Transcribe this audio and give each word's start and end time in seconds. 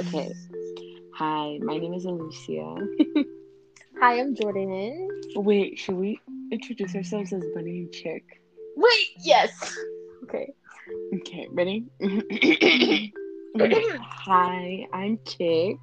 Okay. 0.00 0.32
Hi, 1.16 1.58
my 1.60 1.76
name 1.76 1.92
is 1.92 2.06
Alicia. 2.06 2.74
Hi, 4.00 4.18
I'm 4.18 4.34
Jordan. 4.34 5.08
Wait, 5.36 5.78
should 5.78 5.96
we 5.96 6.18
introduce 6.50 6.96
ourselves 6.96 7.34
as 7.34 7.44
Bunny 7.54 7.80
and 7.80 7.92
Chick? 7.92 8.24
Wait, 8.76 9.08
yes. 9.18 9.52
Okay. 10.22 10.54
Okay, 11.16 11.48
ready? 11.50 11.84
Hi, 13.60 14.86
I'm 14.94 15.18
Chick. 15.26 15.76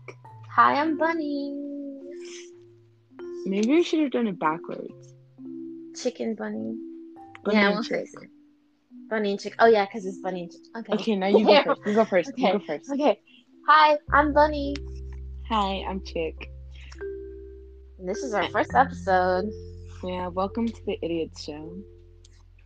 Hi, 0.49 0.81
I'm 0.81 0.97
Bunny. 0.97 1.53
Maybe 3.45 3.67
we 3.69 3.83
should 3.83 3.99
have 3.99 4.09
done 4.09 4.25
it 4.25 4.39
backwards. 4.39 5.13
Chicken 6.01 6.33
Bunny. 6.33 6.75
Bunny 7.45 7.55
yeah, 7.55 7.69
we'll 7.69 7.83
fix 7.83 8.15
it. 8.15 8.29
Bunny 9.11 9.29
and 9.29 9.39
Chick. 9.39 9.53
Oh 9.59 9.67
yeah, 9.67 9.85
because 9.85 10.07
it's 10.07 10.17
Bunny 10.17 10.41
and 10.41 10.51
Chick. 10.51 10.61
Okay. 10.75 10.93
Okay, 10.93 11.15
now 11.17 11.27
you 11.27 11.45
go 11.45 11.63
first. 11.63 11.81
You 11.85 11.93
go 11.93 12.05
first. 12.05 12.31
You 12.35 12.51
go 12.53 12.59
first. 12.65 12.91
Okay. 12.91 13.19
Hi, 13.69 13.97
I'm 14.13 14.31
Bunny. 14.31 14.77
Hi, 15.49 15.83
I'm 15.89 16.01
Chick. 16.05 16.49
And 17.99 18.07
this 18.07 18.19
is 18.19 18.33
our 18.33 18.47
first 18.47 18.73
episode. 18.73 19.51
Yeah, 20.01 20.27
welcome 20.27 20.69
to 20.69 20.85
the 20.85 20.97
Idiot 21.03 21.31
Show. 21.37 21.77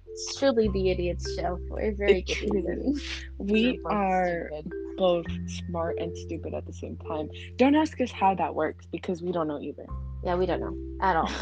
It's 0.06 0.36
truly 0.36 0.68
the 0.68 0.80
Idiotz 0.80 1.26
Show 1.36 1.58
for 1.68 1.82
a 1.82 1.90
very 1.90 2.20
It 2.20 2.28
good 2.28 2.54
reason. 2.54 3.02
We 3.40 3.80
both 3.84 4.52
stupid. 4.52 4.72
both 4.96 5.26
smart 5.48 5.98
and 5.98 6.16
stupid 6.16 6.54
at 6.54 6.68
the 6.68 6.74
same 6.74 6.98
time. 6.98 7.32
Don't 7.56 7.74
ask 7.74 8.00
us 8.00 8.12
how 8.12 8.36
that 8.36 8.54
works 8.54 8.86
because 8.92 9.24
we 9.24 9.32
don't 9.32 9.48
know 9.48 9.60
either. 9.60 9.88
Yeah, 10.24 10.36
we 10.36 10.46
don't 10.46 10.60
know 10.60 10.78
at 11.02 11.16
all. 11.16 11.32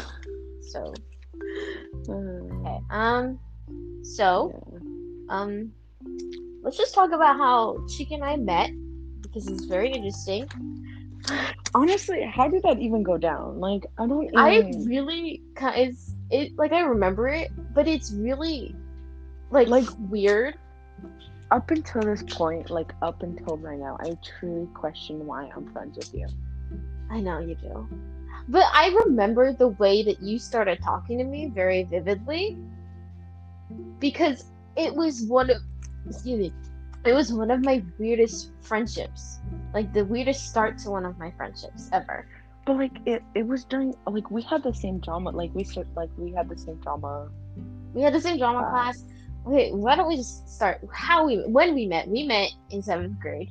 So, 0.62 0.94
okay. 2.08 2.78
Um, 2.88 3.38
so, 4.02 4.52
yeah. 4.72 4.78
um, 5.28 5.72
let's 6.62 6.78
just 6.78 6.94
talk 6.94 7.12
about 7.12 7.36
how 7.36 7.84
Chick 7.88 8.10
and 8.12 8.24
I 8.24 8.36
met 8.36 8.70
because 9.32 9.48
it's 9.48 9.64
very 9.64 9.92
interesting. 9.92 10.48
Honestly, 11.74 12.22
how 12.22 12.48
did 12.48 12.62
that 12.62 12.78
even 12.80 13.02
go 13.02 13.16
down? 13.16 13.60
Like, 13.60 13.86
I 13.98 14.06
don't 14.06 14.24
even. 14.24 14.38
I 14.38 14.72
really 14.86 15.42
kind 15.54 15.80
it's 15.80 16.14
it 16.30 16.56
like 16.56 16.72
I 16.72 16.80
remember 16.80 17.28
it, 17.28 17.50
but 17.74 17.86
it's 17.86 18.12
really 18.12 18.74
like 19.50 19.68
Like- 19.68 19.88
weird. 20.08 20.54
Up 21.50 21.72
until 21.72 22.02
this 22.02 22.22
point, 22.22 22.70
like 22.70 22.92
up 23.02 23.24
until 23.24 23.56
right 23.56 23.78
now, 23.78 23.96
I 23.98 24.16
truly 24.38 24.68
question 24.72 25.26
why 25.26 25.50
I'm 25.56 25.66
friends 25.72 25.96
with 25.96 26.14
you. 26.14 26.28
I 27.10 27.20
know 27.20 27.40
you 27.40 27.56
do. 27.56 27.88
But 28.48 28.66
I 28.72 28.94
remember 29.04 29.52
the 29.52 29.68
way 29.68 30.04
that 30.04 30.22
you 30.22 30.38
started 30.38 30.80
talking 30.80 31.18
to 31.18 31.24
me 31.24 31.50
very 31.52 31.82
vividly 31.82 32.56
because 33.98 34.44
it 34.76 34.94
was 34.94 35.24
one 35.24 35.50
of 35.50 35.56
excuse 36.08 36.38
me. 36.38 36.52
It 37.04 37.12
was 37.12 37.32
one 37.32 37.50
of 37.50 37.64
my 37.64 37.82
weirdest 37.98 38.52
friendships. 38.60 39.40
Like 39.72 39.92
the 39.92 40.04
weirdest 40.04 40.48
start 40.48 40.78
to 40.78 40.90
one 40.90 41.06
of 41.06 41.18
my 41.18 41.30
friendships 41.32 41.88
ever. 41.92 42.26
But 42.66 42.76
like, 42.76 42.92
it 43.06 43.22
it 43.34 43.46
was 43.46 43.64
during 43.64 43.94
like 44.06 44.30
we 44.30 44.42
had 44.42 44.62
the 44.62 44.74
same 44.74 45.00
drama. 45.00 45.30
Like 45.30 45.50
we 45.54 45.64
start 45.64 45.86
like 45.96 46.10
we 46.18 46.32
had 46.32 46.48
the 46.48 46.58
same 46.58 46.76
drama. 46.76 47.30
We 47.94 48.02
had 48.02 48.12
the 48.12 48.20
same 48.20 48.38
drama 48.38 48.68
class. 48.68 49.04
Okay, 49.46 49.70
why 49.72 49.96
don't 49.96 50.08
we 50.08 50.16
just 50.16 50.48
start 50.48 50.80
how 50.92 51.26
we 51.26 51.38
when 51.46 51.74
we 51.74 51.86
met? 51.86 52.06
We 52.08 52.24
met 52.24 52.50
in 52.70 52.82
seventh 52.82 53.18
grade. 53.18 53.50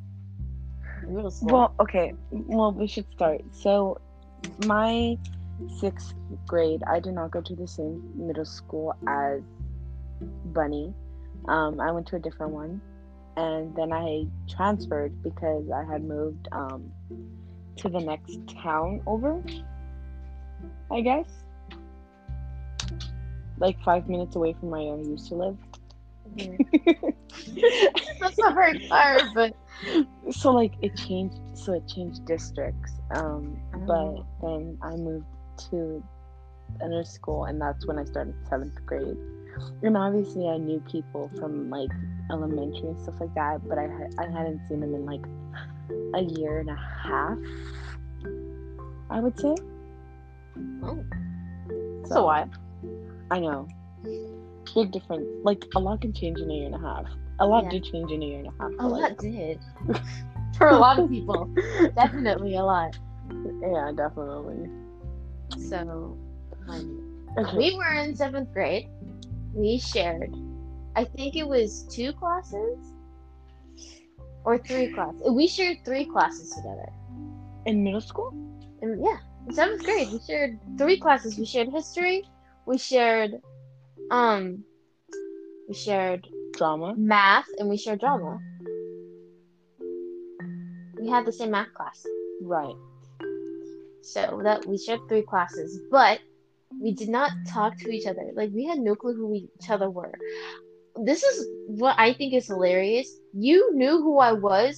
School. 1.29 1.49
Well, 1.49 1.75
okay. 1.79 2.13
Well, 2.29 2.71
we 2.71 2.85
should 2.85 3.07
start. 3.15 3.41
So, 3.51 3.97
my 4.65 5.17
sixth 5.79 6.13
grade, 6.45 6.83
I 6.87 6.99
did 6.99 7.13
not 7.13 7.31
go 7.31 7.41
to 7.41 7.55
the 7.55 7.67
same 7.67 8.03
middle 8.15 8.45
school 8.45 8.93
as 9.07 9.41
Bunny. 10.53 10.93
Um, 11.47 11.79
I 11.79 11.91
went 11.91 12.05
to 12.07 12.17
a 12.17 12.19
different 12.19 12.51
one, 12.51 12.79
and 13.37 13.75
then 13.75 13.91
I 13.93 14.25
transferred 14.49 15.21
because 15.23 15.69
I 15.71 15.83
had 15.83 16.03
moved 16.03 16.47
um 16.51 16.91
to 17.77 17.89
the 17.89 17.99
next 17.99 18.39
town 18.61 19.01
over. 19.07 19.41
I 20.91 21.01
guess, 21.01 21.27
like 23.59 23.79
five 23.83 24.09
minutes 24.09 24.35
away 24.35 24.53
from 24.59 24.69
where 24.71 24.81
I 24.81 24.97
used 24.97 25.27
to 25.29 25.35
live. 25.35 25.57
That's 28.19 28.37
not 28.37 28.53
very 28.53 28.87
far, 28.87 29.19
but 29.33 29.53
so 30.31 30.51
like 30.51 30.73
it 30.81 30.95
changed 30.95 31.39
so 31.53 31.73
it 31.73 31.87
changed 31.87 32.25
districts 32.25 32.93
um 33.15 33.57
but 33.87 33.95
Oh. 33.95 34.25
then 34.41 34.77
i 34.81 34.95
moved 34.95 35.25
to 35.69 36.03
another 36.81 37.03
school 37.03 37.45
and 37.45 37.59
that's 37.61 37.85
when 37.87 37.97
i 37.97 38.03
started 38.05 38.33
seventh 38.49 38.73
grade 38.85 39.17
and 39.83 39.97
obviously 39.97 40.47
i 40.47 40.57
knew 40.57 40.79
people 40.91 41.29
from 41.39 41.69
like 41.69 41.89
elementary 42.31 42.87
and 42.89 42.99
stuff 42.99 43.15
like 43.19 43.33
that 43.35 43.59
but 43.67 43.77
i 43.77 43.85
i 44.19 44.23
hadn't 44.25 44.59
seen 44.67 44.79
them 44.79 44.93
in 44.95 45.05
like 45.05 45.25
a 46.15 46.21
year 46.39 46.59
and 46.59 46.69
a 46.69 46.75
half 46.75 47.37
i 49.09 49.19
would 49.19 49.37
say 49.39 49.55
oh, 50.83 51.03
so 52.05 52.25
what? 52.25 52.47
i 53.31 53.39
know 53.39 53.67
big 54.75 54.91
difference 54.91 55.27
like 55.43 55.63
a 55.75 55.79
lot 55.79 55.99
can 56.01 56.13
change 56.13 56.39
in 56.39 56.49
a 56.49 56.53
year 56.53 56.65
and 56.67 56.75
a 56.75 56.79
half 56.79 57.05
a 57.39 57.45
lot 57.45 57.63
Yeah. 57.65 57.69
did 57.71 57.83
change 57.85 58.11
in 58.11 58.21
a 58.21 58.25
year 58.25 58.39
and 58.39 58.47
a 58.47 58.51
half 58.61 58.71
A 58.79 58.87
like, 58.87 59.01
lot 59.01 59.17
did. 59.17 59.59
For 60.57 60.67
a 60.67 60.75
lot 60.77 60.99
of 60.99 61.09
people, 61.09 61.49
definitely 61.95 62.55
a 62.57 62.63
lot. 62.63 62.97
yeah 63.61 63.91
definitely 63.95 64.69
So, 65.57 66.17
okay 67.37 67.57
we 67.57 67.75
were 67.75 67.93
in 67.93 68.15
seventh 68.15 68.51
grade, 68.53 68.87
we 69.53 69.79
shared. 69.79 70.33
I 70.95 71.05
think 71.05 71.35
it 71.35 71.47
was 71.47 71.83
two 71.91 72.13
classes 72.13 72.77
or 74.43 74.57
three 74.57 74.91
classes. 74.93 75.21
We 75.31 75.47
shared 75.47 75.77
three 75.85 76.05
classes 76.05 76.51
together. 76.51 76.89
in 77.65 77.83
middle 77.83 78.01
school 78.01 78.31
And 78.81 79.03
yeah, 79.03 79.17
in 79.47 79.53
seventh 79.53 79.83
grade, 79.83 80.09
we 80.11 80.19
shared 80.19 80.59
three 80.77 80.99
classes. 80.99 81.37
We 81.37 81.45
shared 81.45 81.69
history. 81.69 82.23
We 82.65 82.77
shared, 82.77 83.31
um, 84.11 84.63
we 85.67 85.73
shared 85.73 86.27
drama 86.57 86.95
math, 86.97 87.47
and 87.57 87.69
we 87.69 87.77
shared 87.77 87.99
drama. 87.99 88.39
We 90.99 91.09
had 91.09 91.25
the 91.25 91.31
same 91.31 91.51
math 91.51 91.73
class, 91.73 92.05
right 92.41 92.75
so 94.01 94.41
that 94.43 94.65
we 94.65 94.77
shared 94.77 95.01
three 95.07 95.21
classes, 95.21 95.79
but 95.91 96.19
we 96.81 96.93
did 96.93 97.09
not 97.09 97.31
talk 97.47 97.77
to 97.79 97.89
each 97.89 98.07
other. 98.07 98.31
Like 98.33 98.51
we 98.53 98.65
had 98.65 98.79
no 98.79 98.95
clue 98.95 99.15
who 99.15 99.33
each 99.33 99.69
other 99.69 99.89
were. 99.89 100.13
This 101.03 101.23
is 101.23 101.47
what 101.67 101.95
I 101.97 102.13
think 102.13 102.33
is 102.33 102.47
hilarious. 102.47 103.09
You 103.33 103.73
knew 103.75 103.99
who 104.01 104.19
I 104.19 104.33
was, 104.33 104.77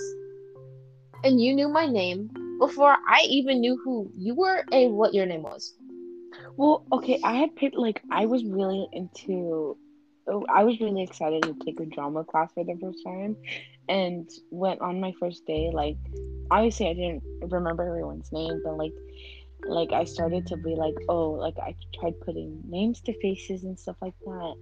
and 1.24 1.41
you 1.41 1.53
knew 1.53 1.69
my 1.69 1.85
name 1.85 2.30
before 2.59 2.96
I 3.07 3.24
even 3.28 3.59
knew 3.59 3.80
who 3.84 4.12
you 4.16 4.35
were 4.35 4.63
and 4.72 4.94
what 4.94 5.13
your 5.13 5.25
name 5.25 5.44
was. 5.44 5.74
Well, 6.57 6.85
okay, 6.91 7.19
I 7.24 7.35
had 7.35 7.56
picked 7.56 7.75
like 7.75 8.01
I 8.12 8.25
was 8.25 8.44
really 8.44 8.88
into 8.94 9.78
oh, 10.28 10.46
I 10.53 10.63
was 10.63 10.80
really 10.80 11.03
excited 11.03 11.44
to 11.44 11.56
take 11.66 11.80
a 11.80 11.85
drama 11.85 12.24
class 12.24 12.51
for 12.53 12.63
the 12.63 12.78
first 12.81 13.00
time 13.03 13.35
and 13.90 14.30
went 14.51 14.80
on 14.81 15.01
my 15.01 15.12
first 15.19 15.46
day 15.46 15.72
like 15.74 15.97
obviously 16.51 16.88
I 16.88 16.94
didn't 16.94 17.24
remember 17.41 17.84
everyone's 17.84 18.31
name 18.31 18.62
but 18.63 18.78
like 18.78 18.94
like 19.66 19.92
I 19.92 20.04
started 20.04 20.48
to 20.48 20.58
be 20.58 20.76
like 20.76 20.96
oh 21.10 21.32
like 21.32 21.58
I 21.58 21.76
tried 22.00 22.20
putting 22.22 22.62
names 22.68 23.02
to 23.02 23.20
faces 23.22 23.64
and 23.64 23.78
stuff 23.78 23.96
like 24.02 24.16
that 24.26 24.56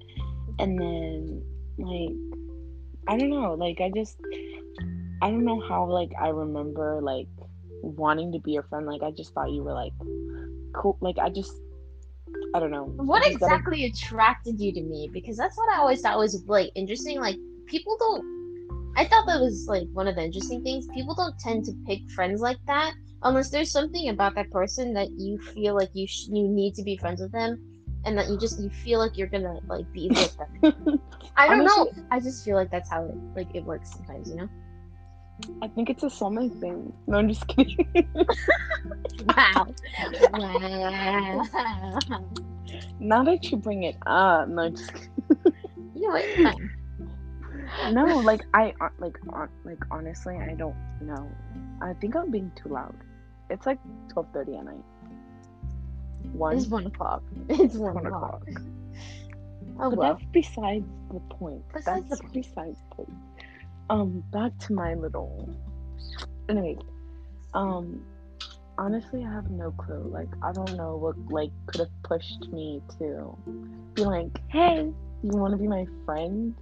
and 0.60 0.80
then 0.80 1.44
like 1.78 2.16
I 3.08 3.18
don't 3.18 3.30
know 3.30 3.54
like 3.54 3.80
I 3.82 3.92
just 3.96 4.18
I 5.22 5.30
don't 5.30 5.46
know 5.46 5.62
how 5.68 5.86
like 5.86 6.12
I 6.20 6.30
remember 6.30 7.00
like 7.02 7.28
wanting 7.82 8.32
to 8.34 8.40
be 8.40 8.52
your 8.52 8.64
friend 8.64 8.86
like 8.86 9.02
I 9.02 9.12
just 9.12 9.34
thought 9.34 9.52
you 9.52 9.64
were 9.64 9.74
like 9.74 9.94
cool 10.74 10.98
like 11.02 11.18
I 11.18 11.30
just 11.30 11.54
I 12.54 12.60
don't 12.60 12.72
know. 12.72 12.86
What 12.86 13.24
just 13.24 13.40
gotta- 13.40 13.54
exactly 13.54 13.86
attracted 13.86 14.60
you 14.60 14.74
to 14.74 14.82
me? 14.82 15.10
Because 15.14 15.38
that's 15.38 15.56
what 15.56 15.70
I 15.72 15.80
always 15.80 16.02
thought 16.02 16.18
was 16.18 16.44
like 16.48 16.72
interesting. 16.76 17.20
Like 17.20 17.38
people 17.68 17.96
don't. 18.00 18.94
I 18.98 19.06
thought 19.06 19.28
that 19.28 19.40
was 19.40 19.68
like 19.68 19.88
one 19.94 20.08
of 20.08 20.16
the 20.16 20.24
interesting 20.24 20.64
things. 20.64 20.88
People 20.94 21.14
don't 21.14 21.38
tend 21.40 21.66
to 21.66 21.74
pick 21.86 22.00
friends 22.12 22.42
like 22.42 22.58
that 22.66 22.94
unless 23.24 23.50
there's 23.50 23.72
something 23.72 24.10
about 24.10 24.36
that 24.36 24.52
person 24.52 24.94
that 24.94 25.10
you 25.12 25.38
feel 25.40 25.76
like 25.76 25.90
you 25.94 26.08
sh- 26.08 26.28
you 26.30 26.48
need 26.48 26.76
to 26.76 26.84
be 26.84 26.98
friends 26.98 27.22
with 27.22 27.32
them, 27.32 27.60
and 28.06 28.18
that 28.18 28.30
you 28.30 28.38
just 28.38 28.60
you 28.60 28.70
feel 28.70 29.00
like 29.00 29.18
you're 29.18 29.28
gonna 29.28 29.60
like 29.68 29.92
be 29.94 30.08
with 30.10 30.38
them. 30.38 31.00
I 31.36 31.48
don't 31.48 31.66
know. 31.66 31.92
I 32.12 32.20
just 32.20 32.46
feel 32.46 32.56
like 32.56 32.72
that's 32.72 32.90
how 32.90 33.06
it 33.06 33.16
like 33.36 33.54
it 33.56 33.64
works 33.64 33.92
sometimes. 33.92 34.30
You 34.30 34.38
know. 34.38 34.50
I 35.62 35.68
think 35.70 35.90
it's 35.90 36.04
a 36.04 36.08
soulmate 36.08 36.60
thing. 36.60 36.92
No, 37.08 37.18
I'm 37.18 37.30
just 37.30 37.48
kidding. 37.48 37.88
Wow. 39.26 39.68
wow. 40.34 41.48
now 43.00 43.24
that 43.24 43.50
you 43.50 43.58
bring 43.58 43.84
it 43.84 43.96
up, 44.06 44.50
no, 44.50 44.64
I'm 44.64 44.76
just 44.76 44.94
kidding. 44.94 45.10
You 45.96 46.02
know 46.02 46.10
what? 46.10 46.56
No, 47.94 48.20
like 48.20 48.42
I 48.54 48.74
uh, 48.82 48.90
like 49.00 49.18
on, 49.30 49.50
like 49.64 49.80
honestly, 49.92 50.38
I 50.38 50.56
don't 50.56 50.76
know. 51.02 51.30
I 51.82 51.94
think 51.94 52.16
I'm 52.16 52.32
being 52.32 52.52
too 52.56 52.70
loud. 52.70 52.96
It's 53.50 53.66
like 53.66 53.80
twelve 54.10 54.28
thirty 54.34 54.56
at 54.56 54.66
night. 54.66 54.84
One, 56.34 56.58
It's 56.58 56.68
one 56.68 56.86
o'clock. 56.86 57.24
It's 57.50 57.76
one, 57.76 57.96
one 57.96 58.06
o'clock. 58.06 58.42
o'clock. 58.48 58.64
Oh 59.82 59.90
But 59.90 59.98
well. 59.98 60.14
that's 60.14 60.26
besides 60.32 60.86
the 61.12 61.20
point. 61.36 61.64
Besides 61.74 62.04
the 62.04 62.10
that's 62.10 62.22
point. 62.22 62.34
besides 62.34 62.78
the 62.90 62.96
point. 62.96 63.14
Um, 63.90 64.24
back 64.32 64.58
to 64.68 64.74
my 64.74 64.94
little. 64.94 65.50
Anyway, 66.50 66.78
Um, 67.54 68.04
honestly, 68.78 69.24
I 69.26 69.32
have 69.34 69.50
no 69.50 69.72
clue. 69.72 70.04
Like, 70.12 70.28
I 70.44 70.52
don't 70.52 70.76
know 70.76 70.96
what 70.98 71.16
like 71.32 71.52
could 71.68 71.80
have 71.82 72.04
pushed 72.04 72.50
me 72.52 72.82
to 73.00 73.36
be 73.96 74.04
like, 74.04 74.38
"Hey, 74.50 74.92
you 75.24 75.30
want 75.38 75.52
to 75.54 75.58
be 75.58 75.68
my 75.68 75.86
friend?" 76.06 76.54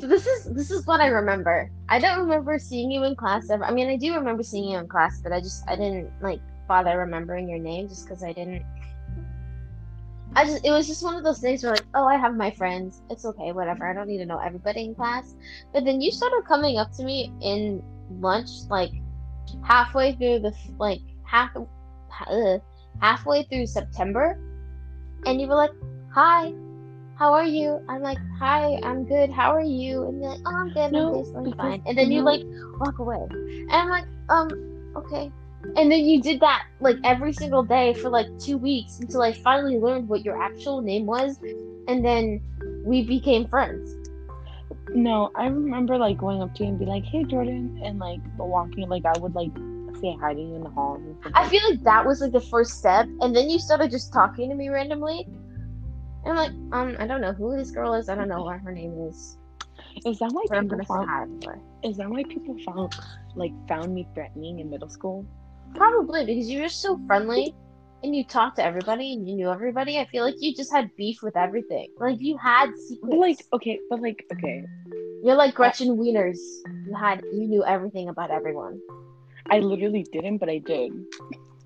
So 0.00 0.06
this 0.06 0.26
is 0.26 0.44
this 0.54 0.70
is 0.70 0.86
what 0.86 1.02
I 1.02 1.08
remember. 1.08 1.70
I 1.90 1.98
don't 1.98 2.20
remember 2.20 2.58
seeing 2.58 2.90
you 2.90 3.04
in 3.04 3.14
class 3.14 3.50
ever. 3.50 3.64
I 3.64 3.70
mean, 3.70 3.86
I 3.86 3.96
do 3.96 4.14
remember 4.14 4.42
seeing 4.42 4.70
you 4.70 4.78
in 4.78 4.88
class, 4.88 5.20
but 5.20 5.30
I 5.30 5.40
just 5.40 5.62
I 5.68 5.76
didn't 5.76 6.10
like 6.22 6.40
bother 6.66 6.96
remembering 6.96 7.50
your 7.50 7.58
name 7.58 7.86
just 7.86 8.06
because 8.06 8.24
I 8.24 8.32
didn't. 8.32 8.64
I 10.34 10.46
just 10.46 10.64
it 10.64 10.70
was 10.70 10.86
just 10.86 11.04
one 11.04 11.16
of 11.16 11.22
those 11.22 11.40
things 11.40 11.62
where 11.62 11.72
like, 11.72 11.84
oh, 11.94 12.06
I 12.06 12.16
have 12.16 12.34
my 12.34 12.50
friends. 12.50 13.02
It's 13.10 13.26
okay, 13.26 13.52
whatever. 13.52 13.86
I 13.86 13.92
don't 13.92 14.08
need 14.08 14.18
to 14.18 14.26
know 14.26 14.38
everybody 14.38 14.84
in 14.84 14.94
class. 14.94 15.34
But 15.74 15.84
then 15.84 16.00
you 16.00 16.10
started 16.10 16.44
coming 16.48 16.78
up 16.78 16.92
to 16.92 17.04
me 17.04 17.30
in 17.42 17.82
lunch, 18.20 18.48
like 18.70 18.92
halfway 19.62 20.14
through 20.14 20.38
the 20.38 20.54
like 20.78 21.02
half 21.24 21.50
uh, 21.54 22.58
halfway 23.02 23.42
through 23.42 23.66
September, 23.66 24.40
and 25.26 25.38
you 25.42 25.46
were 25.46 25.56
like, 25.56 25.76
"Hi, 26.14 26.54
how 27.20 27.32
are 27.34 27.44
you?" 27.44 27.80
I'm 27.88 28.02
like, 28.02 28.18
"Hi, 28.38 28.80
I'm 28.82 29.04
good. 29.04 29.30
How 29.30 29.54
are 29.54 29.68
you?" 29.80 30.08
And 30.08 30.20
you're 30.20 30.30
like, 30.30 30.40
"Oh, 30.46 30.56
I'm 30.56 30.70
good. 30.72 30.90
No, 30.90 31.22
I'm 31.36 31.44
because- 31.44 31.58
fine." 31.58 31.82
And 31.86 31.96
then 31.96 32.10
you 32.10 32.22
no. 32.24 32.30
like 32.32 32.42
walk 32.80 32.98
away, 32.98 33.22
and 33.30 33.72
I'm 33.72 33.90
like, 33.90 34.08
"Um, 34.30 34.48
okay." 34.96 35.30
And 35.76 35.92
then 35.92 36.00
you 36.10 36.22
did 36.22 36.40
that 36.40 36.62
like 36.80 36.96
every 37.04 37.34
single 37.34 37.62
day 37.62 37.92
for 37.94 38.08
like 38.08 38.26
two 38.38 38.56
weeks 38.56 38.98
until 38.98 39.20
I 39.20 39.32
finally 39.32 39.78
learned 39.78 40.08
what 40.08 40.24
your 40.24 40.42
actual 40.42 40.80
name 40.80 41.04
was, 41.06 41.38
and 41.86 42.04
then 42.04 42.40
we 42.84 43.02
became 43.04 43.46
friends. 43.46 43.94
No, 44.94 45.30
I 45.36 45.46
remember 45.46 45.98
like 45.98 46.16
going 46.18 46.40
up 46.42 46.54
to 46.56 46.64
you 46.64 46.70
and 46.70 46.78
be 46.78 46.86
like, 46.86 47.04
"Hey, 47.04 47.24
Jordan," 47.24 47.80
and 47.84 47.98
like 47.98 48.20
walking. 48.38 48.88
Like, 48.88 49.04
I 49.04 49.16
would 49.18 49.34
like 49.34 49.52
say 50.00 50.16
hi 50.18 50.32
to 50.32 50.40
you 50.40 50.54
in 50.54 50.62
the 50.62 50.70
hall. 50.70 50.98
I 51.34 51.46
feel 51.48 51.60
like 51.68 51.82
that 51.84 52.06
was 52.06 52.22
like 52.22 52.32
the 52.32 52.40
first 52.40 52.78
step, 52.78 53.06
and 53.20 53.36
then 53.36 53.50
you 53.50 53.58
started 53.58 53.90
just 53.90 54.12
talking 54.12 54.48
to 54.48 54.56
me 54.56 54.70
randomly. 54.70 55.26
And 56.24 56.32
I'm 56.32 56.36
like, 56.36 56.52
um, 56.72 56.96
I 56.98 57.06
don't 57.06 57.20
know 57.20 57.32
who 57.32 57.56
this 57.56 57.70
girl 57.70 57.94
is. 57.94 58.08
I 58.08 58.14
don't 58.14 58.28
know 58.28 58.42
what 58.42 58.60
her 58.60 58.72
name 58.72 58.94
is, 59.08 59.38
Is 60.04 60.18
that 60.18 60.30
why 60.32 60.44
people 60.60 60.78
found? 60.84 61.46
Is 61.82 61.96
that 61.96 62.10
why 62.10 62.24
people 62.24 62.56
found 62.64 62.94
like 63.34 63.52
found 63.68 63.94
me 63.94 64.06
threatening 64.14 64.60
in 64.60 64.70
middle 64.70 64.88
school? 64.88 65.24
Probably 65.74 66.26
because 66.26 66.48
you 66.48 66.62
were 66.62 66.68
so 66.68 66.98
friendly, 67.06 67.54
and 68.02 68.14
you 68.14 68.24
talked 68.24 68.56
to 68.56 68.64
everybody, 68.64 69.12
and 69.14 69.28
you 69.28 69.34
knew 69.36 69.50
everybody. 69.50 69.98
I 69.98 70.06
feel 70.06 70.24
like 70.24 70.36
you 70.40 70.54
just 70.54 70.72
had 70.72 70.94
beef 70.96 71.22
with 71.22 71.36
everything. 71.36 71.88
Like 71.98 72.20
you 72.20 72.36
had 72.38 72.70
secrets. 72.76 73.16
Like, 73.16 73.38
okay, 73.54 73.78
but 73.88 74.00
like, 74.02 74.24
okay, 74.32 74.64
You're 75.24 75.36
like 75.36 75.54
Gretchen 75.54 75.96
Wieners. 75.96 76.38
You 76.86 76.94
had, 76.94 77.22
you 77.32 77.46
knew 77.46 77.64
everything 77.64 78.08
about 78.08 78.30
everyone. 78.30 78.80
I 79.50 79.58
literally 79.60 80.04
didn't, 80.12 80.38
but 80.38 80.48
I 80.48 80.58
did. 80.58 80.92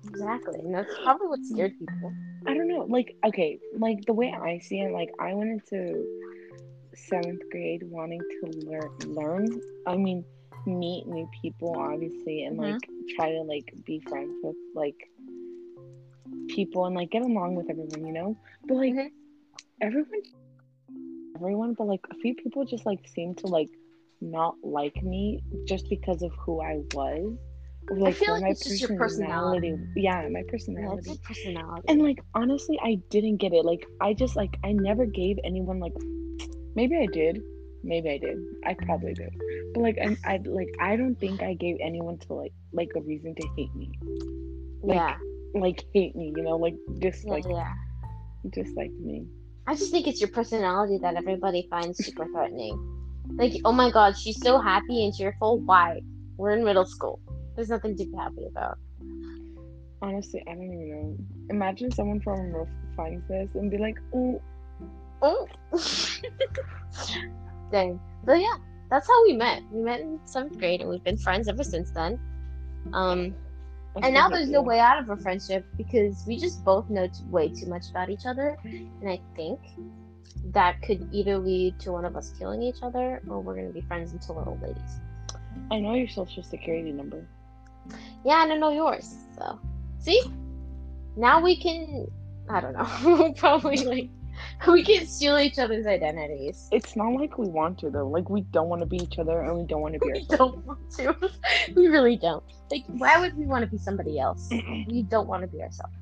Exactly, 0.07 0.59
and 0.59 0.73
that's 0.73 0.93
probably 1.03 1.27
what 1.27 1.39
scared 1.43 1.73
people. 1.79 2.13
I 2.47 2.53
don't 2.53 2.67
know, 2.67 2.85
like, 2.87 3.15
okay, 3.25 3.59
like 3.77 4.05
the 4.05 4.13
way 4.13 4.31
I 4.33 4.59
see 4.59 4.81
it, 4.81 4.91
like 4.91 5.11
I 5.19 5.33
went 5.33 5.49
into 5.49 6.05
seventh 6.93 7.41
grade 7.51 7.83
wanting 7.89 8.21
to 8.21 8.51
learn, 8.69 8.89
learn. 9.15 9.61
I 9.87 9.97
mean, 9.97 10.23
meet 10.65 11.07
new 11.07 11.27
people, 11.41 11.75
obviously, 11.77 12.43
and 12.43 12.57
Mhm. 12.57 12.63
like 12.63 12.89
try 13.15 13.31
to 13.31 13.41
like 13.41 13.73
be 13.85 13.99
friends 14.01 14.33
with 14.43 14.55
like 14.73 14.95
people 16.49 16.85
and 16.85 16.95
like 16.95 17.11
get 17.11 17.21
along 17.21 17.55
with 17.55 17.69
everyone, 17.69 18.05
you 18.05 18.13
know. 18.13 18.37
But 18.67 18.75
like 18.75 18.93
Mhm. 18.93 19.11
everyone, 19.81 20.21
everyone, 21.35 21.73
but 21.73 21.87
like 21.87 22.05
a 22.11 22.15
few 22.15 22.35
people 22.35 22.65
just 22.65 22.85
like 22.85 23.07
seem 23.07 23.35
to 23.35 23.47
like 23.47 23.69
not 24.21 24.55
like 24.63 25.01
me 25.03 25.41
just 25.67 25.89
because 25.89 26.21
of 26.21 26.31
who 26.45 26.61
I 26.61 26.81
was. 26.93 27.37
Like, 27.91 28.15
feel 28.15 28.33
like 28.33 28.41
my 28.43 28.49
it's 28.49 28.67
just 28.67 28.81
your 28.81 28.97
personality. 28.97 29.75
Yeah, 29.95 30.27
my 30.29 30.39
Yeah, 30.39 30.43
personality. 30.51 31.11
it's 31.11 31.19
personality. 31.27 31.85
And 31.87 32.01
like 32.01 32.19
honestly, 32.33 32.79
I 32.83 32.99
didn't 33.09 33.37
get 33.37 33.53
it. 33.53 33.63
Like 33.65 33.85
I 34.01 34.13
just 34.13 34.35
like 34.35 34.57
I 34.63 34.71
never 34.73 35.05
gave 35.05 35.37
anyone 35.43 35.79
like 35.79 35.93
maybe 36.75 36.97
I 36.97 37.05
did. 37.05 37.41
Maybe 37.83 38.09
I 38.09 38.17
did. 38.17 38.37
I 38.65 38.73
probably 38.73 39.13
did. 39.13 39.29
But 39.73 39.81
like 39.83 39.97
I, 40.01 40.17
I 40.25 40.39
like 40.45 40.69
I 40.81 40.95
don't 40.95 41.15
think 41.19 41.43
I 41.43 41.53
gave 41.53 41.77
anyone 41.81 42.17
to 42.19 42.33
like 42.33 42.53
like 42.73 42.89
a 42.95 43.01
reason 43.01 43.35
to 43.35 43.47
hate 43.55 43.73
me. 43.75 43.91
like, 44.81 44.95
yeah, 44.95 45.15
Like 45.53 45.83
hate 45.93 46.15
me, 46.15 46.33
you 46.35 46.43
know, 46.43 46.57
like 46.57 46.75
yeah, 46.87 46.99
dislike 46.99 47.45
yeah. 47.47 47.73
dislike 48.49 48.91
me. 48.99 49.27
I 49.67 49.75
just 49.75 49.91
think 49.91 50.07
it's 50.07 50.19
your 50.21 50.29
personality 50.29 50.97
that 51.01 51.15
everybody 51.15 51.67
finds 51.69 52.03
super 52.03 52.25
threatening. 52.27 52.75
Like, 53.37 53.53
oh 53.65 53.71
my 53.71 53.91
god, 53.91 54.17
she's 54.17 54.39
so 54.41 54.59
happy 54.59 55.03
and 55.05 55.13
cheerful. 55.13 55.59
Why? 55.59 56.01
We're 56.37 56.51
in 56.51 56.63
middle 56.63 56.85
school. 56.85 57.19
There's 57.55 57.69
nothing 57.69 57.95
to 57.97 58.05
be 58.05 58.15
happy 58.15 58.45
about. 58.45 58.77
Honestly, 60.01 60.43
I 60.47 60.53
don't 60.53 60.63
even 60.63 60.89
know. 60.89 61.17
Imagine 61.49 61.91
someone 61.91 62.19
from 62.21 62.51
North 62.51 62.69
finds 62.95 63.27
this 63.27 63.49
and 63.55 63.71
be 63.71 63.77
like, 63.77 63.97
oh 64.13 64.41
Oh. 65.21 65.47
Dang. 67.71 67.99
But 68.25 68.39
yeah, 68.39 68.57
that's 68.89 69.07
how 69.07 69.23
we 69.23 69.33
met. 69.33 69.63
We 69.71 69.81
met 69.81 70.01
in 70.01 70.19
seventh 70.25 70.57
grade 70.59 70.81
and 70.81 70.89
we've 70.89 71.03
been 71.03 71.17
friends 71.17 71.47
ever 71.47 71.63
since 71.63 71.91
then. 71.91 72.19
Um, 72.93 73.33
and 74.03 74.13
now 74.13 74.29
there's 74.29 74.49
no 74.49 74.61
way 74.61 74.79
out 74.79 74.99
of 75.01 75.09
our 75.09 75.17
friendship 75.17 75.65
because 75.77 76.23
we 76.27 76.37
just 76.37 76.63
both 76.63 76.89
know 76.89 77.07
t- 77.07 77.13
way 77.29 77.47
too 77.49 77.65
much 77.65 77.89
about 77.89 78.09
each 78.09 78.25
other. 78.25 78.57
And 78.63 79.09
I 79.09 79.19
think 79.35 79.59
that 80.51 80.81
could 80.81 81.07
either 81.11 81.37
lead 81.37 81.79
to 81.79 81.91
one 81.91 82.05
of 82.05 82.15
us 82.15 82.33
killing 82.37 82.61
each 82.61 82.83
other 82.83 83.21
or 83.27 83.39
we're 83.39 83.55
going 83.55 83.67
to 83.67 83.73
be 83.73 83.81
friends 83.81 84.11
until 84.11 84.35
we're 84.35 84.47
old 84.47 84.61
ladies. 84.61 84.99
I 85.71 85.79
know 85.79 85.93
your 85.95 86.09
social 86.09 86.43
security 86.43 86.91
number. 86.91 87.25
Yeah, 88.25 88.45
I 88.49 88.55
know 88.55 88.71
yours. 88.71 89.15
So, 89.37 89.59
see, 89.99 90.21
now 91.15 91.41
we 91.41 91.55
can. 91.55 92.07
I 92.49 92.61
don't 92.61 92.73
know. 92.73 93.33
Probably 93.37 93.77
like 93.77 94.09
we 94.67 94.83
can 94.83 95.07
steal 95.07 95.37
each 95.39 95.57
other's 95.59 95.85
identities. 95.87 96.67
It's 96.71 96.95
not 96.95 97.13
like 97.13 97.37
we 97.37 97.47
want 97.47 97.79
to 97.79 97.89
though. 97.89 98.07
Like 98.07 98.29
we 98.29 98.41
don't 98.41 98.67
want 98.69 98.81
to 98.81 98.85
be 98.85 98.97
each 98.97 99.17
other 99.19 99.41
and 99.41 99.57
we 99.57 99.63
don't 99.65 99.81
want 99.81 99.93
to 99.93 99.99
be 99.99 100.07
We 100.13 100.19
ourselves. 100.19 100.37
don't 100.37 100.65
want 100.65 100.91
to. 100.97 101.15
we 101.75 101.87
really 101.87 102.17
don't. 102.17 102.43
Like, 102.71 102.83
why 102.87 103.19
would 103.19 103.37
we 103.37 103.45
want 103.45 103.63
to 103.63 103.69
be 103.69 103.77
somebody 103.77 104.19
else? 104.19 104.49
We 104.49 105.03
don't 105.03 105.27
want 105.27 105.41
to 105.41 105.47
be 105.47 105.61
ourselves. 105.61 105.93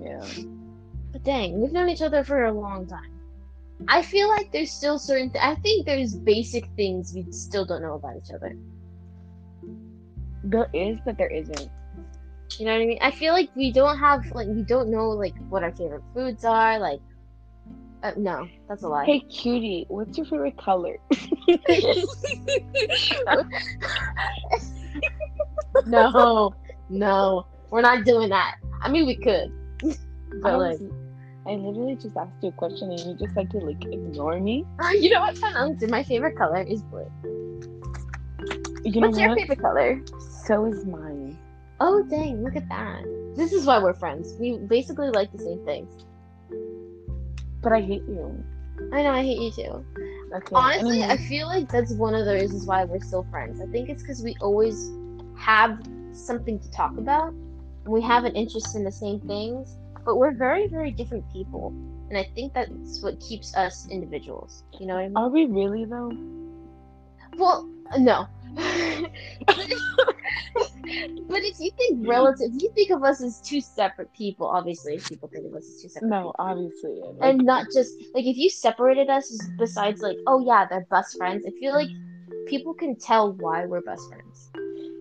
yeah. 0.00 0.24
But 1.12 1.22
dang, 1.22 1.60
we've 1.60 1.72
known 1.72 1.88
each 1.88 2.02
other 2.02 2.24
for 2.24 2.46
a 2.46 2.52
long 2.52 2.86
time. 2.86 3.10
I 3.88 4.02
feel 4.02 4.28
like 4.28 4.50
there's 4.52 4.70
still 4.70 4.98
certain. 4.98 5.30
Th- 5.30 5.44
I 5.44 5.54
think 5.56 5.86
there's 5.86 6.14
basic 6.14 6.66
things 6.76 7.12
we 7.14 7.26
still 7.30 7.64
don't 7.64 7.82
know 7.82 7.94
about 7.94 8.16
each 8.16 8.32
other. 8.32 8.56
There 10.44 10.68
is, 10.74 10.98
but 11.04 11.16
there 11.16 11.28
isn't. 11.28 11.70
You 12.58 12.66
know 12.66 12.72
what 12.72 12.82
I 12.82 12.86
mean? 12.86 12.98
I 13.00 13.10
feel 13.10 13.32
like 13.32 13.48
we 13.56 13.72
don't 13.72 13.98
have 13.98 14.30
like 14.32 14.46
we 14.46 14.62
don't 14.62 14.90
know 14.90 15.08
like 15.10 15.34
what 15.48 15.62
our 15.64 15.72
favorite 15.72 16.02
foods 16.12 16.44
are. 16.44 16.78
Like, 16.78 17.00
uh, 18.02 18.12
no, 18.16 18.46
that's 18.68 18.82
a 18.82 18.88
lie. 18.88 19.06
Hey 19.06 19.20
cutie, 19.20 19.86
what's 19.88 20.16
your 20.18 20.26
favorite 20.26 20.56
color? 20.58 20.98
no, 25.86 26.54
no, 26.90 27.46
we're 27.70 27.80
not 27.80 28.04
doing 28.04 28.28
that. 28.28 28.56
I 28.82 28.90
mean, 28.90 29.06
we 29.06 29.16
could, 29.16 29.50
I, 29.82 29.96
but 30.42 30.58
like, 30.58 30.78
I 31.46 31.52
literally 31.54 31.96
just 31.96 32.16
asked 32.16 32.34
you 32.42 32.50
a 32.50 32.52
question 32.52 32.90
and 32.90 33.00
you 33.00 33.16
just 33.18 33.34
like 33.34 33.48
to 33.50 33.58
like 33.58 33.82
ignore 33.84 34.38
me. 34.38 34.66
uh, 34.78 34.90
you 34.90 35.08
know 35.10 35.20
what? 35.20 35.38
Fun 35.38 35.56
answer. 35.56 35.88
My 35.88 36.02
favorite 36.04 36.36
color 36.36 36.62
is 36.62 36.82
blue. 36.82 37.10
You 38.84 39.00
know 39.00 39.08
What's 39.08 39.18
your 39.18 39.34
favorite 39.34 39.60
color? 39.60 40.00
So 40.46 40.66
is 40.66 40.84
mine. 40.84 41.38
Oh 41.80 42.02
dang! 42.02 42.44
Look 42.44 42.56
at 42.56 42.68
that. 42.68 43.02
This 43.34 43.52
is 43.52 43.64
why 43.64 43.78
we're 43.78 43.94
friends. 43.94 44.34
We 44.38 44.58
basically 44.58 45.10
like 45.10 45.32
the 45.32 45.38
same 45.38 45.64
things. 45.64 46.04
But 47.62 47.72
I 47.72 47.80
hate 47.80 48.02
you. 48.06 48.44
I 48.92 49.02
know. 49.02 49.10
I 49.10 49.22
hate 49.22 49.38
you 49.38 49.50
too. 49.50 49.84
Okay. 50.34 50.54
Honestly, 50.54 51.02
I 51.02 51.16
feel 51.16 51.46
like 51.46 51.70
that's 51.70 51.94
one 51.94 52.14
of 52.14 52.26
the 52.26 52.34
reasons 52.34 52.66
why 52.66 52.84
we're 52.84 53.00
still 53.00 53.26
friends. 53.30 53.60
I 53.60 53.66
think 53.66 53.88
it's 53.88 54.02
because 54.02 54.22
we 54.22 54.36
always 54.40 54.90
have 55.38 55.80
something 56.12 56.58
to 56.60 56.70
talk 56.70 56.96
about. 56.98 57.28
And 57.84 57.92
we 57.92 58.02
have 58.02 58.24
an 58.24 58.34
interest 58.34 58.74
in 58.76 58.84
the 58.84 58.92
same 58.92 59.20
things, 59.20 59.76
but 60.04 60.16
we're 60.16 60.32
very, 60.32 60.68
very 60.68 60.90
different 60.90 61.24
people. 61.32 61.68
And 62.08 62.18
I 62.18 62.28
think 62.34 62.52
that's 62.52 63.02
what 63.02 63.18
keeps 63.20 63.54
us 63.56 63.86
individuals. 63.90 64.64
You 64.78 64.86
know 64.86 64.94
what 64.94 65.00
I 65.00 65.08
mean? 65.08 65.16
Are 65.16 65.28
we 65.28 65.46
really 65.46 65.84
though? 65.84 66.12
Well, 67.36 67.68
no. 67.98 68.26
But, 68.54 69.56
if, 69.58 71.28
but 71.28 71.40
if 71.42 71.58
you 71.60 71.70
think 71.76 72.06
relative, 72.06 72.50
if 72.54 72.62
you 72.62 72.70
think 72.74 72.90
of 72.90 73.02
us 73.02 73.22
as 73.22 73.40
two 73.40 73.60
separate 73.60 74.12
people, 74.12 74.46
obviously 74.46 74.98
people 74.98 75.28
think 75.32 75.46
of 75.46 75.54
us 75.54 75.66
as 75.68 75.82
two 75.82 75.88
separate 75.88 76.08
No, 76.08 76.18
people. 76.32 76.34
obviously. 76.38 77.00
Like, 77.02 77.16
and 77.34 77.44
not 77.44 77.66
just 77.72 77.92
like 78.14 78.24
if 78.24 78.36
you 78.36 78.50
separated 78.50 79.08
us 79.10 79.36
besides 79.58 80.02
like 80.02 80.16
oh 80.26 80.44
yeah 80.44 80.66
they're 80.68 80.86
best 80.90 81.16
friends 81.16 81.44
i 81.46 81.50
feel 81.60 81.72
like 81.74 81.88
people 82.48 82.74
can 82.74 82.96
tell 82.96 83.32
why 83.32 83.64
we're 83.66 83.80
best 83.82 84.08
friends 84.08 84.50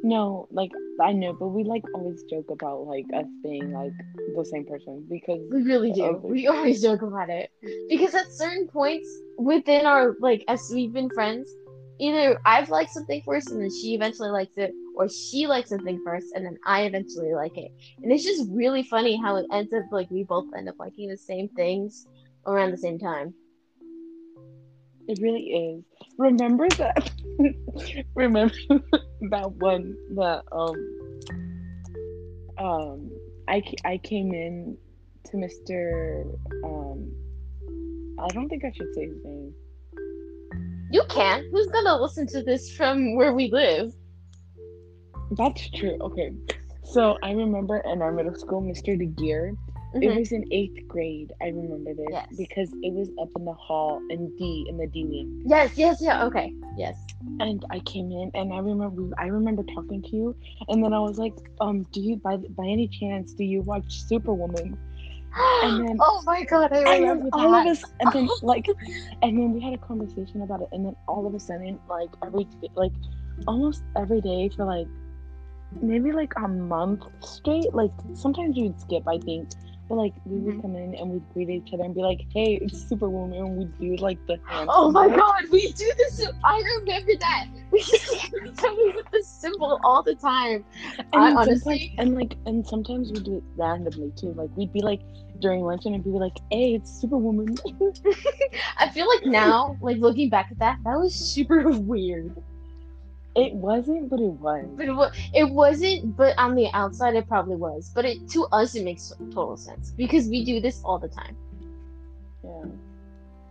no, 0.05 0.49
like 0.51 0.71
I 0.99 1.13
know, 1.13 1.31
but 1.31 1.47
we 1.47 1.63
like 1.63 1.83
always 1.95 2.21
joke 2.23 2.51
about 2.51 2.87
like 2.87 3.05
us 3.15 3.25
being 3.41 3.71
like 3.71 3.93
the 4.35 4.43
same 4.43 4.65
person 4.65 5.05
because 5.09 5.39
we 5.49 5.63
really 5.63 5.93
do 5.93 6.03
Oh. 6.03 6.21
we 6.23 6.45
always 6.47 6.81
joke 6.81 7.01
about 7.03 7.29
it 7.29 7.49
because 7.89 8.13
at 8.13 8.29
certain 8.33 8.67
points 8.67 9.07
within 9.37 9.85
our 9.85 10.15
like 10.19 10.43
as 10.49 10.69
we've 10.73 10.91
been 10.91 11.09
friends 11.11 11.49
either 11.99 12.39
i've 12.45 12.69
liked 12.69 12.91
something 12.91 13.21
first 13.25 13.51
and 13.51 13.61
then 13.61 13.69
she 13.81 13.93
eventually 13.93 14.29
likes 14.29 14.57
it 14.57 14.73
or 14.95 15.09
she 15.09 15.47
likes 15.47 15.69
something 15.69 15.99
first 16.03 16.27
and 16.35 16.45
then 16.45 16.57
I 16.65 16.83
eventually 16.83 17.33
like 17.33 17.57
it. 17.57 17.71
And 18.01 18.11
it's 18.11 18.23
just 18.23 18.47
really 18.51 18.83
funny 18.83 19.17
how 19.17 19.35
it 19.37 19.45
ends 19.51 19.73
up 19.73 19.83
like 19.91 20.09
we 20.09 20.23
both 20.23 20.45
end 20.55 20.69
up 20.69 20.75
liking 20.79 21.09
the 21.09 21.17
same 21.17 21.49
things 21.49 22.05
around 22.45 22.71
the 22.71 22.77
same 22.77 22.99
time. 22.99 23.33
It 25.07 25.19
really 25.21 25.41
is. 25.41 25.83
Remember 26.17 26.69
that? 26.69 27.11
remember 28.15 28.53
that 29.29 29.51
one 29.51 29.95
that 30.15 30.43
um 30.51 30.75
um 32.57 33.11
I 33.47 33.63
I 33.83 33.97
came 33.97 34.33
in 34.33 34.77
to 35.25 35.37
Mr. 35.37 36.23
um 36.63 37.11
I 38.19 38.31
don't 38.31 38.47
think 38.47 38.63
I 38.63 38.71
should 38.71 38.93
say 38.93 39.07
his 39.07 39.17
name. 39.23 39.53
You 40.93 41.03
can. 41.09 41.43
Who's 41.51 41.67
gonna 41.67 41.97
listen 41.99 42.27
to 42.27 42.43
this 42.43 42.69
from 42.71 43.15
where 43.15 43.33
we 43.33 43.49
live? 43.51 43.93
That's 45.31 45.67
true. 45.71 45.97
Okay. 46.01 46.31
So 46.83 47.17
I 47.23 47.31
remember 47.31 47.77
in 47.79 48.01
our 48.03 48.11
middle 48.11 48.35
school, 48.35 48.61
Mr. 48.61 48.95
DeGear, 48.95 49.57
Mhm. 49.95 50.03
it 50.03 50.19
was 50.19 50.31
in 50.31 50.45
eighth 50.51 50.87
grade. 50.87 51.33
I 51.41 51.47
remember 51.47 51.95
this 51.95 52.07
Yes. 52.11 52.27
because 52.37 52.71
it 52.83 52.93
was 52.93 53.09
up 53.19 53.29
in 53.35 53.45
the 53.45 53.53
hall 53.53 54.01
in 54.11 54.29
D 54.37 54.67
in 54.69 54.77
the 54.77 54.87
D 54.87 55.05
wing. 55.05 55.43
Yes, 55.47 55.77
yes, 55.77 55.99
yeah, 56.01 56.25
okay. 56.25 56.53
Yes. 56.77 56.95
And 57.39 57.65
I 57.71 57.79
came 57.79 58.11
in 58.11 58.29
and 58.35 58.53
I 58.53 58.59
remember 58.59 59.09
I 59.17 59.27
remember 59.27 59.63
talking 59.63 60.03
to 60.03 60.15
you 60.15 60.35
and 60.69 60.83
then 60.83 60.93
I 60.93 60.99
was 60.99 61.17
like, 61.17 61.33
um, 61.59 61.87
do 61.91 62.01
you 62.01 62.17
by 62.17 62.37
by 62.37 62.65
any 62.67 62.87
chance 62.87 63.33
do 63.33 63.43
you 63.43 63.61
watch 63.63 63.89
Superwoman? 64.07 64.77
And 65.35 65.87
then- 65.87 65.97
oh 66.01 66.21
my 66.25 66.43
god, 66.43 66.71
I 66.73 66.95
And 66.95 67.21
then 67.21 67.29
all 67.33 67.53
of 67.53 67.65
us 67.67 67.83
and 67.99 68.11
then 68.13 68.29
like 68.41 68.67
and 69.21 69.37
then 69.37 69.53
we 69.53 69.61
had 69.61 69.73
a 69.73 69.77
conversation 69.77 70.41
about 70.41 70.61
it 70.61 70.69
and 70.71 70.85
then 70.85 70.95
all 71.07 71.25
of 71.25 71.33
a 71.33 71.39
sudden 71.39 71.79
like 71.89 72.09
every 72.23 72.47
like 72.75 72.91
almost 73.47 73.83
every 73.95 74.21
day 74.21 74.49
for 74.49 74.65
like 74.65 74.87
maybe 75.81 76.11
like 76.11 76.33
a 76.37 76.47
month 76.47 77.03
straight 77.21 77.73
like 77.73 77.91
sometimes 78.13 78.55
you'd 78.55 78.79
skip 78.79 79.03
i 79.07 79.17
think 79.17 79.49
but 79.89 79.95
like 79.95 80.13
we 80.25 80.37
would 80.39 80.55
Mhm. 80.55 80.61
come 80.61 80.75
in 80.75 80.95
and 80.95 81.09
we'd 81.09 81.27
greet 81.33 81.49
each 81.49 81.73
other 81.73 81.83
and 81.83 81.93
be 81.93 82.01
like 82.01 82.21
hey 82.33 82.55
it's 82.61 82.87
superwoman 82.89 83.37
and 83.37 83.57
we'd 83.57 83.77
do 83.79 83.95
like 84.03 84.17
the 84.27 84.37
Oh 84.69 84.89
my 84.91 85.03
symbol. 85.07 85.17
god, 85.19 85.43
we 85.51 85.71
do 85.73 85.91
this. 85.97 86.27
I 86.43 86.63
remember 86.79 87.11
that. 87.19 87.45
We 87.71 87.81
to 87.81 88.51
give 88.55 88.95
with 88.95 89.11
the 89.11 89.23
symbol 89.23 89.79
all 89.83 90.03
the 90.03 90.15
time. 90.15 90.63
and 91.13 91.23
I 91.23 91.33
honestly- 91.35 91.93
and 91.97 92.15
like 92.15 92.35
and 92.45 92.65
sometimes 92.65 93.11
we 93.11 93.19
do 93.19 93.37
it 93.37 93.43
randomly 93.57 94.11
too 94.15 94.33
like 94.33 94.49
we'd 94.55 94.71
be 94.73 94.81
like 94.81 95.01
during 95.39 95.61
lunch 95.61 95.85
and 95.85 95.95
it'd 95.95 96.05
be 96.05 96.11
like 96.11 96.37
hey 96.51 96.75
it's 96.75 96.89
superwoman 97.01 97.55
I 98.77 98.89
feel 98.89 99.07
like 99.07 99.25
now, 99.25 99.75
like 99.81 99.97
looking 99.97 100.29
back 100.29 100.47
at 100.51 100.59
that, 100.59 100.77
that 100.85 100.97
was 100.97 101.13
super 101.13 101.69
weird. 101.69 102.35
It 103.35 103.53
wasn't 103.53 104.09
but 104.09 104.19
it 104.19 104.33
was 104.39 104.69
But 104.77 104.87
it, 104.87 104.93
wa- 104.93 105.11
it 105.33 105.49
wasn't. 105.51 106.15
But 106.15 106.37
on 106.37 106.55
the 106.55 106.69
outside, 106.73 107.15
it 107.15 107.27
probably 107.27 107.55
was. 107.55 107.91
But 107.93 108.05
it 108.05 108.27
to 108.29 108.45
us, 108.51 108.75
it 108.75 108.83
makes 108.83 109.11
total 109.33 109.57
sense 109.57 109.91
because 109.97 110.27
we 110.27 110.43
do 110.45 110.59
this 110.59 110.81
all 110.83 110.99
the 110.99 111.09
time. 111.09 111.37
yeah 112.43 112.65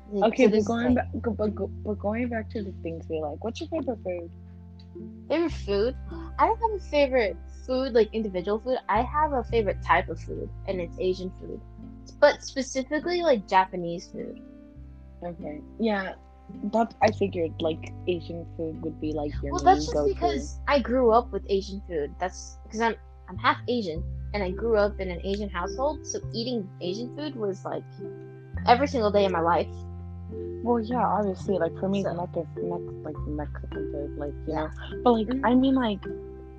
Like, 0.06 0.28
Okay, 0.28 0.46
to 0.46 0.48
but 0.48 0.64
going 0.64 0.94
day. 0.94 0.94
back, 0.94 1.08
but, 1.14 1.54
go, 1.54 1.70
but 1.84 1.98
going 1.98 2.28
back 2.28 2.48
to 2.50 2.62
the 2.62 2.74
things 2.82 3.04
we 3.08 3.20
like. 3.20 3.42
What's 3.44 3.60
your 3.60 3.68
favorite 3.68 3.98
food? 4.04 4.30
Favorite 5.28 5.52
food? 5.52 5.94
I 6.38 6.46
don't 6.46 6.58
have 6.60 6.80
a 6.80 6.84
favorite 6.90 7.36
food, 7.66 7.92
like 7.92 8.08
individual 8.12 8.60
food. 8.60 8.78
I 8.88 9.02
have 9.02 9.32
a 9.32 9.44
favorite 9.44 9.78
type 9.86 10.08
of 10.08 10.20
food, 10.20 10.48
and 10.66 10.80
it's 10.80 10.98
Asian 10.98 11.30
food. 11.40 11.60
But 12.20 12.42
specifically, 12.42 13.22
like 13.22 13.48
Japanese 13.48 14.08
food. 14.08 14.38
Okay, 15.24 15.62
yeah, 15.78 16.12
that 16.72 16.94
I 17.02 17.10
figured 17.12 17.52
like 17.60 17.92
Asian 18.06 18.46
food 18.56 18.82
would 18.82 19.00
be 19.00 19.12
like 19.12 19.32
your 19.42 19.52
Well, 19.52 19.64
main 19.64 19.74
that's 19.74 19.86
just 19.86 19.94
go-to. 19.94 20.14
because 20.14 20.58
I 20.68 20.78
grew 20.80 21.10
up 21.12 21.32
with 21.32 21.42
Asian 21.48 21.82
food. 21.88 22.14
That's 22.18 22.58
because 22.64 22.80
I'm 22.80 22.94
I'm 23.28 23.38
half 23.38 23.58
Asian, 23.68 24.02
and 24.34 24.42
I 24.42 24.50
grew 24.50 24.76
up 24.76 25.00
in 25.00 25.10
an 25.10 25.20
Asian 25.24 25.48
household. 25.48 26.06
So 26.06 26.20
eating 26.32 26.68
Asian 26.80 27.14
food 27.16 27.34
was 27.36 27.64
like 27.64 27.84
every 28.66 28.86
single 28.86 29.10
day 29.10 29.24
of 29.24 29.32
my 29.32 29.40
life. 29.40 29.68
Well, 30.62 30.78
yeah, 30.80 31.04
obviously, 31.06 31.58
like 31.58 31.76
for 31.78 31.88
me, 31.88 32.02
So- 32.02 32.14
Mex- 32.14 32.36
Mex- 32.56 33.04
like 33.04 33.16
Mexican 33.26 33.92
food, 33.92 34.16
like 34.18 34.32
you 34.46 34.52
Yeah. 34.54 34.66
know. 34.66 35.00
But 35.02 35.12
like, 35.12 35.26
Mhm. 35.28 35.40
I 35.44 35.54
mean, 35.54 35.74
like, 35.74 36.04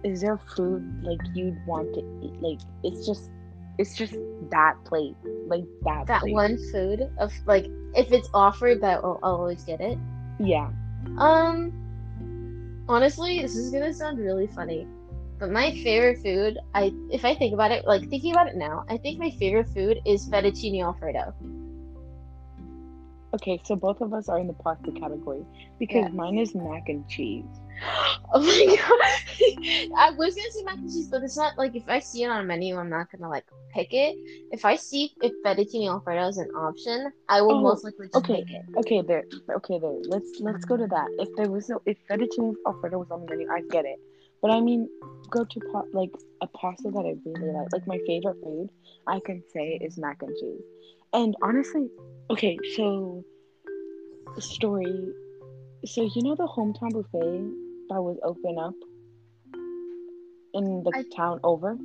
is 0.04 0.22
there 0.22 0.38
food 0.56 0.84
like 1.04 1.20
you'd 1.34 1.58
want 1.66 1.94
to 1.94 2.02
eat? 2.22 2.42
Like, 2.42 2.60
it's 2.84 3.06
just, 3.08 3.30
it's 3.78 3.96
just 3.96 4.14
that 4.52 4.76
plate, 4.86 5.16
like 5.48 5.64
that. 5.84 6.08
That 6.08 6.22
plate. 6.22 6.34
one 6.34 6.58
food 6.72 7.10
of 7.20 7.32
like 7.46 7.66
if 7.96 8.12
it's 8.12 8.30
offered, 8.34 8.82
that 8.82 9.00
I'll, 9.04 9.20
I'll 9.24 9.36
always 9.36 9.64
get 9.64 9.82
it. 9.82 9.98
Yeah. 10.40 10.70
Um, 11.18 11.72
honestly, 12.88 13.42
this 13.42 13.56
is 13.56 13.72
gonna 13.72 13.94
sound 13.94 14.20
really 14.20 14.48
funny, 14.48 14.88
but 15.40 15.52
my 15.52 15.72
favorite 15.84 16.20
food, 16.24 16.58
I 16.74 16.92
if 17.12 17.26
I 17.26 17.36
think 17.36 17.54
about 17.54 17.72
it, 17.72 17.86
like 17.86 18.10
thinking 18.10 18.32
about 18.34 18.48
it 18.48 18.56
now, 18.56 18.84
I 18.90 18.98
think 18.98 19.20
my 19.20 19.32
favorite 19.32 19.70
food 19.70 20.00
is 20.06 20.28
fettuccine 20.28 20.84
alfredo. 20.84 21.34
Okay, 23.36 23.60
so 23.66 23.76
both 23.76 24.02
of 24.02 24.14
us 24.14 24.30
are 24.30 24.40
in 24.40 24.48
the 24.48 24.54
pasta 24.54 24.92
category 24.92 25.44
because 25.80 26.06
Yeah. 26.06 26.10
mine 26.14 26.38
is 26.38 26.54
mac 26.54 26.88
and 26.88 27.08
cheese. 27.08 27.46
Oh 28.36 28.42
my 28.42 28.66
god! 28.66 29.90
I 29.98 30.10
was 30.12 30.34
gonna 30.34 30.52
say 30.52 30.64
mac 30.66 30.78
and 30.82 30.92
cheese, 30.92 31.08
but 31.12 31.22
it's 31.24 31.38
not 31.38 31.54
like 31.58 31.76
if 31.76 31.84
I 31.88 32.00
see 32.00 32.24
it 32.24 32.30
on 32.30 32.42
a 32.42 32.44
menu, 32.44 32.78
I'm 32.78 32.90
not 32.90 33.12
gonna 33.12 33.30
like 33.30 33.46
pick 33.74 33.94
it. 33.94 34.16
If 34.52 34.66
I 34.66 34.76
see 34.76 35.12
if 35.22 35.34
fettuccine 35.46 35.88
alfredo 35.88 36.28
is 36.30 36.38
an 36.38 36.50
option, 36.56 37.12
I 37.30 37.42
will 37.42 37.52
Oh, 37.56 37.62
most 37.62 37.84
likely 37.84 38.08
just 38.08 38.26
okay. 38.26 38.44
pick 38.44 38.52
it. 38.52 38.80
Okay, 38.80 39.02
there. 39.02 39.24
Okay, 39.58 39.78
there. 39.80 39.94
Let's 40.08 40.40
let's 40.40 40.66
go 40.66 40.78
to 40.78 40.88
that. 40.88 41.10
If 41.20 41.30
there 41.38 41.50
was 41.50 41.70
no, 41.70 41.80
if 41.86 41.98
fettuccine 42.10 42.56
alfredo 42.66 42.98
was 43.00 43.12
on 43.12 43.22
the 43.26 43.30
menu, 43.30 43.48
I'd 43.52 43.68
get 43.70 43.86
it. 43.86 44.00
But 44.42 44.52
I 44.52 44.62
mean, 44.62 44.90
go 45.30 45.46
to 45.46 45.62
like 45.94 46.12
a 46.42 46.48
pasta 46.48 46.90
that 46.90 47.06
I 47.06 47.14
really 47.26 47.52
like. 47.54 47.72
Like 47.72 47.88
my 47.88 48.00
favorite 48.08 48.38
food, 48.44 48.70
I 49.08 49.20
can 49.26 49.44
say 49.54 49.80
is 49.82 49.98
mac 49.98 50.22
and 50.22 50.36
cheese. 50.40 50.62
And 51.14 51.36
honestly, 51.44 51.88
okay, 52.32 52.58
so 52.76 53.24
story. 54.40 55.14
So 55.86 56.10
you 56.16 56.24
know 56.24 56.36
the 56.36 56.48
hometown 56.48 56.94
buffet 56.94 57.63
that 57.90 58.02
was 58.02 58.18
open 58.24 58.58
up 58.60 58.74
in 60.54 60.84
the 60.84 60.92
I- 60.96 61.16
town 61.16 61.40
over. 61.44 61.78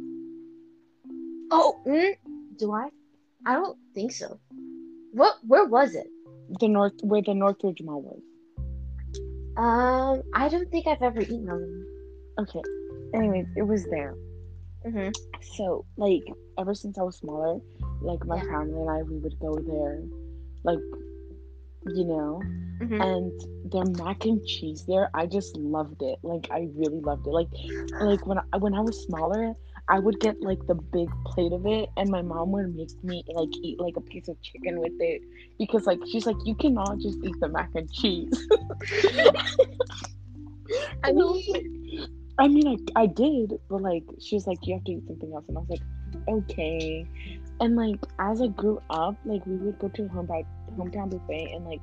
Oh, 1.51 1.77
mm, 1.87 2.15
do 2.59 2.73
I? 2.73 2.89
I 3.47 3.55
don't 3.55 3.79
think 3.95 4.13
so. 4.13 4.39
What? 5.13 5.37
Where 5.47 5.65
was 5.65 5.95
it? 5.95 6.07
The 6.61 6.69
north 6.69 6.93
where 7.03 7.23
the 7.23 7.35
Northridge 7.35 7.81
Mall 7.83 8.03
was. 8.03 8.21
Um, 9.57 10.23
I 10.35 10.49
don't 10.49 10.71
think 10.71 10.87
I've 10.87 11.03
ever 11.03 11.21
eaten 11.21 11.49
on 11.49 11.61
them. 11.61 11.87
Okay. 12.39 12.63
Anyways, 13.15 13.47
it 13.57 13.63
was 13.63 13.85
there. 13.91 14.15
Mm-hmm. 14.87 15.11
So, 15.57 15.85
like, 15.97 16.23
ever 16.59 16.75
since 16.75 16.99
I 16.99 17.03
was 17.03 17.17
smaller, 17.17 17.59
like 18.01 18.25
my 18.25 18.37
Yeah. 18.37 18.45
family 18.45 18.81
and 18.81 18.91
I, 18.91 19.03
we 19.03 19.19
would 19.19 19.39
go 19.41 19.57
there, 19.57 20.01
like, 20.63 20.79
you 21.87 22.05
know, 22.05 22.43
Mm-hmm. 22.81 23.01
and 23.01 23.33
their 23.65 23.85
mac 23.85 24.25
and 24.25 24.45
cheese 24.45 24.85
there, 24.87 25.11
I 25.15 25.27
just 25.27 25.57
loved 25.57 26.03
it. 26.03 26.19
Like, 26.23 26.47
I 26.51 26.69
really 26.75 27.01
loved 27.01 27.27
it. 27.27 27.31
Like, 27.31 27.49
like 28.01 28.27
when 28.27 28.39
I, 28.39 28.57
when 28.59 28.75
I 28.75 28.81
was 28.81 29.03
smaller, 29.05 29.55
I 29.89 29.99
would 29.99 30.21
get 30.21 30.37
like 30.43 30.59
the 30.67 30.75
big 30.75 31.09
plate 31.27 31.53
of 31.53 31.67
it, 31.67 31.89
and 31.97 32.11
my 32.11 32.23
mom 32.23 32.53
would 32.53 32.75
make 32.75 32.91
me 33.03 33.25
like 33.35 33.49
eat 33.63 33.81
like 33.81 33.97
a 33.97 34.01
piece 34.03 34.29
of 34.29 34.41
chicken 34.43 34.81
with 34.81 34.93
it 35.01 35.23
because 35.59 35.87
like 35.87 36.01
she's 36.07 36.27
like, 36.27 36.37
you 36.45 36.55
cannot 36.55 36.99
just 37.01 37.19
eat 37.23 37.37
the 37.41 37.49
mac 37.49 37.71
and 37.75 37.91
cheese. 37.91 38.47
I 41.05 41.07
And 41.07 41.19
I 41.19 41.25
was 41.25 41.37
mean, 41.37 41.45
like, 41.49 41.67
I 42.39 42.49
mean, 42.49 42.67
I, 42.97 43.03
I 43.03 43.07
did, 43.07 43.55
but 43.69 43.83
like, 43.83 44.05
she 44.21 44.37
was 44.37 44.47
like, 44.47 44.67
you 44.67 44.75
have 44.75 44.85
to 44.85 44.93
eat 44.93 45.07
something 45.07 45.33
else. 45.35 45.45
And 45.49 45.57
I 45.57 45.61
was 45.61 45.71
like, 45.71 45.83
okay. 46.29 47.07
And 47.61 47.77
like, 47.77 47.99
as 48.19 48.41
I 48.41 48.49
grew 48.49 48.81
up, 48.91 49.17
like, 49.25 49.47
we 49.47 49.57
would 49.57 49.79
go 49.79 49.89
to 49.89 50.05
a 50.05 50.09
home 50.09 50.27
by, 50.27 50.45
hometown 50.79 51.11
buffet 51.11 51.51
and 51.55 51.65
like, 51.65 51.83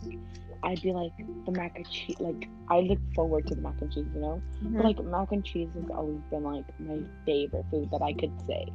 I'd 0.64 0.82
be 0.82 0.92
like, 0.94 1.14
the 1.46 1.52
mac 1.52 1.74
and 1.76 1.88
cheese, 1.90 2.18
like, 2.20 2.50
I 2.70 2.80
look 2.82 3.00
forward 3.16 3.48
to 3.48 3.56
the 3.56 3.62
mac 3.62 3.76
and 3.82 3.92
cheese, 3.92 4.08
you 4.14 4.22
know? 4.22 4.44
Mhm. 4.64 4.76
But 4.78 4.86
like, 4.86 5.00
mac 5.04 5.32
and 5.32 5.44
cheese 5.46 5.70
has 5.76 5.86
always 5.90 6.22
been 6.30 6.44
like 6.44 6.66
my 6.80 7.02
favorite 7.26 7.66
food 7.72 7.90
that 7.92 8.02
I 8.04 8.14
could 8.14 8.34
say. 8.48 8.74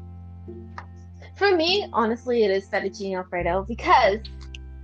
for 1.37 1.55
me, 1.55 1.87
honestly, 1.93 2.45
it 2.45 2.51
is 2.51 2.69
fettuccine 2.69 3.17
alfredo 3.17 3.65
because 3.67 4.19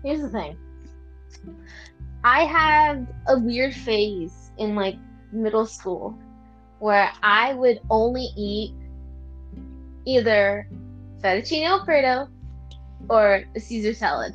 here's 0.02 0.20
the 0.20 0.30
thing. 0.30 0.58
I 2.24 2.44
had 2.44 3.06
a 3.28 3.38
weird 3.38 3.74
phase 3.74 4.50
in 4.58 4.74
like 4.74 4.98
middle 5.32 5.66
school 5.66 6.18
where 6.78 7.10
I 7.22 7.54
would 7.54 7.80
only 7.90 8.28
eat 8.36 8.74
either 10.06 10.68
fettuccine 11.26 11.66
alfredo 11.66 12.28
or 13.10 13.42
a 13.54 13.60
Caesar 13.60 13.92
salad 13.94 14.34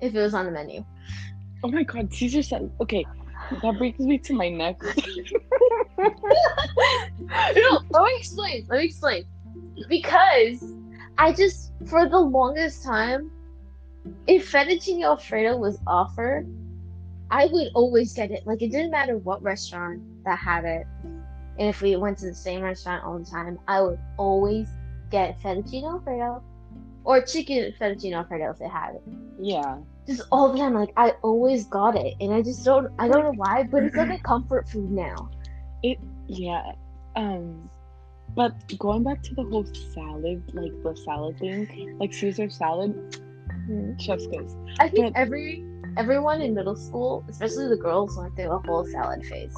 if 0.00 0.14
it 0.14 0.20
was 0.20 0.34
on 0.34 0.44
the 0.44 0.50
menu. 0.50 0.84
Oh 1.64 1.70
my 1.70 1.82
god, 1.82 2.12
Caesar 2.12 2.42
salad. 2.42 2.70
okay, 2.80 3.06
that 3.62 3.78
brings 3.78 3.98
me 3.98 4.18
to 4.18 4.34
my 4.34 4.50
next. 4.50 4.84
no, 5.98 6.12
let 7.90 8.02
me 8.04 8.16
explain. 8.18 8.66
Let 8.68 8.78
me 8.80 8.84
explain. 8.84 9.24
Because 9.88 10.62
I 11.16 11.32
just, 11.32 11.72
for 11.86 12.08
the 12.08 12.18
longest 12.18 12.84
time, 12.84 13.30
if 14.26 14.50
fettuccine 14.50 15.02
alfredo 15.02 15.56
was 15.56 15.78
offered, 15.86 16.46
I 17.30 17.46
would 17.46 17.68
always 17.74 18.12
get 18.12 18.30
it. 18.30 18.46
Like 18.46 18.60
it 18.60 18.70
didn't 18.70 18.90
matter 18.90 19.16
what 19.16 19.42
restaurant 19.42 20.02
that 20.24 20.38
had 20.38 20.64
it. 20.64 20.86
and 21.04 21.68
if 21.68 21.80
we 21.80 21.96
went 21.96 22.18
to 22.18 22.26
the 22.26 22.34
same 22.34 22.60
restaurant 22.60 23.04
all 23.04 23.18
the 23.18 23.24
time, 23.24 23.58
I 23.68 23.80
would 23.80 23.98
always 24.18 24.68
get 25.10 25.40
fettuccine 25.40 25.84
alfredo 25.84 26.42
or 27.04 27.20
chicken 27.22 27.72
fettuccine 27.80 28.14
alfredo 28.14 28.50
if 28.50 28.58
they 28.58 28.68
had 28.68 28.94
it. 28.94 29.02
Yeah. 29.40 29.78
Just 30.06 30.22
all 30.32 30.50
the 30.52 30.58
time, 30.58 30.74
like 30.74 30.92
I 30.96 31.10
always 31.22 31.66
got 31.66 31.96
it, 31.96 32.14
and 32.20 32.32
I 32.32 32.42
just 32.42 32.64
don't, 32.64 32.88
I 32.98 33.06
don't 33.08 33.22
know 33.22 33.32
why, 33.36 33.62
but 33.64 33.84
it's 33.84 33.96
like 33.96 34.18
a 34.18 34.22
comfort 34.32 34.68
food 34.68 34.90
now. 34.90 35.30
It 35.82 35.98
yeah. 36.26 36.72
Um 37.16 37.68
but 38.36 38.52
going 38.78 39.02
back 39.02 39.22
to 39.24 39.34
the 39.34 39.42
whole 39.42 39.66
salad, 39.92 40.42
like 40.54 40.72
the 40.82 40.94
salad 41.04 41.38
thing, 41.38 41.96
like 41.98 42.12
Caesar 42.14 42.48
salad, 42.48 42.94
Mhm. 43.68 44.00
chef's 44.00 44.26
kiss. 44.28 44.54
I 44.78 44.88
think 44.88 45.14
But- 45.14 45.20
every 45.20 45.64
everyone 45.96 46.40
in 46.40 46.54
middle 46.54 46.76
school, 46.76 47.24
especially 47.28 47.68
the 47.68 47.76
girls, 47.76 48.16
went 48.16 48.36
through 48.36 48.50
a 48.50 48.58
whole 48.66 48.84
salad 48.86 49.24
phase. 49.26 49.54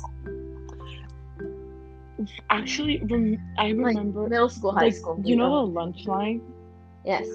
Actually, 2.50 2.98
rem- 3.10 3.38
I 3.58 3.72
Like 3.72 3.96
remember 3.96 4.28
middle 4.28 4.48
school, 4.48 4.72
high 4.72 4.86
like 4.86 4.94
school. 4.94 5.20
you 5.24 5.36
know 5.36 5.66
the 5.66 5.72
lunch 5.72 6.06
line. 6.06 6.40
Yes. 7.04 7.26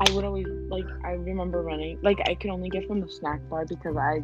I 0.00 0.10
would 0.14 0.24
always 0.24 0.46
like 0.68 0.86
I 1.04 1.12
remember 1.12 1.62
running 1.62 1.98
like 2.02 2.18
I 2.28 2.34
could 2.34 2.50
only 2.50 2.68
get 2.70 2.86
from 2.86 3.00
the 3.00 3.08
snack 3.08 3.40
bar 3.50 3.64
because 3.66 3.96
I 3.96 4.22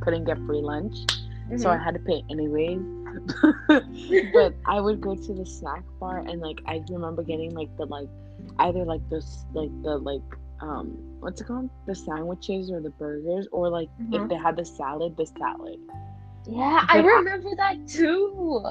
couldn't 0.00 0.24
get 0.24 0.38
free 0.46 0.62
lunch, 0.62 0.96
so 1.56 1.70
I 1.70 1.76
Mhm. 1.76 1.84
had 1.84 1.94
to 1.94 2.00
pay 2.00 2.22
anyways. 2.30 2.80
but 4.32 4.54
I 4.66 4.80
would 4.80 5.00
go 5.00 5.14
to 5.14 5.34
the 5.34 5.44
snack 5.46 5.82
bar 6.00 6.18
and 6.18 6.40
like 6.40 6.60
I 6.66 6.82
remember 6.90 7.22
getting 7.22 7.54
like 7.54 7.74
the 7.76 7.86
like 7.86 8.08
either 8.60 8.84
like 8.84 9.02
this 9.10 9.44
like 9.54 9.70
the 9.82 9.96
like 9.98 10.22
um 10.60 10.96
what's 11.20 11.40
it 11.40 11.46
called 11.46 11.70
the 11.86 11.94
sandwiches 11.94 12.70
or 12.70 12.80
the 12.80 12.90
burgers 12.90 13.48
or 13.52 13.68
like 13.70 13.88
Mhm. 14.00 14.14
if 14.22 14.28
they 14.28 14.36
had 14.36 14.56
the 14.56 14.64
salad 14.64 15.16
the 15.16 15.26
salad 15.26 15.78
yeah, 16.46 16.84
But 16.86 17.04
I- 17.04 17.16
remember 17.18 17.50
that 17.56 17.76
too. 17.86 18.64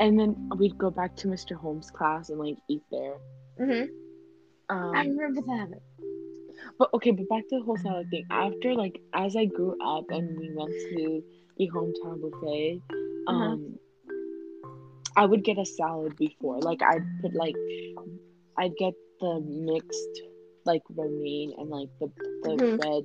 And 0.00 0.18
then 0.18 0.48
we'd 0.58 0.76
go 0.78 0.90
back 0.90 1.14
to 1.16 1.28
Mr. 1.28 1.54
Holmes' 1.54 1.90
class 1.90 2.30
and 2.30 2.38
like 2.40 2.56
eat 2.68 2.82
there. 2.90 3.16
hmm 3.58 3.84
Um, 4.68 4.94
I 4.94 5.04
remember 5.06 5.42
that. 5.42 5.68
But 6.78 6.90
okay, 6.94 7.10
but 7.12 7.28
back 7.28 7.44
to 7.48 7.58
the 7.58 7.64
whole 7.64 7.76
salad 7.78 8.08
thing. 8.10 8.24
After 8.30 8.74
like 8.74 9.00
as 9.14 9.36
I 9.36 9.44
grew 9.46 9.76
up 9.84 10.10
and 10.10 10.36
we 10.38 10.50
went 10.54 10.74
to 10.90 11.22
the 11.58 11.68
hometown 11.74 12.20
buffet, 12.22 12.80
um 13.28 13.78
I 15.16 15.26
would 15.26 15.44
get 15.44 15.58
a 15.58 15.64
salad 15.66 16.16
before. 16.16 16.58
Like 16.60 16.82
I'd 16.82 17.04
put 17.20 17.34
like 17.34 17.56
I'd 18.58 18.76
get 18.76 18.94
the 19.20 19.40
mixed 19.40 20.22
like 20.64 20.82
romaine 20.96 21.52
and 21.58 21.68
like 21.68 21.88
the 22.00 22.08
the 22.42 22.56
Mhm. 22.56 22.78
red 22.82 23.04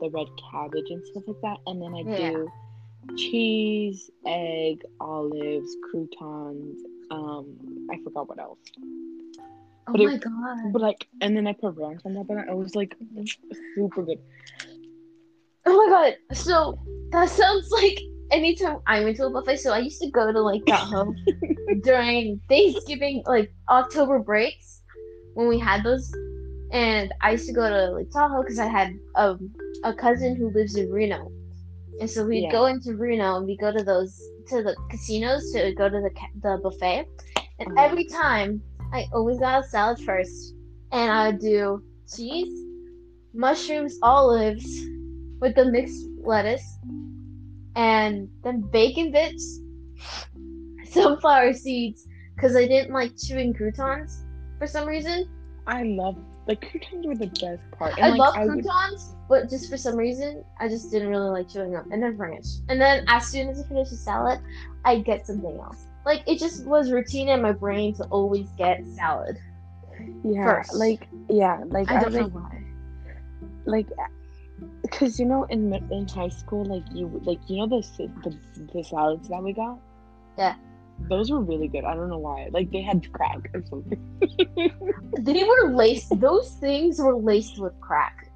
the 0.00 0.10
red 0.10 0.28
cabbage 0.50 0.90
and 0.90 1.04
stuff 1.06 1.24
like 1.26 1.40
that. 1.42 1.58
And 1.66 1.80
then 1.82 1.94
I 1.94 2.02
Yeah. 2.02 2.32
do 2.32 2.48
cheese, 3.16 4.10
egg, 4.26 4.82
olives, 5.00 5.76
croutons, 5.90 6.78
um 7.10 7.46
I 7.90 7.98
forgot 8.02 8.28
what 8.28 8.38
else. 8.38 8.58
Oh 9.88 9.92
But 9.92 10.00
it- 10.00 10.06
my 10.06 10.16
god. 10.16 10.72
But 10.72 10.82
like 10.82 11.06
and 11.20 11.36
then 11.36 11.46
I 11.46 11.52
put 11.52 11.76
ranch 11.76 12.00
on 12.04 12.14
top 12.14 12.30
of 12.30 12.38
it. 12.38 12.48
It 12.48 12.56
was 12.56 12.74
like 12.74 12.96
super 13.74 14.02
good. 14.02 14.18
Oh 15.66 15.76
my 15.76 15.88
god. 15.90 16.36
So 16.36 16.78
that 17.12 17.28
sounds 17.28 17.68
like 17.70 17.98
anytime 18.30 18.78
I 18.86 19.02
went 19.04 19.16
to 19.16 19.26
a 19.26 19.30
buffet. 19.30 19.58
So 19.58 19.72
I 19.72 19.78
used 19.78 20.00
to 20.00 20.10
go 20.10 20.32
to 20.32 20.40
like 20.40 20.64
Tahoe 20.66 21.14
during 21.82 22.40
Thanksgiving, 22.48 23.22
like 23.26 23.52
October 23.70 24.18
breaks 24.18 24.82
when 25.34 25.48
we 25.48 25.58
had 25.58 25.84
those. 25.84 26.10
And 26.72 27.12
I 27.22 27.32
used 27.32 27.46
to 27.46 27.52
go 27.54 27.68
to 27.68 27.92
like 27.92 28.10
Tahoe 28.10 28.42
because 28.42 28.58
I 28.58 28.66
had 28.66 28.92
um, 29.16 29.50
a 29.84 29.94
cousin 29.94 30.36
who 30.36 30.50
lives 30.50 30.76
in 30.76 30.90
Reno. 30.90 31.32
And 32.00 32.10
so 32.10 32.24
we'd 32.26 32.42
Yeah. 32.44 32.52
go 32.52 32.66
into 32.66 32.94
Reno 32.96 33.36
and 33.36 33.46
we 33.46 33.56
go 33.56 33.72
to 33.72 33.82
those 33.82 34.14
to 34.48 34.62
the 34.62 34.76
casinos 34.90 35.50
to 35.52 35.72
go 35.74 35.88
to 35.88 36.00
the 36.00 36.10
the 36.42 36.58
buffet. 36.62 37.06
And 37.58 37.68
Uh-huh. 37.68 37.86
every 37.86 38.04
time 38.04 38.62
I 38.92 39.06
always 39.12 39.38
got 39.38 39.64
a 39.64 39.68
salad 39.68 39.98
first, 40.00 40.54
and 40.92 41.10
I 41.10 41.28
would 41.28 41.40
do 41.40 41.82
cheese, 42.14 42.52
mushrooms, 43.34 43.98
olives 44.02 44.66
with 45.40 45.54
the 45.54 45.64
mixed 45.64 46.04
lettuce, 46.24 46.66
and 47.74 48.28
then 48.44 48.60
bacon 48.72 49.10
bits, 49.10 49.60
sunflower 50.90 51.52
seeds, 51.54 52.06
because 52.34 52.56
I 52.56 52.66
didn't 52.66 52.92
like 52.92 53.12
chewing 53.16 53.52
croutons 53.54 54.24
for 54.58 54.66
some 54.66 54.86
reason. 54.86 55.26
I 55.66 55.82
love 55.82 56.16
like 56.46 56.60
croutons 56.70 57.06
were 57.06 57.14
the 57.16 57.26
best 57.26 57.62
part. 57.76 57.94
I 58.00 58.10
like, 58.10 58.18
love 58.18 58.34
I 58.36 58.44
would- 58.46 58.62
croutons, 58.64 59.14
but 59.28 59.50
just 59.50 59.68
for 59.70 59.76
some 59.76 59.96
reason, 59.96 60.44
I 60.60 60.68
just 60.68 60.90
didn't 60.90 61.08
really 61.08 61.30
like 61.30 61.48
chewing 61.48 61.72
them. 61.72 61.90
And 61.92 62.02
then 62.02 62.16
ranch. 62.16 62.46
And 62.68 62.80
then 62.80 63.04
as 63.08 63.26
soon 63.26 63.48
as 63.48 63.60
I 63.62 63.68
finish 63.68 63.90
the 63.90 63.96
salad, 63.96 64.40
I'd 64.84 65.04
get 65.04 65.26
something 65.26 65.58
else. 65.58 65.86
Like 66.04 66.22
it 66.26 66.38
just 66.38 66.64
was 66.66 66.92
routine 66.92 67.28
in 67.28 67.42
my 67.42 67.52
brain 67.52 67.94
to 67.96 68.04
always 68.04 68.48
get 68.56 68.86
salad. 68.94 69.38
yeah, 70.24 70.44
first. 70.44 70.74
like 70.74 71.08
yeah, 71.28 71.62
like 71.66 71.90
I 71.90 71.96
I, 71.96 72.00
don't 72.02 72.12
know 72.12 72.20
like 72.22 72.34
why. 72.34 72.62
like 73.64 73.88
because 74.82 75.18
you 75.18 75.26
know 75.26 75.44
in 75.44 75.72
in 75.90 76.06
high 76.06 76.28
school 76.28 76.64
like 76.64 76.84
you 76.94 77.08
like 77.24 77.40
you 77.48 77.56
know 77.58 77.66
the 77.66 77.82
the, 78.22 78.38
the 78.72 78.84
salads 78.84 79.28
that 79.28 79.42
we 79.42 79.52
got. 79.52 79.78
Yeah. 80.38 80.54
Those 81.08 81.30
were 81.30 81.40
really 81.40 81.68
good. 81.68 81.84
I 81.84 81.94
don't 81.94 82.08
know 82.08 82.18
why. 82.18 82.48
Like 82.50 82.70
they 82.72 82.82
had 82.82 83.10
crack 83.12 83.50
or 83.54 83.62
something. 83.68 84.00
They 85.18 85.44
were 85.44 85.72
laced. 85.74 86.18
Those 86.20 86.50
things 86.60 86.98
were 87.00 87.16
laced 87.16 87.58
with 87.58 87.78
crack. 87.80 88.30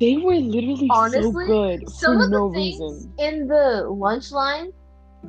They 0.00 0.16
were 0.16 0.34
literally 0.36 0.88
so 0.88 0.94
Honestly, 0.94 1.46
good 1.46 1.88
Some 1.90 2.20
of 2.20 2.30
no 2.30 2.48
the 2.48 2.54
things 2.54 2.80
reason. 2.80 3.12
in 3.18 3.46
the 3.48 3.86
lunch 3.88 4.30
line 4.32 4.72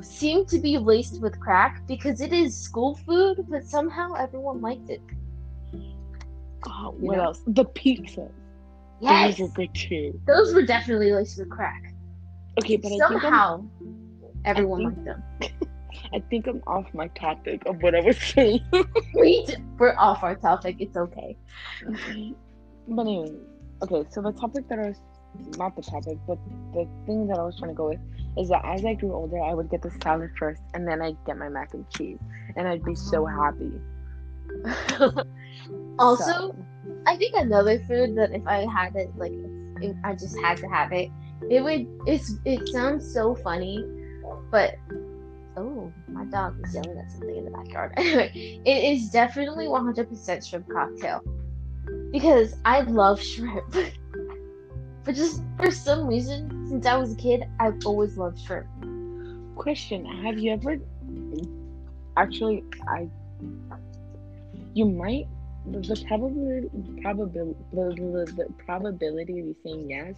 seem 0.00 0.46
to 0.46 0.58
be 0.58 0.78
laced 0.78 1.20
with 1.20 1.38
crack 1.40 1.82
because 1.86 2.20
it 2.20 2.32
is 2.32 2.56
school 2.56 2.96
food, 3.06 3.46
but 3.48 3.64
somehow 3.64 4.14
everyone 4.14 4.60
liked 4.60 4.90
it. 4.90 5.00
Oh, 6.66 6.94
what 6.98 7.16
know? 7.18 7.24
else? 7.24 7.40
The 7.46 7.64
pizzas. 7.64 8.30
Yes, 9.00 9.38
Those 9.38 9.40
were 9.48 9.54
good 9.54 9.74
too. 9.74 10.20
those 10.26 10.54
were 10.54 10.62
definitely 10.62 11.12
laced 11.12 11.38
with 11.38 11.50
crack. 11.50 11.94
Okay, 12.60 12.76
but 12.76 12.90
I 12.92 12.96
somehow 12.98 13.64
everyone 14.44 14.94
think- 14.94 15.06
liked 15.06 15.50
them. 15.50 15.68
I 16.12 16.20
think 16.30 16.46
I'm 16.46 16.62
off 16.66 16.86
my 16.94 17.08
topic 17.08 17.62
of 17.66 17.82
what 17.82 17.94
I 17.94 18.00
was 18.00 18.18
saying. 18.18 18.60
We 19.14 19.44
d- 19.44 19.56
we're 19.78 19.96
off 19.96 20.22
our 20.22 20.34
topic. 20.36 20.76
It's 20.78 20.96
okay. 20.96 21.36
Mm-hmm. 21.84 22.94
But 22.94 23.02
anyway, 23.02 23.32
okay, 23.82 24.08
so 24.10 24.22
the 24.22 24.32
topic 24.32 24.68
that 24.68 24.78
I 24.78 24.88
was 24.88 25.00
not 25.56 25.76
the 25.76 25.82
topic, 25.82 26.18
but 26.26 26.38
the 26.72 26.88
thing 27.06 27.26
that 27.28 27.38
I 27.38 27.42
was 27.42 27.58
trying 27.58 27.70
to 27.70 27.74
go 27.74 27.88
with 27.90 28.00
is 28.36 28.48
that 28.48 28.62
as 28.64 28.84
I 28.84 28.94
grew 28.94 29.12
older, 29.12 29.40
I 29.40 29.54
would 29.54 29.70
get 29.70 29.82
the 29.82 29.90
salad 30.02 30.30
first, 30.38 30.62
and 30.74 30.86
then 30.86 31.02
I'd 31.02 31.16
get 31.26 31.36
my 31.36 31.48
mac 31.48 31.74
and 31.74 31.88
cheese, 31.90 32.18
and 32.56 32.66
I'd 32.66 32.84
be 32.84 32.94
so 32.94 33.26
happy. 33.26 33.72
Also, 35.98 36.24
So, 36.24 36.56
I 37.06 37.16
think 37.16 37.34
another 37.36 37.80
food 37.80 38.16
that 38.16 38.30
if 38.32 38.46
I 38.46 38.64
had 38.72 38.94
it, 38.94 39.10
like 39.16 39.32
if 39.82 39.96
I 40.04 40.14
just 40.14 40.38
had 40.38 40.56
to 40.58 40.68
have 40.68 40.92
it, 40.92 41.10
it 41.50 41.62
would. 41.62 41.86
It's 42.06 42.34
it 42.44 42.68
sounds 42.68 43.12
so 43.12 43.34
funny, 43.34 43.84
but 44.50 44.76
oh, 45.58 45.92
my 46.08 46.24
dog 46.26 46.56
is 46.64 46.74
yelling 46.74 46.98
at 46.98 47.10
something 47.10 47.36
in 47.36 47.44
the 47.44 47.50
backyard. 47.50 47.92
Anyway, 47.98 48.60
it 48.64 48.96
is 48.96 49.10
definitely 49.10 49.66
100% 49.66 50.48
shrimp 50.48 50.68
cocktail 50.68 51.22
because 52.12 52.54
I 52.64 52.80
love 52.80 53.22
shrimp. 53.22 53.64
but 55.04 55.14
just 55.14 55.42
for 55.56 55.70
some 55.70 56.06
reason, 56.06 56.66
since 56.68 56.86
I 56.86 56.96
was 56.96 57.12
a 57.12 57.16
kid, 57.16 57.44
I've 57.60 57.78
always 57.84 58.16
loved 58.16 58.40
shrimp. 58.40 58.66
question: 59.56 60.04
Have 60.24 60.38
you 60.38 60.52
ever? 60.52 60.78
Actually, 62.16 62.64
I. 62.88 63.08
You 64.74 64.86
might. 64.86 65.26
The 65.66 66.04
probability, 66.08 66.70
probability, 67.02 68.32
the 68.32 68.46
probability 68.64 69.40
of 69.40 69.46
you 69.48 69.56
saying 69.62 69.90
yes, 69.90 70.16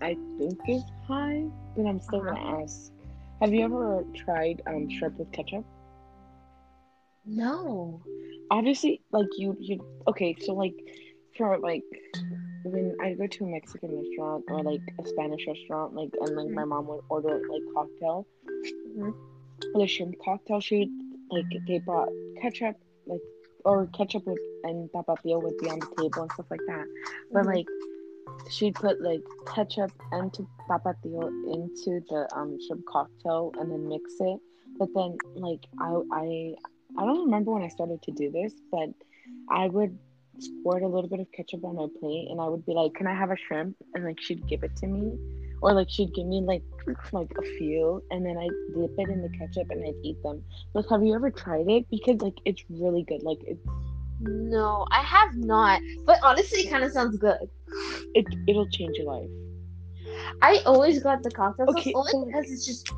I 0.00 0.16
think 0.38 0.58
is 0.66 0.82
high, 1.06 1.44
but 1.76 1.86
I'm 1.86 2.00
still 2.00 2.20
gonna 2.20 2.40
uh-huh. 2.40 2.62
ask. 2.62 2.93
Have 3.40 3.52
you 3.52 3.64
ever 3.64 4.04
tried 4.24 4.62
um 4.66 4.88
shrimp 4.90 5.18
with 5.18 5.30
ketchup? 5.32 5.64
No. 7.26 8.00
obviously 8.50 9.00
like 9.12 9.26
you 9.38 9.56
you 9.58 9.80
okay 10.06 10.36
so 10.40 10.52
like 10.54 10.74
for 11.36 11.58
like 11.58 11.82
when 12.64 12.94
i 13.00 13.14
go 13.14 13.26
to 13.26 13.44
a 13.44 13.48
mexican 13.48 13.90
restaurant 13.98 14.44
or 14.48 14.62
like 14.62 14.82
a 15.02 15.08
spanish 15.08 15.46
restaurant 15.46 15.94
like 15.94 16.10
and 16.20 16.36
like 16.36 16.48
my 16.50 16.64
mom 16.64 16.86
would 16.86 17.00
order 17.08 17.40
like 17.50 17.62
cocktail 17.74 18.26
Mhm. 18.98 19.14
the 19.74 19.86
shrimp 19.86 20.14
cocktail 20.22 20.60
she 20.60 20.78
like 21.30 21.46
they 21.66 21.78
brought 21.78 22.10
ketchup 22.42 22.76
like 23.06 23.22
or 23.64 23.86
ketchup 23.96 24.26
with 24.26 24.38
and 24.64 24.90
tapatio 24.90 25.42
would 25.42 25.56
be 25.62 25.68
on 25.70 25.78
the 25.80 25.86
table 25.96 26.22
and 26.24 26.32
stuff 26.32 26.46
like 26.50 26.60
that 26.66 26.86
but 27.32 27.44
Mhm. 27.44 27.54
like 27.54 27.66
she'd 28.50 28.74
put 28.74 29.00
like 29.00 29.22
ketchup 29.54 29.90
and 30.12 30.32
tapatio 30.68 31.28
into 31.52 32.00
the 32.08 32.28
um 32.34 32.58
shrimp 32.66 32.84
cocktail 32.86 33.52
and 33.58 33.70
then 33.70 33.88
mix 33.88 34.14
it 34.20 34.38
but 34.78 34.88
then 34.94 35.16
like 35.36 35.64
i 35.80 36.00
i 36.12 36.54
I 36.96 37.04
don't 37.04 37.24
remember 37.24 37.52
when 37.52 37.62
I 37.62 37.68
started 37.68 38.02
to 38.02 38.12
do 38.12 38.30
this, 38.30 38.52
but 38.70 38.90
I 39.50 39.68
would 39.68 39.98
squirt 40.38 40.82
a 40.82 40.86
little 40.86 41.08
bit 41.08 41.20
of 41.20 41.30
ketchup 41.32 41.64
on 41.64 41.76
my 41.76 41.86
plate 42.00 42.28
and 42.30 42.40
I 42.40 42.46
would 42.48 42.64
be 42.66 42.72
like, 42.72 42.94
Can 42.94 43.06
I 43.06 43.14
have 43.14 43.30
a 43.30 43.36
shrimp? 43.36 43.76
And 43.94 44.04
like 44.04 44.20
she'd 44.20 44.46
give 44.46 44.62
it 44.62 44.76
to 44.76 44.86
me. 44.86 45.18
or 45.60 45.72
like 45.72 45.88
she'd 45.90 46.14
give 46.14 46.26
me 46.26 46.40
like 46.40 46.62
like 47.12 47.32
a 47.38 47.42
few, 47.58 48.02
and 48.10 48.24
then 48.24 48.36
I 48.36 48.48
dip 48.78 48.98
it 48.98 49.08
in 49.08 49.22
the 49.22 49.30
ketchup 49.38 49.70
and 49.70 49.84
I'd 49.84 49.94
eat 50.04 50.22
them. 50.22 50.44
Like, 50.74 50.88
have 50.90 51.02
you 51.02 51.14
ever 51.14 51.30
tried 51.30 51.68
it? 51.68 51.88
Because 51.90 52.20
like 52.20 52.38
it's 52.44 52.62
really 52.68 53.02
good. 53.02 53.22
Like 53.22 53.42
it 53.44 53.58
No, 54.26 54.86
I 54.90 55.02
have 55.02 55.36
not. 55.36 55.80
But 56.06 56.18
honestly, 56.22 56.60
it 56.60 56.70
kind 56.70 56.84
of 56.84 56.92
sounds 56.92 57.16
good. 57.18 57.38
it 58.14 58.26
it'll 58.46 58.68
change 58.68 58.98
your 58.98 59.06
life. 59.12 59.30
I 60.42 60.60
always 60.66 61.02
got 61.02 61.22
the 61.22 61.30
cocktail 61.30 61.66
Okay, 61.68 61.92
sauce 61.92 61.92
only 61.94 62.12
because 62.26 62.50
it's 62.50 62.66
just 62.66 62.92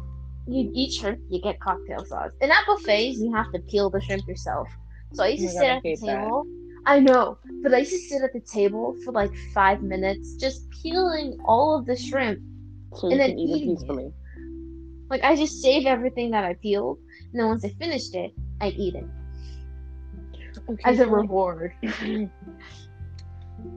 you 0.46 0.70
eat 0.74 0.92
shrimp, 0.92 1.20
you 1.28 1.40
get 1.42 1.60
cocktail 1.60 2.04
sauce. 2.04 2.32
And 2.40 2.50
at 2.50 2.66
buffets, 2.66 3.18
you 3.20 3.32
have 3.34 3.50
to 3.52 3.60
peel 3.70 3.90
the 3.90 4.00
shrimp 4.00 4.26
yourself. 4.28 4.68
So 5.12 5.24
I 5.24 5.28
used 5.28 5.44
Oh 5.44 5.46
to 5.46 5.50
sit 5.50 5.68
God, 5.68 5.70
at 5.70 5.82
the 5.84 5.92
hate 5.92 6.04
that. 6.06 6.32
table. 6.32 6.46
I 6.86 7.00
know, 7.00 7.38
but 7.62 7.74
I 7.74 7.78
used 7.78 7.92
to 7.92 7.98
sit 7.98 8.22
at 8.22 8.32
the 8.32 8.40
table 8.40 8.96
for 9.04 9.12
like 9.12 9.32
five 9.54 9.82
minutes, 9.82 10.36
just 10.40 10.68
peeling 10.82 11.36
all 11.46 11.78
of 11.78 11.86
the 11.86 11.96
shrimp. 11.96 12.38
So 12.94 13.08
And 13.10 13.20
then 13.20 13.32
eat 13.38 13.50
it 13.50 13.62
eating 13.62 13.70
it. 13.70 13.76
peacefully. 13.76 14.12
Like 15.10 15.22
I 15.24 15.36
just 15.36 15.60
save 15.60 15.86
everything 15.86 16.30
that 16.30 16.44
I 16.44 16.54
peeled, 16.54 16.98
and 17.32 17.40
then 17.40 17.48
once 17.48 17.64
I 17.64 17.70
finished 17.70 18.14
it, 18.14 18.32
I'd 18.60 18.74
eat 18.74 18.94
it 18.94 19.04
Okay, 20.68 20.83
as 20.85 20.98
a 20.98 21.05
so, 21.05 21.11
reward. 21.11 21.72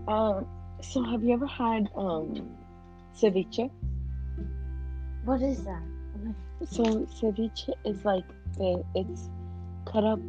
um, 0.07 0.45
so 0.81 1.03
have 1.03 1.23
you 1.23 1.33
ever 1.33 1.47
had 1.47 1.89
um 1.95 2.49
ceviche? 3.15 3.69
What 5.25 5.41
is 5.41 5.63
that? 5.63 5.83
So 6.65 6.83
ceviche 6.83 7.73
is 7.85 8.03
like 8.05 8.25
the 8.57 8.83
it's 8.95 9.29
cut 9.85 10.03
up. 10.03 10.19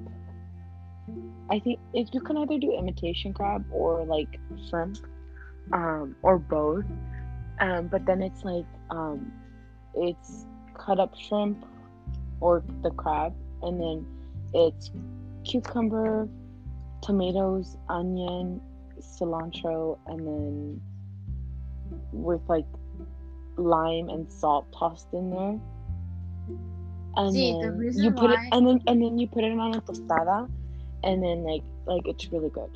I 1.50 1.58
think 1.58 1.80
if 1.94 2.08
you 2.12 2.20
can 2.20 2.36
either 2.36 2.58
do 2.58 2.72
imitation 2.78 3.32
crab 3.32 3.64
or 3.72 4.04
like 4.04 4.38
shrimp, 4.68 4.98
um, 5.72 6.16
or 6.22 6.38
both. 6.38 6.84
Um, 7.60 7.88
but 7.88 8.06
then 8.06 8.22
it's 8.22 8.42
like 8.44 8.64
um, 8.90 9.32
it's 9.94 10.46
cut 10.74 10.98
up 10.98 11.14
shrimp 11.16 11.64
or 12.40 12.62
the 12.82 12.90
crab, 12.90 13.34
and 13.62 13.80
then 13.80 14.06
it's 14.54 14.90
cucumber, 15.44 16.28
tomatoes, 17.02 17.76
onion, 17.88 18.60
cilantro, 19.00 19.98
and 20.06 20.20
then 20.26 20.80
with 22.12 22.40
like 22.48 22.66
lime 23.56 24.08
and 24.08 24.30
salt 24.30 24.66
tossed 24.76 25.08
in 25.12 25.30
there. 25.30 25.58
And 27.16 27.32
See, 27.32 27.52
then 27.60 27.76
reason 27.76 28.04
you 28.04 28.10
put 28.12 28.30
it, 28.30 28.38
and 28.52 28.66
then 28.66 28.80
and 28.86 29.02
then 29.02 29.18
you 29.18 29.26
put 29.26 29.44
it 29.44 29.52
on 29.58 29.74
a 29.74 29.80
tostada, 29.80 30.48
and 31.02 31.22
then 31.22 31.42
like 31.42 31.62
like 31.86 32.02
it's 32.06 32.30
really 32.32 32.50
good. 32.50 32.70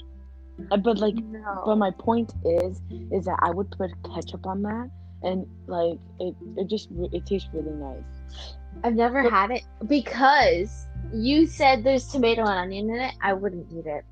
Uh, 0.71 0.77
But 0.77 0.99
like, 0.99 1.15
No. 1.15 1.63
but 1.67 1.77
my 1.77 1.91
point 1.93 2.33
is, 2.45 2.81
is 3.11 3.25
that 3.27 3.39
I 3.43 3.51
would 3.51 3.71
put 3.71 3.91
ketchup 4.15 4.47
on 4.47 4.63
that, 4.63 4.91
and 5.23 5.47
like 5.67 5.99
it, 6.21 6.35
it 6.57 6.69
just 6.69 6.89
it 7.13 7.27
tastes 7.27 7.49
really 7.53 7.73
nice. 7.73 8.03
I've 8.83 8.95
never 8.95 9.23
But- 9.23 9.33
had 9.33 9.51
it 9.53 9.63
because 9.87 10.87
you 11.13 11.47
said 11.47 11.85
there's 11.85 12.09
tomato 12.09 12.43
and 12.43 12.59
onion 12.59 12.91
in 12.91 13.01
it. 13.01 13.15
I 13.21 13.33
wouldn't 13.35 13.67
eat 13.73 13.87
it. 13.87 14.05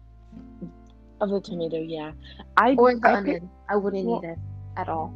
Of 1.20 1.30
the 1.30 1.40
tomato, 1.40 1.78
yeah. 1.78 2.12
I 2.56 2.76
Or 2.76 2.94
the 2.94 3.08
I 3.08 3.14
onion. 3.14 3.50
I 3.68 3.76
wouldn't 3.76 4.04
well, 4.04 4.20
eat 4.24 4.24
it 4.24 4.38
at 4.76 4.88
all. 4.88 5.14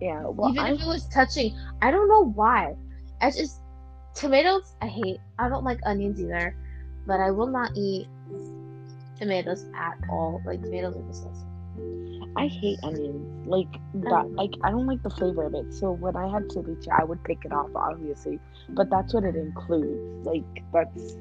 yeah. 0.00 0.26
Well, 0.26 0.50
Even 0.50 0.58
I 0.58 0.70
if 0.70 0.80
it 0.80 0.86
was 0.86 1.06
touching. 1.08 1.56
I 1.82 1.90
don't 1.90 2.08
know 2.08 2.30
why. 2.32 2.76
I 3.20 3.30
just 3.30 3.60
tomatoes 4.14 4.76
I 4.80 4.86
hate. 4.86 5.18
I 5.38 5.48
don't 5.48 5.64
like 5.64 5.80
onions 5.84 6.20
either. 6.20 6.56
But 7.06 7.20
I 7.20 7.30
will 7.30 7.48
not 7.48 7.70
eat 7.76 8.08
tomatoes 9.16 9.66
at 9.74 9.96
all. 10.08 10.40
Like 10.44 10.62
tomatoes 10.62 10.96
are 10.96 11.02
disgusting. 11.02 11.48
I 12.36 12.46
hate 12.48 12.78
onions. 12.82 13.46
Like 13.46 13.68
that. 13.94 14.30
Like 14.32 14.52
I 14.62 14.70
don't 14.70 14.86
like 14.86 15.02
the 15.02 15.10
flavor 15.10 15.44
of 15.44 15.54
it. 15.54 15.72
So 15.72 15.92
when 15.92 16.16
I 16.16 16.28
had 16.28 16.48
ceviche, 16.48 16.88
I 16.96 17.04
would 17.04 17.22
pick 17.24 17.44
it 17.44 17.52
off, 17.52 17.70
obviously. 17.74 18.40
But 18.68 18.90
that's 18.90 19.14
what 19.14 19.24
it 19.24 19.36
includes. 19.36 20.26
Like 20.26 20.44
that's 20.72 21.16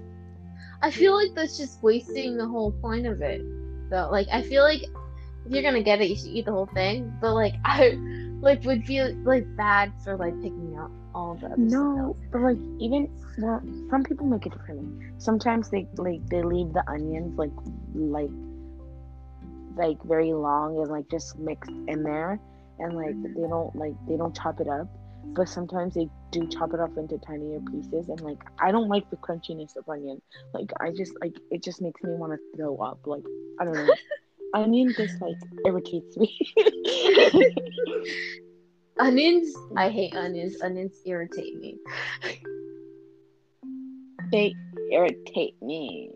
I 0.84 0.92
feel 0.92 1.16
like 1.16 1.34
that's 1.34 1.58
just 1.58 1.82
wasting 1.82 2.36
the 2.36 2.46
whole 2.46 2.74
point 2.74 3.08
of 3.08 3.22
it. 3.22 3.42
Though, 3.90 4.10
like 4.12 4.28
I 4.32 4.42
feel 4.42 4.64
like 4.64 4.82
if 5.46 5.52
you're 5.52 5.64
gonna 5.64 5.82
get 5.82 6.02
it, 6.02 6.10
you 6.10 6.18
should 6.18 6.28
eat 6.28 6.46
the 6.46 6.52
whole 6.52 6.70
thing. 6.74 7.14
But 7.22 7.34
like 7.36 7.54
I 7.66 7.98
like 8.42 8.64
would 8.66 8.86
feel 8.86 9.16
like 9.24 9.46
bad 9.56 9.94
for 10.04 10.18
like 10.18 10.36
picking 10.42 10.76
out 10.78 10.92
all 11.16 11.36
the 11.36 11.56
no. 11.56 12.18
But 12.34 12.42
like 12.42 12.58
even 12.80 13.10
well, 13.38 13.62
some 13.90 14.04
people 14.04 14.28
make 14.28 14.46
it 14.46 14.52
differently. 14.52 15.08
Sometimes 15.20 15.70
they 15.70 15.88
like 15.96 16.28
they 16.28 16.44
leave 16.44 16.74
the 16.74 16.84
onions 16.90 17.40
like 17.40 17.52
like 17.96 18.30
like 19.78 20.04
very 20.04 20.34
long 20.34 20.78
and 20.82 20.92
like 20.92 21.10
just 21.10 21.40
mixed 21.40 21.72
in 21.88 22.04
there, 22.04 22.42
and 22.80 22.94
like 22.98 23.16
they 23.24 23.48
don't 23.48 23.74
like 23.74 23.96
they 24.06 24.18
don't 24.18 24.36
chop 24.36 24.60
it 24.60 24.68
up. 24.68 24.90
But 25.36 25.50
sometimes 25.50 25.96
they 25.96 26.10
do 26.32 26.48
chop 26.48 26.74
it 26.74 26.80
up 26.80 26.92
into 26.98 27.18
tinier 27.20 27.60
pieces, 27.72 28.10
and 28.10 28.22
like 28.22 28.40
I 28.60 28.72
don't 28.72 28.90
like 28.90 29.10
the 29.10 29.18
crunchiness 29.18 29.76
of 29.76 29.88
onion. 29.90 30.22
Like 30.54 30.72
I 30.80 30.92
just 30.92 31.14
like 31.22 31.34
it 31.52 31.64
just 31.64 31.82
makes 31.82 32.02
me 32.04 32.12
want 32.14 32.34
to 32.34 32.40
throw 32.58 32.78
up. 32.78 33.00
Like 33.06 33.24
I 33.60 33.66
don't 33.66 33.74
know. 33.74 33.94
onion 34.54 34.94
just 34.96 35.20
like 35.22 35.36
irritates 35.66 36.16
me. 36.18 36.38
Onions, 39.00 39.52
I 39.76 39.90
hate 39.90 40.16
onions. 40.16 40.62
Onions 40.62 40.94
irritate 41.06 41.60
me. 41.60 41.78
they 44.32 44.54
irritate 44.92 45.56
me. 45.62 46.12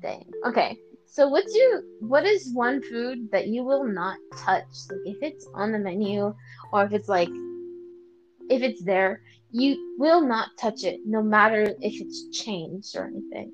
Dang. 0.00 0.24
Okay. 0.46 0.78
So 1.06 1.28
what's 1.28 1.54
your 1.54 1.82
what 2.00 2.24
is 2.24 2.52
one 2.52 2.82
food 2.82 3.30
that 3.32 3.48
you 3.48 3.64
will 3.64 3.84
not 3.84 4.16
touch? 4.38 4.64
Like 4.90 5.00
if 5.06 5.22
it's 5.22 5.46
on 5.54 5.72
the 5.72 5.78
menu 5.78 6.34
or 6.72 6.84
if 6.84 6.92
it's 6.92 7.08
like 7.08 7.28
if 8.50 8.62
it's 8.62 8.82
there, 8.82 9.22
you 9.50 9.96
will 9.98 10.20
not 10.20 10.48
touch 10.58 10.84
it 10.84 11.00
no 11.06 11.22
matter 11.22 11.62
if 11.80 12.00
it's 12.00 12.28
changed 12.30 12.96
or 12.96 13.06
anything. 13.06 13.52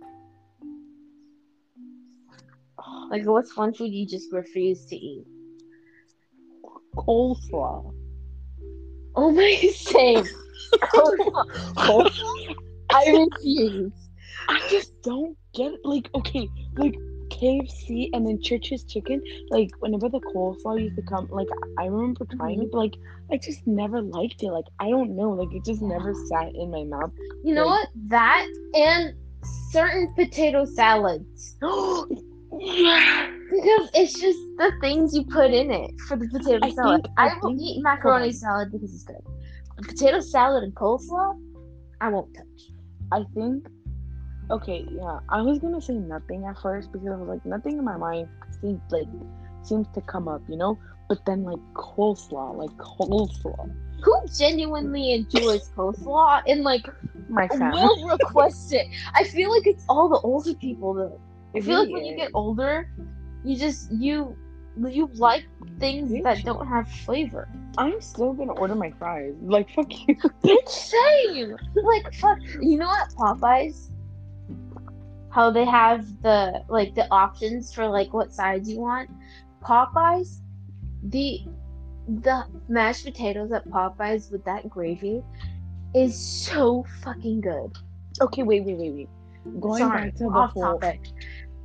Like 3.10 3.24
what's 3.26 3.56
one 3.56 3.74
food 3.74 3.92
you 3.92 4.06
just 4.06 4.32
refuse 4.32 4.86
to 4.86 4.96
eat? 4.96 5.26
Coleslaw. 6.96 7.92
Oh 9.16 9.30
my 9.32 9.56
same. 9.74 10.24
I 12.92 13.26
refuse. 13.26 13.92
I 14.48 14.66
just 14.68 14.92
don't 15.02 15.36
get 15.54 15.72
it. 15.72 15.80
Like, 15.84 16.08
okay, 16.14 16.48
like 16.76 16.96
KFC 17.30 18.10
and 18.12 18.26
then 18.26 18.40
Church's 18.42 18.84
Chicken. 18.84 19.22
Like, 19.50 19.70
whenever 19.80 20.08
the 20.08 20.20
coleslaw 20.20 20.80
used 20.82 20.96
to 20.96 21.02
come, 21.02 21.28
like 21.30 21.48
I 21.78 21.86
remember 21.86 22.26
trying 22.36 22.60
it, 22.60 22.64
mm-hmm. 22.64 22.70
but 22.72 22.78
like 22.78 22.94
I 23.32 23.36
just 23.38 23.66
never 23.66 24.02
liked 24.02 24.42
it. 24.42 24.50
Like, 24.50 24.66
I 24.80 24.90
don't 24.90 25.16
know. 25.16 25.30
Like, 25.30 25.54
it 25.54 25.64
just 25.64 25.82
never 25.82 26.14
sat 26.28 26.54
in 26.54 26.70
my 26.70 26.84
mouth. 26.84 27.12
You 27.44 27.54
know 27.54 27.66
Like- 27.66 27.80
what? 27.80 27.88
That 28.08 28.46
and 28.74 29.14
certain 29.70 30.12
potato 30.14 30.64
salads. 30.64 31.56
yeah. 32.58 33.30
Because 33.50 33.90
it's 33.94 34.12
just 34.20 34.38
the 34.58 34.72
things 34.80 35.14
you 35.14 35.24
put 35.24 35.50
in 35.52 35.70
it 35.70 35.90
for 36.08 36.16
the 36.16 36.28
potato 36.28 36.60
I 36.66 36.70
salad. 36.72 37.02
think- 37.04 37.14
I, 37.18 37.28
I 37.28 37.38
will 37.42 37.56
eat 37.58 37.82
macaroni 37.82 38.26
on. 38.26 38.32
salad 38.32 38.72
because 38.72 38.92
it's 38.94 39.04
good. 39.04 39.22
Potato 39.82 40.20
salad 40.20 40.62
and 40.64 40.74
coleslaw, 40.74 41.40
I 42.00 42.08
won't 42.10 42.34
touch. 42.34 42.70
I 43.12 43.24
think. 43.34 43.66
Okay, 44.50 44.86
yeah. 44.90 45.20
I 45.28 45.42
was 45.42 45.58
gonna 45.58 45.80
say 45.80 45.94
nothing 45.94 46.44
at 46.44 46.58
first 46.58 46.90
because 46.92 47.08
I 47.08 47.16
was 47.16 47.28
like 47.28 47.44
nothing 47.46 47.78
in 47.78 47.84
my 47.84 47.96
mind 47.96 48.28
seems 48.60 48.80
like 48.90 49.06
seems 49.62 49.86
to 49.94 50.00
come 50.00 50.26
up, 50.28 50.42
you 50.48 50.56
know. 50.56 50.78
But 51.08 51.24
then 51.24 51.44
like 51.44 51.60
coleslaw, 51.74 52.56
like 52.56 52.70
coleslaw. 52.78 53.70
Who 54.02 54.22
genuinely 54.36 55.12
enjoys 55.12 55.68
coleslaw 55.70 56.42
and 56.46 56.62
like 56.62 56.86
My 57.28 57.46
family. 57.48 57.82
will 57.82 58.08
request 58.08 58.72
it? 58.72 58.86
I 59.14 59.24
feel 59.24 59.50
like 59.50 59.66
it's 59.66 59.84
all 59.88 60.08
the 60.08 60.18
older 60.18 60.54
people 60.54 60.94
though. 60.94 61.20
I 61.54 61.60
feel 61.60 61.80
like 61.80 61.92
when 61.92 62.04
you 62.04 62.16
get 62.16 62.30
older, 62.34 62.90
you 63.44 63.56
just 63.56 63.92
you 63.92 64.36
you 64.88 65.10
like 65.14 65.44
things 65.78 66.10
that 66.22 66.44
don't 66.44 66.66
have 66.66 66.88
flavor. 66.88 67.48
I'm 67.78 68.00
still 68.00 68.32
gonna 68.32 68.52
order 68.52 68.74
my 68.74 68.90
fries. 68.98 69.34
Like 69.42 69.70
fuck 69.74 69.92
you. 70.08 70.16
Same. 70.66 71.56
Like 71.74 72.12
fuck. 72.14 72.38
You 72.60 72.78
know 72.78 72.86
what 72.88 73.10
Popeyes? 73.10 73.89
How 75.30 75.50
they 75.50 75.64
have 75.64 76.22
the 76.22 76.64
like 76.68 76.94
the 76.94 77.06
options 77.10 77.72
for 77.72 77.86
like 77.88 78.12
what 78.12 78.32
sides 78.32 78.68
you 78.68 78.80
want. 78.80 79.10
Popeyes, 79.62 80.40
the 81.02 81.40
the 82.08 82.44
mashed 82.68 83.04
potatoes 83.04 83.52
at 83.52 83.68
Popeyes 83.68 84.32
with 84.32 84.44
that 84.44 84.68
gravy 84.68 85.22
is 85.94 86.18
so 86.18 86.84
fucking 87.02 87.40
good. 87.40 87.72
Okay, 88.20 88.42
wait, 88.42 88.64
wait, 88.64 88.76
wait, 88.76 88.92
wait. 88.92 89.08
Going 89.60 89.78
Sorry, 89.78 90.10
back 90.10 90.16
to 90.16 90.24
the 90.24 90.30
whole. 90.30 90.78
topic. 90.78 91.00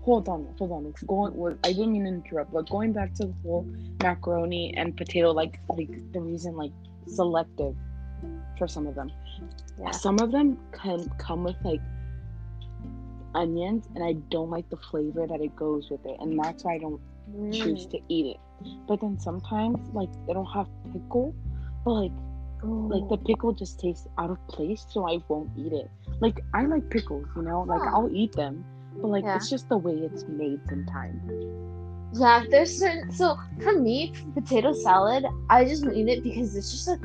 Hold 0.02 0.30
on, 0.30 0.54
hold 0.60 0.72
on. 0.72 0.86
It's 0.86 1.02
going. 1.04 1.58
I 1.64 1.74
didn't 1.74 1.94
mean 1.94 2.04
to 2.04 2.10
interrupt, 2.10 2.54
but 2.54 2.70
going 2.70 2.94
back 2.94 3.16
to 3.16 3.26
the 3.26 3.34
whole 3.44 3.66
macaroni 4.04 4.74
and 4.78 4.96
potato, 4.96 5.32
like, 5.32 5.60
like 5.68 5.90
the 6.14 6.22
reason, 6.22 6.56
like, 6.56 6.72
selective 7.08 7.76
for 8.58 8.68
some 8.68 8.86
of 8.88 8.96
them. 8.96 9.12
Yeah. 9.80 9.92
Some 9.92 10.20
of 10.20 10.32
them 10.32 10.58
can 10.72 11.10
come 11.18 11.44
with 11.44 11.58
like 11.64 11.82
onions, 13.36 13.88
and 13.96 14.04
I 14.04 14.14
don't 14.32 14.50
like 14.50 14.70
the 14.70 14.78
flavor 14.90 15.28
that 15.28 15.42
it 15.42 15.56
goes 15.56 15.88
with 15.92 16.02
it, 16.06 16.18
and 16.20 16.40
that's 16.40 16.64
why 16.64 16.76
I 16.76 16.80
don't 16.80 17.02
choose 17.52 17.86
Mm. 17.86 17.92
to 17.92 18.00
eat 18.10 18.26
it. 18.36 18.40
But 18.88 19.02
then 19.02 19.18
sometimes, 19.20 19.80
like, 19.94 20.10
they 20.28 20.34
don't 20.34 20.46
have 20.54 20.68
pickle, 20.94 21.36
but 21.86 21.92
like, 21.94 22.12
like 22.64 23.08
the 23.10 23.18
pickle 23.28 23.54
just 23.54 23.80
tastes 23.80 24.08
out 24.18 24.32
of 24.32 24.38
place, 24.50 24.86
so 24.90 25.08
I 25.08 25.20
won't 25.30 25.52
eat 25.58 25.74
it. 25.74 25.88
Like 26.22 26.40
I 26.54 26.66
like 26.66 26.90
pickles, 26.90 27.26
you 27.36 27.44
know, 27.44 27.62
like. 27.64 27.82
I'll 27.94 28.10
eat 28.14 28.34
them, 28.36 28.66
but 29.02 29.10
like 29.10 29.24
Yeah. 29.26 29.36
it's 29.36 29.50
just 29.50 29.70
the 29.70 29.78
way 29.78 29.94
it's 29.94 30.26
made 30.28 30.60
sometimes. 30.70 31.22
Yeah, 32.14 32.44
there's 32.50 32.78
certain. 32.78 33.12
So 33.12 33.36
for 33.62 33.80
me, 33.80 34.14
potato 34.34 34.74
salad, 34.74 35.26
I 35.50 35.66
just 35.66 35.86
eat 35.86 36.08
it 36.08 36.24
because 36.24 36.56
it's 36.56 36.72
just 36.72 36.88
a 36.88 36.98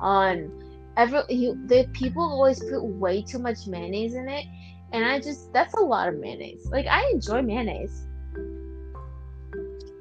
ton. 0.00 0.50
Every 0.96 1.20
you, 1.30 1.56
the 1.68 1.86
people 1.94 2.22
always 2.22 2.60
put 2.60 2.82
way 2.84 3.22
too 3.22 3.38
much 3.38 3.66
mayonnaise 3.66 4.14
in 4.14 4.28
it, 4.28 4.44
and 4.92 5.04
I 5.04 5.20
just 5.20 5.52
that's 5.52 5.74
a 5.74 5.80
lot 5.80 6.08
of 6.08 6.18
mayonnaise. 6.18 6.66
Like 6.70 6.86
I 6.86 7.08
enjoy 7.12 7.42
mayonnaise, 7.42 8.06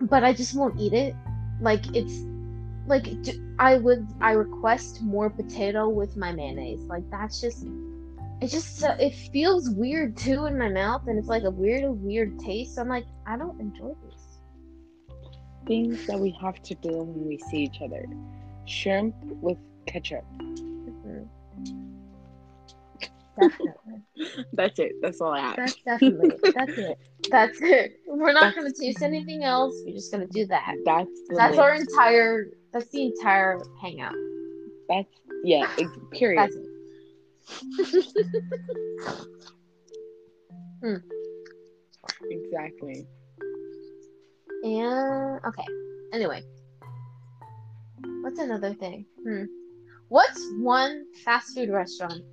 but 0.02 0.24
I 0.24 0.34
just 0.34 0.56
won't 0.56 0.80
eat 0.80 0.94
it. 0.94 1.16
Like 1.62 1.96
it's 1.96 2.24
like 2.88 3.08
I 3.60 3.78
would 3.78 4.08
I 4.22 4.32
request 4.32 5.02
more 5.02 5.30
potato 5.30 5.90
with 5.90 6.16
my 6.16 6.32
mayonnaise. 6.32 6.82
Like 6.82 7.10
that's 7.10 7.42
just 7.42 7.66
it 8.42 8.48
just 8.48 8.78
so 8.78 8.92
it 9.00 9.14
feels 9.14 9.70
weird 9.70 10.16
too 10.16 10.46
in 10.46 10.58
my 10.58 10.70
mouth, 10.70 11.08
and 11.08 11.18
it's 11.18 11.28
like 11.28 11.44
a 11.44 11.52
weird 11.52 11.86
weird 12.02 12.40
taste. 12.40 12.78
I'm 12.80 12.88
like 12.88 13.06
I 13.26 13.38
don't 13.38 13.60
enjoy 13.60 13.94
this. 14.06 14.40
Things 15.66 16.06
that 16.08 16.18
we 16.18 16.38
have 16.42 16.62
to 16.64 16.76
do 16.76 16.90
when 16.90 17.28
we 17.28 17.38
see 17.38 17.64
each 17.64 17.82
other: 17.82 18.06
shrimp 18.66 19.16
with 19.42 19.58
ketchup. 19.86 20.24
Mhm. 20.40 21.28
Definitely. 23.40 24.02
That's 24.54 24.80
it. 24.80 24.94
That's 25.02 25.22
all 25.22 25.34
I 25.34 25.42
have. 25.42 25.56
That's 25.58 25.76
definitely. 25.76 26.32
That's 26.56 26.78
it. 26.78 26.98
That's 27.32 27.62
it. 27.62 28.00
We're 28.08 28.34
not 28.34 28.56
gonna 28.56 28.74
taste 28.74 29.02
anything 29.02 29.44
else. 29.44 29.76
We're 29.86 29.94
just 29.94 30.12
gonna 30.12 30.28
do 30.28 30.46
that. 30.48 30.76
That's 30.86 31.10
the 31.28 31.36
That's 31.36 31.58
our 31.58 31.76
entire. 31.76 32.48
That's 32.74 32.90
the 32.90 33.04
entire 33.06 33.60
hangout. 33.82 34.14
That's 34.90 35.10
yeah. 35.44 35.68
Period. 36.12 36.40
That's 36.40 36.56
it. 36.56 36.68
Exactly. 42.30 43.06
And 44.64 45.40
okay. 45.46 45.66
Anyway, 46.14 46.42
what's 48.22 48.40
another 48.40 48.74
thing? 48.74 49.06
Hmm. 49.24 49.44
What's 50.10 50.42
one 50.58 51.06
fast 51.26 51.56
food 51.56 51.70
restaurant 51.70 52.24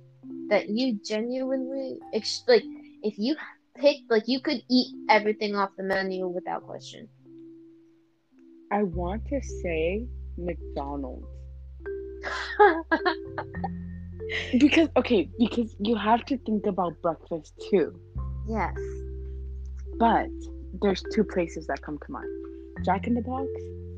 that 0.49 0.69
you 0.69 0.99
genuinely 1.05 1.99
ex- 2.13 2.43
like? 2.47 2.63
If 3.03 3.15
you 3.17 3.35
pick 3.77 3.97
like, 4.09 4.23
you 4.27 4.39
could 4.39 4.61
eat 4.69 4.95
everything 5.09 5.55
off 5.55 5.71
the 5.77 5.83
menu 5.83 6.27
without 6.27 6.63
question. 6.63 7.07
I 8.71 8.83
want 8.83 9.25
to 9.27 9.41
say 9.41 10.05
McDonald's 10.37 11.27
because 14.59 14.89
okay, 14.97 15.29
because 15.37 15.75
you 15.79 15.95
have 15.95 16.25
to 16.25 16.37
think 16.39 16.65
about 16.65 16.99
breakfast 17.01 17.53
too. 17.69 17.97
yes. 18.47 18.75
But 19.97 20.27
there's 20.81 21.03
two 21.13 21.23
places 21.23 21.67
that 21.67 21.81
come 21.81 21.97
to 22.05 22.11
mind: 22.11 22.27
Jack 22.83 23.07
in 23.07 23.13
the 23.13 23.21
Box 23.21 23.47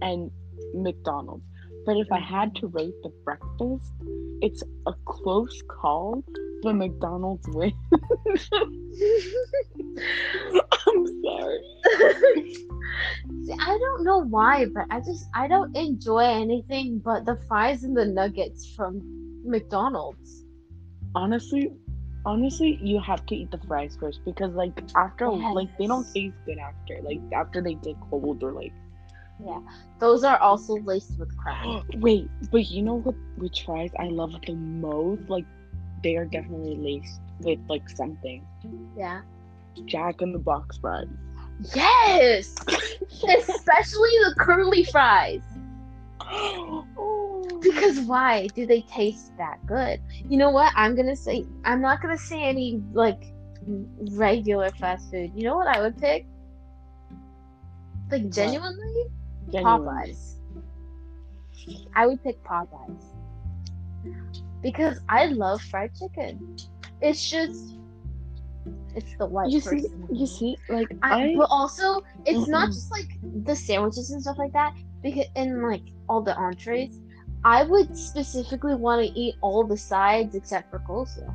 and 0.01 0.29
McDonald's. 0.73 1.43
But 1.85 1.97
if 1.97 2.11
I 2.11 2.19
had 2.19 2.55
to 2.57 2.67
rate 2.67 2.93
the 3.03 3.09
breakfast, 3.23 3.91
it's 4.41 4.63
a 4.85 4.93
close 5.05 5.61
call, 5.67 6.23
but 6.61 6.73
McDonald's 6.73 7.47
wins. 7.49 7.73
I'm 10.87 11.07
sorry. 11.23 11.59
See, 13.45 13.53
I 13.53 13.77
don't 13.77 14.03
know 14.03 14.19
why, 14.19 14.65
but 14.65 14.85
I 14.89 14.99
just 14.99 15.27
I 15.33 15.47
don't 15.47 15.75
enjoy 15.75 16.23
anything 16.23 16.99
but 16.99 17.25
the 17.25 17.37
fries 17.47 17.83
and 17.83 17.95
the 17.95 18.05
nuggets 18.05 18.73
from 18.75 19.01
McDonald's. 19.45 20.43
Honestly, 21.15 21.71
honestly, 22.25 22.79
you 22.81 22.99
have 22.99 23.25
to 23.27 23.35
eat 23.35 23.51
the 23.51 23.59
fries 23.67 23.97
first 23.99 24.19
because 24.25 24.53
like 24.53 24.79
after 24.95 25.29
like 25.29 25.69
they 25.77 25.87
don't 25.87 26.05
taste 26.13 26.35
good 26.45 26.57
after 26.57 27.01
like 27.01 27.21
after 27.33 27.61
they 27.61 27.75
get 27.75 27.95
cold 28.09 28.43
or 28.43 28.51
like 28.51 28.73
Yeah, 29.43 29.59
those 29.99 30.23
are 30.23 30.37
also 30.37 30.77
laced 30.77 31.17
with 31.19 31.35
crab. 31.37 31.83
wait, 31.95 32.29
but 32.51 32.69
you 32.69 32.81
know 32.81 32.95
what 32.95 33.15
which 33.37 33.63
fries 33.65 33.91
I 33.99 34.07
love 34.07 34.33
the 34.45 34.55
most? 34.55 35.29
Like 35.29 35.45
they 36.03 36.15
are 36.15 36.25
definitely 36.25 36.75
laced 36.75 37.21
with 37.41 37.59
like 37.69 37.87
something. 37.89 38.45
Yeah. 38.95 39.21
Jack 39.85 40.21
in 40.21 40.33
the 40.33 40.39
Box 40.39 40.77
fries. 40.77 41.07
Yes, 41.75 42.55
especially 42.67 44.09
the 44.25 44.35
curly 44.37 44.83
fries. 44.83 45.41
oh. 46.21 47.59
Because 47.61 47.99
why 48.01 48.47
do 48.47 48.65
they 48.65 48.81
taste 48.81 49.35
that 49.37 49.63
good? 49.65 49.99
You 50.29 50.37
know 50.37 50.49
what? 50.49 50.71
I'm 50.75 50.95
gonna 50.95 51.15
say 51.15 51.45
I'm 51.63 51.81
not 51.81 52.01
gonna 52.01 52.17
say 52.17 52.43
any 52.43 52.81
like 52.93 53.21
regular 54.11 54.69
fast 54.71 55.11
food. 55.11 55.31
You 55.35 55.43
know 55.43 55.55
what 55.55 55.67
I 55.67 55.81
would 55.81 55.97
pick? 55.97 56.25
Like 58.11 58.29
genuinely, 58.29 59.05
Genuinely. 59.51 60.13
Popeyes. 60.13 60.33
I 61.95 62.05
would 62.07 62.23
pick 62.23 62.43
Popeyes 62.43 63.03
because 64.61 64.99
I 65.09 65.25
love 65.27 65.61
fried 65.61 65.91
chicken. 65.95 66.55
It's 67.01 67.29
just, 67.29 67.75
it's 68.95 69.13
the 69.19 69.25
white 69.25 69.49
You 69.49 69.59
see, 69.59 69.87
you 70.11 70.25
see, 70.27 70.57
like 70.69 70.87
I, 71.01 71.31
I, 71.31 71.35
but 71.37 71.47
also 71.49 72.01
it's 72.25 72.47
not 72.47 72.69
Mm-mm. 72.69 72.73
just 72.73 72.91
like 72.91 73.09
the 73.43 73.55
sandwiches 73.55 74.11
and 74.11 74.21
stuff 74.21 74.37
like 74.37 74.53
that 74.53 74.73
because 75.01 75.25
and 75.35 75.61
like 75.61 75.83
all 76.09 76.21
the 76.21 76.35
entrees 76.35 76.99
i 77.43 77.61
would 77.63 77.95
specifically 77.95 78.73
want 78.73 79.05
to 79.05 79.13
eat 79.19 79.35
all 79.41 79.63
the 79.63 79.77
sides 79.77 80.33
except 80.33 80.71
for 80.71 80.79
coleslaw 80.79 81.31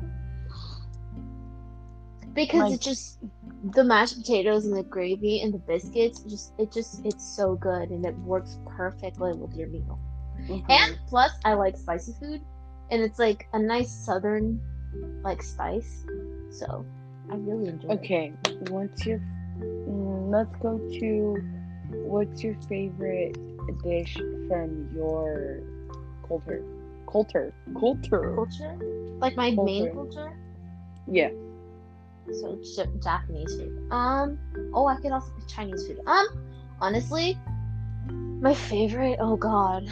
because 2.33 2.63
Like- 2.63 2.73
it 2.73 2.81
just 2.81 3.19
the 3.63 3.83
mashed 3.83 4.17
potatoes 4.17 4.65
and 4.65 4.75
the 4.77 4.83
gravy 4.83 5.41
and 5.41 5.53
the 5.53 5.59
biscuits 5.67 6.23
just 6.23 6.53
it 6.57 6.71
just 6.73 7.01
it's 7.05 7.25
so 7.35 7.55
good 7.55 7.89
and 7.89 8.05
it 8.05 8.17
works 8.19 8.59
perfectly 8.65 9.33
with 9.33 9.53
your 9.55 9.67
meal 9.69 10.01
Mhm. 10.49 10.65
and 10.69 10.97
plus 11.07 11.31
i 11.45 11.53
like 11.53 11.77
spicy 11.77 12.13
food 12.19 12.41
and 12.91 13.01
it's 13.01 13.19
like 13.19 13.45
a 13.53 13.59
nice 13.59 13.91
southern 13.93 14.61
like 15.23 15.41
spice 15.43 16.05
so 16.49 16.87
i 17.31 17.35
really 17.35 17.67
enjoy 17.69 17.95
it 17.95 18.13
Okay, 18.13 18.33
what's 18.59 19.05
your? 19.05 19.19
mm, 19.87 20.31
Let's 20.31 20.55
go 20.61 20.79
to. 20.99 21.43
What's 22.01 22.43
your 22.43 22.55
favorite 22.69 23.37
dish 23.83 24.23
from 24.47 24.89
your 24.93 25.61
culture? 26.27 26.63
Culture, 27.09 27.53
culture. 27.79 28.35
culture 28.35 28.77
like 29.21 29.35
my 29.37 29.51
main 29.51 29.87
Culture. 29.87 29.91
culture 29.91 30.31
Yeah. 31.07 31.29
So 32.31 32.59
Japanese 33.03 33.55
food. 33.55 33.91
Um. 33.91 34.37
Oh, 34.73 34.87
I 34.87 34.95
could 34.97 35.11
also 35.11 35.31
pick 35.37 35.47
Chinese 35.47 35.85
food. 35.87 35.99
Um. 36.07 36.25
Honestly, 36.79 37.37
my 38.41 38.53
favorite. 38.53 39.17
Oh 39.19 39.35
God, 39.35 39.87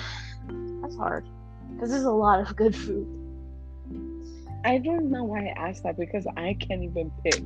that's 0.82 0.96
hard. 0.98 1.26
Because 1.74 1.90
there's 1.90 2.04
a 2.04 2.12
lot 2.12 2.40
of 2.40 2.56
good 2.56 2.76
food. 2.76 3.08
I 4.64 4.78
don't 4.78 5.10
know 5.10 5.24
why 5.24 5.48
I 5.48 5.70
asked 5.70 5.84
that 5.84 5.98
because 5.98 6.28
I 6.38 6.56
can't 6.60 6.84
even 6.84 7.12
pick. 7.24 7.42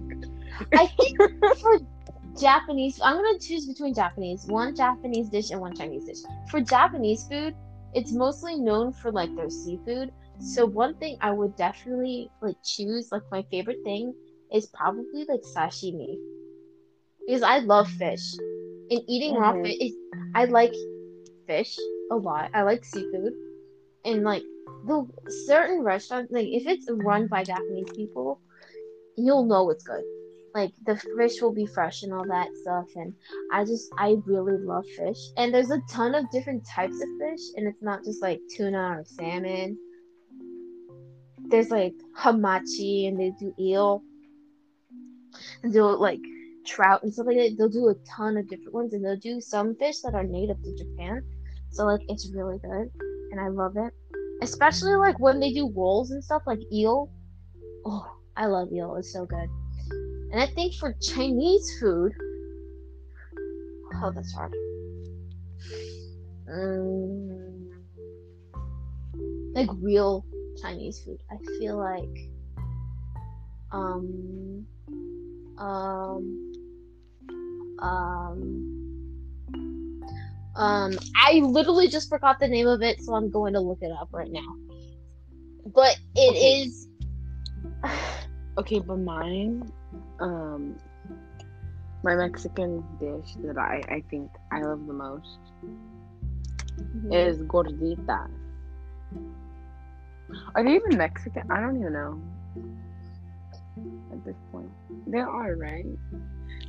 I 0.74 0.88
think 0.88 1.17
for 1.62 1.80
Japanese, 2.39 3.00
I'm 3.02 3.15
gonna 3.15 3.39
choose 3.39 3.65
between 3.65 3.93
Japanese, 3.93 4.45
one 4.48 4.76
Japanese 4.76 5.30
dish 5.30 5.52
and 5.52 5.62
one 5.62 5.76
Chinese 5.76 6.06
dish. 6.06 6.17
For 6.50 6.60
Japanese 6.60 7.26
food, 7.28 7.56
it's 7.93 8.12
mostly 8.12 8.60
known 8.60 8.91
for 8.91 9.12
like 9.12 9.34
their 9.36 9.50
seafood. 9.50 10.12
So 10.39 10.65
one 10.65 10.95
thing 10.95 11.17
I 11.21 11.32
would 11.32 11.56
definitely 11.56 12.30
like 12.41 12.58
choose, 12.63 13.10
like 13.12 13.24
my 13.32 13.43
favorite 13.50 13.84
thing, 13.86 14.13
is 14.56 14.65
probably 14.68 15.26
like 15.28 15.41
sashimi, 15.56 16.18
because 17.28 17.44
I 17.44 17.60
love 17.60 17.88
fish. 17.89 18.26
And 18.91 19.02
eating 19.08 19.36
raw 19.36 19.54
Mhm. 19.54 19.63
fish, 19.63 19.78
is, 19.82 19.94
I 20.36 20.46
like 20.46 20.74
fish 21.48 21.78
a 22.12 22.15
lot. 22.15 22.52
I 22.54 22.62
like 22.63 22.86
seafood, 22.86 23.34
and 24.06 24.24
like 24.24 24.44
the 24.88 25.06
certain 25.48 25.82
restaurants, 25.82 26.32
like 26.32 26.48
if 26.48 26.68
it's 26.68 26.89
run 26.89 27.28
by 27.28 27.44
Japanese 27.44 27.91
people, 27.96 28.39
you'll 29.18 29.46
know 29.46 29.70
it's 29.72 29.84
good. 29.84 30.04
Like 30.54 30.72
the 30.86 30.96
fish 31.18 31.41
will 31.41 31.52
be 31.52 31.65
fresh 31.65 32.04
and 32.04 32.13
all 32.13 32.26
that 32.28 32.48
stuff. 32.62 32.88
And 32.96 33.13
i 33.52 33.65
just 33.65 33.91
i 33.98 34.15
really 34.26 34.58
love 34.58 34.86
fish. 34.96 35.18
And 35.36 35.54
there's 35.54 35.72
a 35.72 35.82
ton 35.91 36.15
of 36.15 36.30
different 36.32 36.63
types 36.65 36.96
of 36.96 37.10
fish. 37.20 37.41
And 37.56 37.68
it's 37.68 37.82
not 37.82 38.04
just 38.06 38.22
like 38.22 38.39
tuna 38.56 39.00
or 39.00 39.04
salmon. 39.06 39.78
There's 41.50 41.72
like 41.72 41.96
hamachi 42.18 43.08
and 43.08 43.20
they 43.20 43.32
do 43.39 43.54
eel 43.60 44.04
and 45.63 45.74
they'll 45.74 46.00
like 46.00 46.19
trout 46.65 47.04
and 47.04 47.13
stuff 47.13 47.28
like 47.28 47.38
that. 47.38 47.56
They'll 47.58 47.69
do 47.69 47.89
a 47.89 47.95
ton 48.15 48.38
of 48.38 48.50
different 48.50 48.74
ones 48.74 48.93
and 48.93 49.04
they'll 49.04 49.17
do 49.17 49.39
some 49.39 49.76
fish 49.76 50.02
that 50.02 50.13
are 50.13 50.24
native 50.24 50.62
to 50.63 50.76
japan. 50.76 51.24
So 51.71 51.86
like 51.86 52.02
it's 52.10 52.32
really 52.34 52.58
good 52.60 52.89
and 53.32 53.39
i 53.39 53.48
love 53.48 53.78
it. 53.78 53.93
Especially 54.41 54.95
like 54.95 55.19
when 55.19 55.39
they 55.39 55.52
do 55.52 55.71
rolls 55.76 56.12
and 56.12 56.24
stuff 56.24 56.43
like 56.45 56.60
eel. 56.71 57.10
Oh 57.86 58.10
i 58.36 58.45
love 58.45 58.69
eel. 58.74 58.95
It's 58.95 59.13
so 59.13 59.26
good. 59.26 59.50
And 60.32 60.41
I 60.41 60.48
think 60.48 60.74
for 60.76 60.93
Chinese 61.02 61.78
food, 61.80 62.12
oh, 64.04 64.12
that's 64.13 64.34
hard. 64.34 64.54
Mm, 66.50 67.69
like 69.54 69.69
real 69.82 70.26
Chinese 70.62 71.02
food. 71.04 71.21
I 71.32 71.38
feel 71.58 71.78
like 71.78 72.30
um 73.71 74.65
um 75.58 76.54
um 77.82 78.39
um 80.56 80.98
I 81.15 81.39
literally 81.44 81.88
just 81.88 82.10
forgot 82.10 82.39
the 82.39 82.48
name 82.48 82.68
of 82.68 82.82
it, 82.82 83.02
so 83.02 83.13
I'm 83.13 83.30
going 83.30 83.54
to 83.54 83.60
look 83.60 83.80
it 83.82 83.91
up 83.91 84.10
right 84.13 84.32
now. 84.32 84.56
But 85.74 85.98
it 86.15 86.36
Okay. 86.36 86.62
is 86.65 86.88
Okay, 88.58 88.80
but 88.80 88.98
mine, 88.98 89.70
um, 90.22 90.78
my 92.04 92.15
Mexican 92.15 92.84
dish 93.00 93.36
that 93.44 93.58
I, 93.58 93.82
I 93.89 94.04
think 94.10 94.32
I 94.52 94.62
love 94.62 94.86
the 94.88 94.94
most 94.94 95.39
is 97.12 97.39
gordita. 97.44 98.28
Are 100.56 100.63
they 100.63 100.76
even 100.76 100.98
Mexican? 100.98 101.44
I 101.52 101.60
don't 101.60 101.78
even 101.80 101.94
know. 101.94 102.22
This 104.26 104.36
point, 104.52 104.72
they 105.08 105.20
are 105.20 105.56
right 105.56 105.86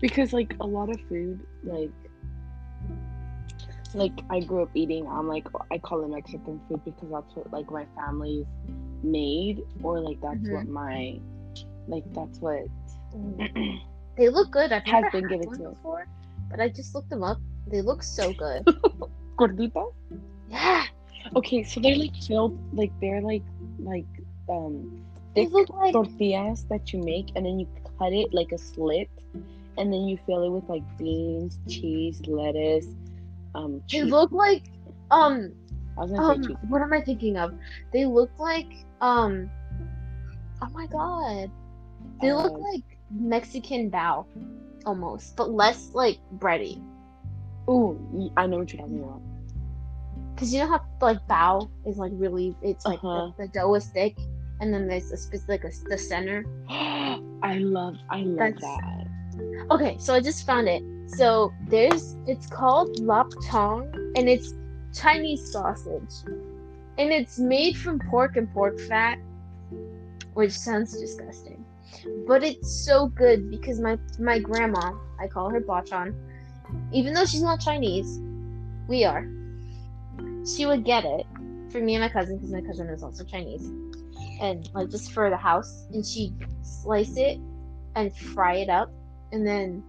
because 0.01 0.33
like 0.33 0.55
a 0.61 0.67
lot 0.67 0.91
of 0.91 1.01
food, 1.09 1.41
like 1.65 1.91
like 3.95 4.13
I 4.31 4.41
grew 4.41 4.63
up 4.63 4.71
eating. 4.75 5.07
I'm 5.07 5.29
like 5.29 5.47
I 5.71 5.79
call 5.79 6.05
it 6.05 6.09
Mexican 6.09 6.61
food 6.69 6.85
because 6.85 7.09
that's 7.11 7.35
what 7.35 7.51
like 7.53 7.71
my 7.71 7.87
family's 7.97 8.47
made, 9.03 9.63
or 9.83 10.01
like 10.01 10.21
that's 10.21 10.49
what 10.49 10.69
my 10.69 11.19
like 11.89 12.05
that's 12.13 12.39
what 12.41 12.65
they 14.17 14.29
look 14.29 14.51
good. 14.51 14.73
I've 14.73 14.85
has 14.85 15.05
been 15.13 15.29
given 15.29 15.51
to 15.53 15.71
before, 15.71 16.07
but 16.51 16.61
I 16.61 16.69
just 16.69 16.95
looked 16.95 17.11
them 17.11 17.23
up. 17.25 17.39
They 17.69 17.81
look 17.81 18.03
so 18.03 18.33
good. 18.33 18.65
gordita. 19.39 19.93
yeah, 20.51 20.85
Okay, 21.35 21.63
so 21.65 21.81
they're 21.81 21.97
like 21.97 22.15
filled, 22.27 22.59
like 22.75 22.93
they're 23.01 23.23
like 23.23 23.43
like 23.79 24.07
um 24.49 25.06
thick 25.37 25.51
look 25.53 25.71
like 25.71 25.99
tortillas 25.99 26.67
that 26.71 26.93
you 26.93 27.01
make, 27.05 27.29
and 27.37 27.47
then 27.47 27.61
you 27.61 27.69
cut 27.99 28.13
it 28.13 28.29
like 28.33 28.53
a 28.53 28.59
slit, 28.59 29.11
and 29.79 29.93
then 29.93 30.03
you 30.09 30.19
fill 30.27 30.45
it 30.45 30.51
with 30.51 30.65
like 30.69 30.85
beans, 30.99 31.59
cheese, 31.69 32.21
lettuce. 32.27 32.89
Um, 33.55 33.83
they 33.93 34.03
look 34.05 34.33
like 34.33 34.65
um 35.11 35.53
I 35.99 36.03
was 36.03 36.13
gonna 36.13 36.25
um 36.25 36.57
what 36.69 36.83
am 36.83 36.93
I 36.93 37.01
thinking 37.03 37.37
of? 37.37 37.53
They 37.93 38.07
look 38.07 38.33
like 38.39 38.71
um 39.01 39.51
oh 40.63 40.69
my 40.73 40.87
god. 40.89 41.51
They 42.21 42.33
look 42.33 42.55
Uh, 42.55 42.65
like 42.73 42.85
Mexican 43.11 43.91
bao 43.91 44.27
almost, 44.87 45.37
but 45.37 45.51
less 45.51 45.91
like 45.95 46.19
bready. 46.39 46.83
Ooh, 47.71 48.31
I 48.37 48.47
know 48.47 48.59
what 48.59 48.73
you're 48.73 48.81
talking 48.83 49.03
about. 49.03 49.23
Cause 50.37 50.53
you 50.53 50.61
know 50.61 50.69
how 50.69 50.81
like 51.01 51.19
bao 51.29 51.71
is 51.87 51.99
like 51.99 52.13
really 52.15 52.57
it's 52.63 52.87
like 52.89 53.01
Uh-huh. 53.03 53.33
the, 53.39 53.45
the 53.45 53.49
dough 53.49 53.75
is 53.75 53.87
thick 53.89 54.17
and 54.61 54.73
then 54.73 54.89
there's 54.89 55.11
a 55.13 55.17
specific 55.17 55.65
like 55.65 55.73
a, 55.73 55.89
the 55.89 55.99
center. 55.99 56.45
I 56.69 57.59
love, 57.59 57.97
I 58.11 58.21
love 58.21 58.39
That's- 58.39 58.61
that. 58.61 59.07
Okay, 59.71 59.97
so 59.99 60.15
I 60.15 60.21
just 60.21 60.47
found 60.47 60.69
it. 60.69 60.83
So 61.09 61.53
there's 61.69 62.17
it's 62.27 62.47
called 62.47 62.99
lap 63.01 63.31
tong 63.45 63.93
and 64.17 64.29
it's 64.29 64.55
Chinese 64.95 65.53
sausage. 65.53 66.13
And 66.99 67.13
it's 67.13 67.39
made 67.39 67.77
from 67.77 67.99
pork 67.99 68.37
and 68.37 68.51
pork 68.53 68.81
fat, 68.81 69.19
which 70.33 70.53
sounds 70.53 70.99
disgusting. 70.99 71.63
But 72.27 72.43
it's 72.43 72.71
so 72.85 73.09
good 73.09 73.51
because 73.51 73.81
my 73.81 73.99
my 74.19 74.39
grandma, 74.39 74.93
I 75.21 75.29
call 75.29 75.51
her 75.51 75.61
Bachan, 75.61 76.15
even 76.93 77.13
though 77.13 77.27
she's 77.27 77.43
not 77.43 77.61
Chinese, 77.61 78.21
we 78.89 79.05
are. 79.05 79.27
She 80.47 80.65
would 80.65 80.85
get 80.85 81.05
it 81.05 81.27
for 81.71 81.81
me 81.81 81.95
and 81.97 82.03
my 82.03 82.09
cousin 82.09 82.37
because 82.37 82.53
my 82.53 82.63
cousin 82.63 82.89
is 82.89 83.03
also 83.03 83.25
Chinese. 83.25 83.71
And 84.41 84.69
like 84.75 84.91
just 84.91 85.13
for 85.13 85.31
the 85.31 85.37
house 85.37 85.87
and 85.93 86.05
she'd 86.05 86.35
slice 86.63 87.17
it 87.17 87.39
and 87.95 88.15
fry 88.35 88.57
it 88.57 88.69
up 88.69 88.91
and 89.33 89.47
then 89.47 89.83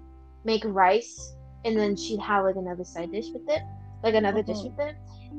make 0.46 0.64
rice 0.66 1.36
and 1.66 1.78
then 1.78 1.96
she'd 1.98 2.20
have 2.22 2.46
like 2.46 2.56
another 2.56 2.86
side 2.86 3.12
dish 3.12 3.26
with 3.34 3.44
it 3.50 3.62
like 4.04 4.14
another 4.16 4.42
dish 4.44 4.58
Mhm. 4.58 4.72
with 4.72 4.80
it. 4.88 4.96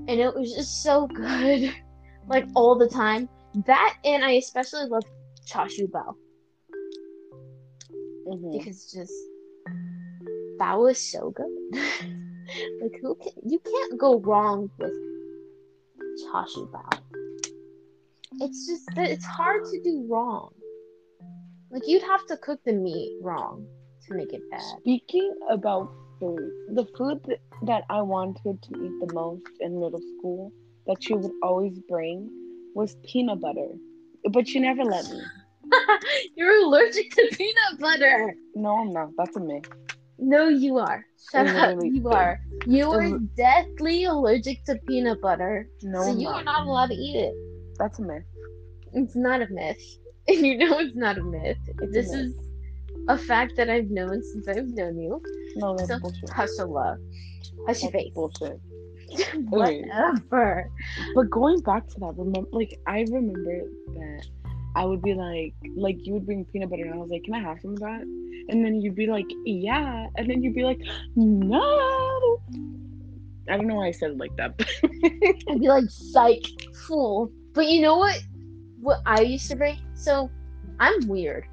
And 0.08 0.20
it 0.20 0.34
was 0.34 0.52
just 0.52 0.82
so 0.82 1.06
good 1.06 1.74
like 2.28 2.46
all 2.54 2.76
the 2.76 2.88
time. 2.88 3.28
That 3.66 3.96
and 4.04 4.22
i 4.24 4.32
especially 4.32 4.84
love 4.86 5.04
chashu 5.50 5.86
bao. 5.90 6.14
Mhm. 8.26 8.52
because 8.52 8.92
just 8.92 9.14
bao 10.60 10.90
is 10.90 11.10
so 11.10 11.30
good. 11.30 11.52
Like 12.80 12.96
who 13.02 13.14
can 13.14 13.32
you 13.50 13.58
can't 13.58 13.98
go 13.98 14.18
wrong 14.20 14.70
with 14.78 14.92
chashu 16.24 16.66
bao 16.72 16.98
it's 18.40 18.66
just 18.66 18.86
that 18.94 19.10
it's 19.10 19.24
hard 19.24 19.64
to 19.64 19.80
do 19.82 20.06
wrong 20.10 20.52
like 21.70 21.82
you'd 21.86 22.02
have 22.02 22.26
to 22.26 22.36
cook 22.38 22.60
the 22.64 22.72
meat 22.72 23.18
wrong 23.22 23.66
to 24.06 24.14
make 24.14 24.32
it 24.32 24.42
bad 24.50 24.62
Speaking 24.80 25.34
about 25.50 25.90
food, 26.18 26.50
the 26.74 26.86
food 26.96 27.20
that, 27.62 27.84
I 27.90 28.02
wanted 28.02 28.62
to 28.62 28.70
eat 28.84 28.92
the 29.06 29.12
most 29.12 29.44
in 29.60 29.78
middle 29.80 30.00
school 30.18 30.52
that 30.86 31.02
she 31.02 31.14
would 31.14 31.30
always 31.42 31.78
bring 31.88 32.28
was 32.74 32.96
peanut 33.06 33.40
butter, 33.40 33.68
but 34.30 34.48
she 34.48 34.60
never 34.60 34.84
let 34.84 35.04
me. 35.10 35.20
You're 36.36 36.64
allergic 36.64 37.10
to 37.14 37.28
peanut 37.32 37.78
butter. 37.78 38.34
No, 38.54 38.78
I'm 38.78 38.92
not. 38.92 39.10
That's 39.18 39.36
a 39.36 39.40
myth. 39.40 39.68
No, 40.18 40.48
you 40.48 40.78
are. 40.78 41.04
Shut 41.30 41.46
up. 41.46 41.78
You 41.82 42.08
are. 42.08 42.40
You 42.66 42.90
are 42.90 43.18
deathly 43.36 44.04
allergic 44.04 44.64
to 44.64 44.76
peanut 44.86 45.20
butter. 45.20 45.68
No, 45.82 46.02
so 46.02 46.10
I'm 46.10 46.18
you 46.18 46.24
not. 46.24 46.40
are 46.40 46.44
not 46.44 46.66
allowed 46.66 46.86
to 46.86 46.94
eat 46.94 47.16
it. 47.16 47.34
That's 47.78 47.98
a 47.98 48.02
myth. 48.02 48.24
It's 48.92 49.14
not 49.16 49.42
a 49.42 49.48
myth. 49.50 49.80
And 50.30 50.44
you 50.46 50.58
know 50.58 50.78
it's 50.78 50.94
not 50.94 51.16
a 51.16 51.22
myth. 51.22 51.56
It's 51.68 51.82
a 51.82 51.86
this 51.86 52.12
myth. 52.12 52.20
is 52.26 52.34
a 53.08 53.16
fact 53.16 53.56
that 53.56 53.70
I've 53.70 53.88
known 53.88 54.22
since 54.22 54.46
I've 54.46 54.66
known 54.68 54.98
you. 54.98 55.22
No, 55.56 55.74
that's 55.74 55.88
So 55.88 55.98
bullshit. 55.98 56.28
hush 56.30 56.50
your 56.58 56.66
love. 56.66 56.98
Hush 57.66 57.82
your 57.82 57.92
face. 57.92 58.12
bullshit. 58.14 58.60
Whatever. 59.48 60.70
But 61.14 61.30
going 61.30 61.60
back 61.60 61.88
to 61.88 62.00
that, 62.00 62.12
remember, 62.18 62.46
like 62.52 62.78
I 62.86 63.06
remember 63.10 63.62
that 63.94 64.26
I 64.76 64.84
would 64.84 65.00
be 65.00 65.14
like, 65.14 65.54
like 65.76 65.96
you 66.04 66.12
would 66.12 66.26
bring 66.26 66.44
peanut 66.44 66.68
butter, 66.68 66.84
and 66.84 66.92
I 66.92 66.98
was 66.98 67.08
like, 67.08 67.24
"Can 67.24 67.32
I 67.32 67.40
have 67.40 67.58
some 67.62 67.72
of 67.72 67.80
that?" 67.80 68.02
And 68.50 68.62
then 68.62 68.82
you'd 68.82 68.94
be 68.94 69.06
like, 69.06 69.26
"Yeah," 69.46 70.08
and 70.16 70.28
then 70.28 70.42
you'd 70.42 70.54
be 70.54 70.62
like, 70.64 70.80
"No." 71.16 72.38
I 73.50 73.56
don't 73.56 73.66
know 73.66 73.76
why 73.76 73.86
I 73.86 73.92
said 73.92 74.10
it 74.10 74.18
like 74.18 74.36
that. 74.36 74.60
I'd 75.48 75.58
be 75.60 75.68
like, 75.68 75.84
psych, 75.88 76.44
fool. 76.86 77.32
But 77.54 77.66
you 77.66 77.80
know 77.82 77.96
what? 77.98 78.20
What 78.80 79.00
I 79.06 79.20
used 79.22 79.48
to 79.50 79.56
bring? 79.56 79.78
So 79.94 80.30
I'm 80.78 81.06
weird, 81.08 81.46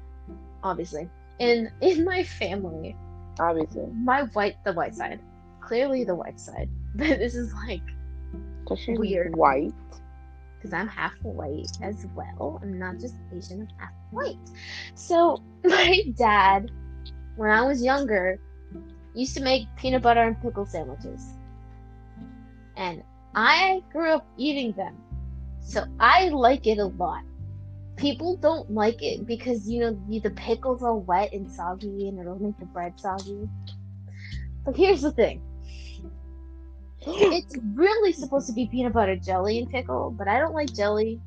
obviously. 0.62 1.08
And 1.40 1.70
in 1.80 2.04
my 2.04 2.24
family, 2.24 2.96
Obviously, 3.38 3.86
my 3.92 4.22
white 4.32 4.56
the 4.64 4.72
white 4.72 4.94
side 4.94 5.20
clearly 5.60 6.04
the 6.04 6.14
white 6.14 6.40
side 6.40 6.70
but 6.94 7.18
this 7.18 7.34
is 7.34 7.52
like 7.66 7.82
Weird. 8.88 9.36
white. 9.36 9.74
because 10.58 10.72
i'm 10.72 10.88
half 10.88 11.12
white 11.22 11.70
as 11.82 12.06
well 12.14 12.58
i'm 12.62 12.78
not 12.78 12.98
just 12.98 13.14
asian 13.34 13.60
i'm 13.62 13.68
half 13.78 13.92
white 14.10 14.36
so 14.94 15.42
my 15.64 16.00
dad 16.16 16.70
when 17.36 17.50
i 17.50 17.62
was 17.62 17.82
younger 17.82 18.38
used 19.14 19.36
to 19.36 19.42
make 19.42 19.66
peanut 19.76 20.02
butter 20.02 20.22
and 20.22 20.40
pickle 20.40 20.66
sandwiches 20.66 21.36
and 22.76 23.02
i 23.34 23.82
grew 23.92 24.10
up 24.10 24.26
eating 24.36 24.72
them 24.72 24.96
so 25.66 25.84
i 26.00 26.28
like 26.28 26.66
it 26.66 26.78
a 26.78 26.84
lot 26.84 27.22
people 27.96 28.36
don't 28.36 28.70
like 28.70 29.02
it 29.02 29.26
because 29.26 29.68
you 29.68 29.80
know 29.80 30.20
the 30.22 30.30
pickles 30.30 30.82
are 30.82 30.96
wet 30.96 31.32
and 31.32 31.50
soggy 31.50 32.08
and 32.08 32.18
it'll 32.18 32.38
make 32.38 32.58
the 32.58 32.66
bread 32.66 32.92
soggy 32.98 33.48
but 34.64 34.76
here's 34.76 35.02
the 35.02 35.12
thing 35.12 35.42
it's 37.08 37.54
really 37.74 38.12
supposed 38.12 38.48
to 38.48 38.52
be 38.52 38.66
peanut 38.66 38.92
butter 38.92 39.14
jelly 39.14 39.60
and 39.60 39.70
pickle, 39.70 40.10
but 40.10 40.26
I 40.26 40.40
don't 40.40 40.54
like 40.54 40.74
jelly. 40.74 41.20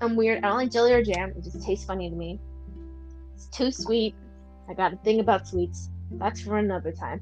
I'm 0.00 0.14
weird. 0.14 0.44
I 0.44 0.48
don't 0.48 0.58
like 0.58 0.70
jelly 0.70 0.92
or 0.92 1.02
jam. 1.02 1.32
It 1.36 1.42
just 1.42 1.60
tastes 1.64 1.84
funny 1.84 2.08
to 2.08 2.14
me. 2.14 2.38
It's 3.34 3.46
too 3.46 3.72
sweet. 3.72 4.14
I 4.68 4.74
got 4.74 4.92
a 4.92 4.96
thing 4.98 5.18
about 5.18 5.48
sweets. 5.48 5.88
That's 6.12 6.40
for 6.42 6.58
another 6.58 6.92
time. 6.92 7.20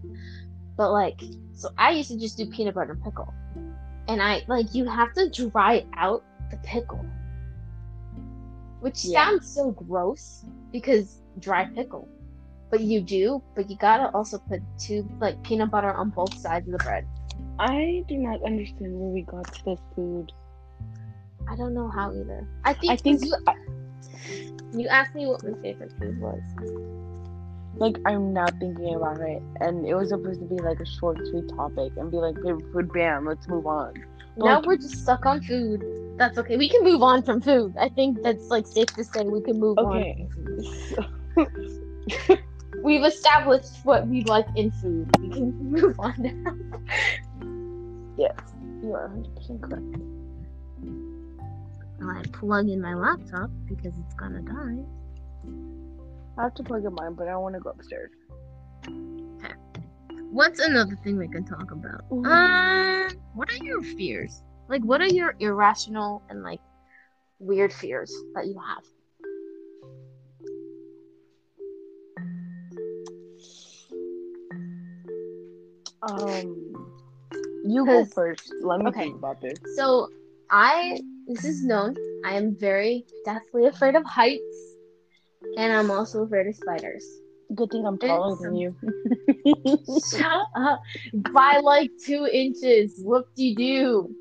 But 0.76 0.92
like, 0.92 1.18
so 1.54 1.70
I 1.78 1.92
used 1.92 2.10
to 2.10 2.18
just 2.18 2.36
do 2.36 2.44
peanut 2.44 2.74
butter 2.74 2.92
and 2.92 3.02
pickle. 3.02 3.32
And 4.08 4.22
I 4.22 4.42
like 4.48 4.74
you 4.74 4.86
have 4.86 5.12
to 5.14 5.30
dry 5.30 5.84
out 5.96 6.22
the 6.50 6.56
pickle. 6.58 7.04
Which 8.80 9.04
Yeah. 9.04 9.24
sounds 9.24 9.48
so 9.48 9.70
gross 9.70 10.44
because 10.72 11.22
dry 11.40 11.64
pickle. 11.74 12.08
But 12.70 12.80
you 12.80 13.00
do, 13.00 13.42
but 13.54 13.70
you 13.70 13.76
gotta 13.76 14.10
also 14.14 14.38
put 14.38 14.60
two 14.78 15.08
like 15.20 15.42
peanut 15.42 15.70
butter 15.70 15.92
on 15.92 16.10
both 16.10 16.36
sides 16.36 16.66
of 16.68 16.72
the 16.72 16.78
bread. 16.78 17.06
I 17.58 18.04
do 18.08 18.16
not 18.16 18.42
understand 18.42 18.98
where 18.98 19.10
we 19.10 19.22
got 19.22 19.44
to 19.44 19.64
this 19.64 19.80
food. 19.94 20.30
I 21.48 21.56
don't 21.56 21.74
know 21.74 21.88
how 21.88 22.10
either. 22.10 22.46
I 22.64 22.72
think, 22.72 22.92
I 22.92 22.96
think, 22.96 23.22
you, 23.22 23.34
you 24.72 24.88
asked 24.88 25.14
me 25.14 25.26
what 25.26 25.42
my 25.44 25.52
favorite 25.62 25.92
food 26.00 26.18
was. 26.20 26.40
Like, 27.76 27.96
I'm 28.06 28.32
now 28.32 28.46
thinking 28.60 28.94
about 28.94 29.20
it, 29.20 29.42
and 29.60 29.86
it 29.86 29.94
was 29.94 30.08
supposed 30.10 30.40
to 30.40 30.46
be 30.46 30.56
like 30.56 30.80
a 30.80 30.86
short, 30.86 31.18
sweet 31.28 31.48
topic, 31.56 31.92
and 31.96 32.10
be 32.10 32.18
like, 32.18 32.36
favorite 32.36 32.70
food, 32.72 32.92
bam, 32.92 33.26
let's 33.26 33.46
move 33.48 33.66
on. 33.66 33.92
Now 34.36 34.56
Like- 34.56 34.66
we're 34.66 34.76
just 34.76 35.02
stuck 35.02 35.26
on 35.26 35.40
food. 35.42 35.82
That's 36.18 36.38
okay. 36.38 36.56
We 36.56 36.68
can 36.68 36.82
move 36.84 37.02
on 37.02 37.22
from 37.22 37.40
food. 37.40 37.74
I 37.78 37.88
think 37.88 38.22
that's 38.22 38.48
like 38.48 38.66
safe 38.66 38.86
to 38.94 39.04
say 39.04 39.24
we 39.24 39.40
can 39.42 39.58
move 39.58 39.78
Okay. 39.78 40.28
on. 41.36 41.46
We've 42.84 43.02
established 43.04 43.84
what 43.84 44.06
we 44.08 44.22
like 44.24 44.46
in 44.56 44.70
food. 44.72 45.08
We 45.20 45.30
can 45.30 45.54
move 45.72 45.96
on 45.98 46.14
now. 46.18 46.54
yes, 48.16 48.36
you 48.82 48.92
are 48.94 49.08
100% 49.08 49.60
correct. 49.62 49.84
I 52.06 52.22
plug 52.32 52.68
in 52.68 52.80
my 52.80 52.94
laptop 52.94 53.50
because 53.66 53.92
it's 53.98 54.14
gonna 54.14 54.42
die. 54.42 54.84
I 56.36 56.42
have 56.42 56.54
to 56.54 56.62
plug 56.62 56.84
in 56.84 56.94
mine, 56.94 57.14
but 57.14 57.28
I 57.28 57.36
want 57.36 57.54
to 57.54 57.60
go 57.60 57.70
upstairs. 57.70 58.10
Okay. 58.88 59.54
What's 60.30 60.58
another 60.58 60.96
thing 61.04 61.16
we 61.16 61.28
can 61.28 61.44
talk 61.44 61.70
about? 61.70 62.02
Um, 62.10 63.08
what 63.34 63.52
are 63.52 63.64
your 63.64 63.82
fears? 63.82 64.42
Like, 64.68 64.82
what 64.82 65.00
are 65.00 65.06
your 65.06 65.36
irrational 65.38 66.22
and 66.28 66.42
like 66.42 66.60
weird 67.38 67.72
fears 67.72 68.12
that 68.34 68.46
you 68.46 68.58
have? 68.58 68.84
Um, 76.02 76.92
you 77.64 77.86
go 77.86 78.04
first. 78.04 78.52
Let 78.60 78.80
me 78.80 78.86
okay. 78.88 79.00
think 79.04 79.16
about 79.16 79.40
this. 79.40 79.58
So, 79.76 80.10
I 80.50 81.00
this 81.26 81.44
is 81.44 81.64
known. 81.64 81.96
I 82.24 82.34
am 82.34 82.56
very 82.56 83.06
deathly 83.24 83.66
afraid 83.66 83.94
of 83.94 84.04
heights, 84.04 84.73
and 85.56 85.72
I'm 85.72 85.90
also 85.90 86.24
afraid 86.24 86.46
of 86.46 86.56
spiders. 86.56 87.04
Good 87.54 87.70
thing 87.70 87.86
I'm 87.86 87.98
taller 87.98 88.36
than 88.40 88.56
you. 88.56 88.74
Shut 90.10 90.46
up! 90.56 90.80
By 91.32 91.60
like 91.62 91.90
two 92.04 92.26
inches. 92.32 93.00
Whoop 93.04 93.26
de 93.36 93.54
doo. 93.54 94.14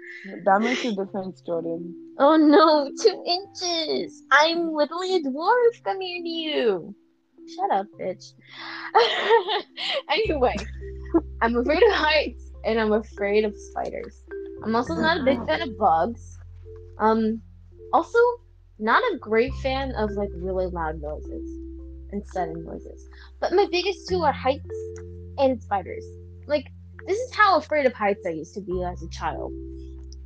that 0.44 0.62
makes 0.62 0.84
a 0.86 0.94
difference, 0.94 1.42
Jordan. 1.42 1.96
Oh 2.20 2.36
no, 2.36 2.92
two 3.02 3.24
inches! 3.26 4.24
I'm 4.32 4.74
literally 4.74 5.16
a 5.16 5.22
dwarf 5.22 5.84
compared 5.84 6.24
to 6.24 6.30
you. 6.30 6.96
Shut 7.56 7.72
up, 7.72 7.88
bitch. 8.00 8.34
anyway, 10.10 10.56
I'm 11.42 11.58
afraid 11.58 11.84
of 11.84 11.92
heights 11.92 12.52
and 12.66 12.80
I'm 12.80 12.94
afraid 12.94 13.46
of 13.46 13.56
spiders. 13.58 14.24
I'm 14.64 14.76
also 14.76 14.96
not 14.96 15.22
a 15.22 15.24
big 15.24 15.44
fan 15.48 15.62
of 15.62 15.78
bugs. 15.78 16.38
Um, 17.00 17.42
also 17.92 18.20
not 18.84 19.02
a 19.14 19.18
great 19.18 19.54
fan 19.56 19.94
of 19.96 20.12
like 20.12 20.30
really 20.36 20.66
loud 20.68 21.02
noises 21.02 21.50
and 22.12 22.22
sudden 22.28 22.64
noises. 22.66 23.08
But 23.40 23.54
my 23.54 23.66
biggest 23.72 24.08
two 24.10 24.22
are 24.24 24.34
heights 24.34 24.70
and 25.38 25.62
spiders. 25.62 26.04
Like 26.48 26.68
this 27.08 27.18
is 27.18 27.34
how 27.34 27.58
afraid 27.58 27.86
of 27.86 27.94
heights 27.94 28.26
I 28.26 28.32
used 28.32 28.54
to 28.56 28.62
be 28.62 28.84
as 28.84 29.02
a 29.02 29.10
child. 29.10 29.52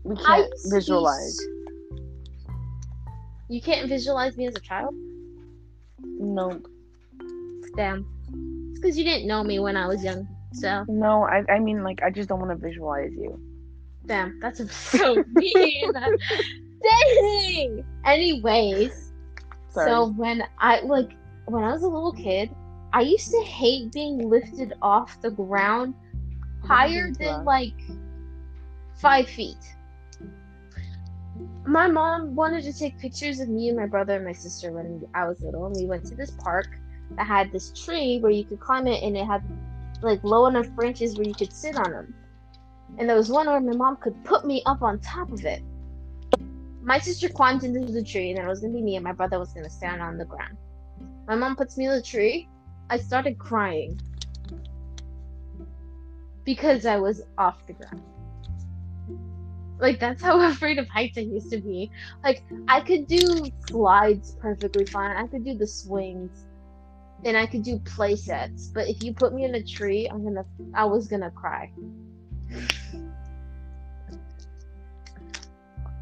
We 0.03 0.15
can't 0.15 0.27
Heights 0.27 0.71
visualize. 0.73 1.37
is- 1.39 1.47
You 3.49 3.61
can't 3.61 3.87
visualize 3.87 4.35
me 4.37 4.47
as 4.47 4.55
a 4.55 4.59
child? 4.59 4.93
No, 6.19 6.59
Damn. 7.75 8.05
It's 8.71 8.79
because 8.79 8.97
you 8.97 9.03
didn't 9.03 9.27
know 9.27 9.43
me 9.43 9.59
when 9.59 9.77
I 9.77 9.87
was 9.87 10.03
young. 10.03 10.27
So, 10.53 10.83
no. 10.87 11.23
I, 11.23 11.43
I 11.49 11.59
mean, 11.59 11.83
like, 11.83 12.01
I 12.01 12.09
just 12.09 12.27
don't 12.27 12.39
want 12.39 12.51
to 12.59 12.67
visualize 12.67 13.11
you. 13.13 13.39
damn, 14.05 14.39
that's 14.39 14.59
so 14.75 15.23
mean. 15.35 15.91
Dang. 16.87 17.85
Anyways, 18.05 19.11
Sorry. 19.69 19.89
so 19.89 20.11
when 20.11 20.43
I 20.59 20.81
like 20.81 21.11
when 21.45 21.63
I 21.63 21.71
was 21.71 21.83
a 21.83 21.87
little 21.87 22.13
kid, 22.13 22.49
I 22.93 23.01
used 23.01 23.31
to 23.31 23.41
hate 23.43 23.91
being 23.91 24.29
lifted 24.29 24.73
off 24.81 25.19
the 25.21 25.31
ground 25.31 25.95
higher 26.63 27.11
than 27.11 27.45
like 27.45 27.73
five 28.95 29.27
feet. 29.27 29.57
My 31.65 31.87
mom 31.87 32.33
wanted 32.33 32.63
to 32.63 32.73
take 32.73 32.97
pictures 32.97 33.39
of 33.39 33.49
me 33.49 33.67
and 33.67 33.77
my 33.77 33.85
brother 33.85 34.15
and 34.15 34.25
my 34.25 34.31
sister 34.31 34.71
when 34.71 35.05
I 35.13 35.27
was 35.27 35.41
little, 35.41 35.65
and 35.65 35.75
we 35.75 35.85
went 35.85 36.05
to 36.05 36.15
this 36.15 36.31
park 36.31 36.67
that 37.17 37.27
had 37.27 37.51
this 37.51 37.71
tree 37.71 38.19
where 38.19 38.31
you 38.31 38.45
could 38.45 38.59
climb 38.59 38.87
it, 38.87 39.03
and 39.03 39.17
it 39.17 39.25
had 39.25 39.43
like 40.01 40.23
low 40.23 40.45
enough 40.47 40.69
branches 40.71 41.17
where 41.17 41.27
you 41.27 41.33
could 41.33 41.51
sit 41.51 41.75
on 41.75 41.91
them. 41.91 42.13
And 42.97 43.09
there 43.09 43.17
was 43.17 43.29
one 43.29 43.47
where 43.47 43.59
my 43.59 43.75
mom 43.75 43.97
could 43.97 44.23
put 44.23 44.45
me 44.45 44.63
up 44.65 44.81
on 44.81 44.99
top 44.99 45.31
of 45.31 45.43
it. 45.45 45.61
My 46.87 46.99
sister 46.99 47.27
climbed 47.27 47.65
into 47.65 47.91
the 47.91 48.01
tree, 48.01 48.29
and 48.29 48.37
then 48.37 48.45
it 48.45 48.49
was 48.49 48.61
gonna 48.61 48.71
be 48.71 48.81
me, 48.81 48.95
and 48.95 49.03
my 49.03 49.11
brother 49.11 49.37
was 49.37 49.51
gonna 49.51 49.69
stand 49.69 50.01
on 50.01 50.17
the 50.17 50.23
ground. 50.23 50.55
My 51.27 51.35
mom 51.35 51.57
puts 51.57 51.77
me 51.77 51.85
in 51.85 51.91
the 51.91 52.01
tree. 52.01 52.47
I 52.89 52.97
started 52.97 53.37
crying 53.37 53.99
because 56.45 56.85
I 56.85 56.95
was 56.95 57.21
off 57.37 57.67
the 57.67 57.73
ground. 57.73 58.01
Like 59.79 59.99
that's 59.99 60.23
how 60.23 60.39
afraid 60.49 60.79
of 60.79 60.87
heights 60.87 61.17
I 61.17 61.21
used 61.21 61.51
to 61.51 61.59
be. 61.59 61.91
Like 62.23 62.41
I 62.69 62.79
could 62.79 63.05
do 63.05 63.51
slides 63.67 64.37
perfectly 64.39 64.85
fine. 64.85 65.11
I 65.17 65.27
could 65.27 65.43
do 65.43 65.57
the 65.57 65.67
swings. 65.67 66.45
And 67.25 67.35
I 67.35 67.47
could 67.47 67.63
do 67.63 67.79
play 67.79 68.15
sets. 68.15 68.67
But 68.67 68.87
if 68.87 69.03
you 69.03 69.13
put 69.13 69.33
me 69.33 69.43
in 69.43 69.55
a 69.55 69.61
tree, 69.61 70.07
I'm 70.07 70.23
gonna 70.23 70.45
I 70.73 70.85
was 70.85 71.09
gonna 71.09 71.31
cry. 71.31 71.69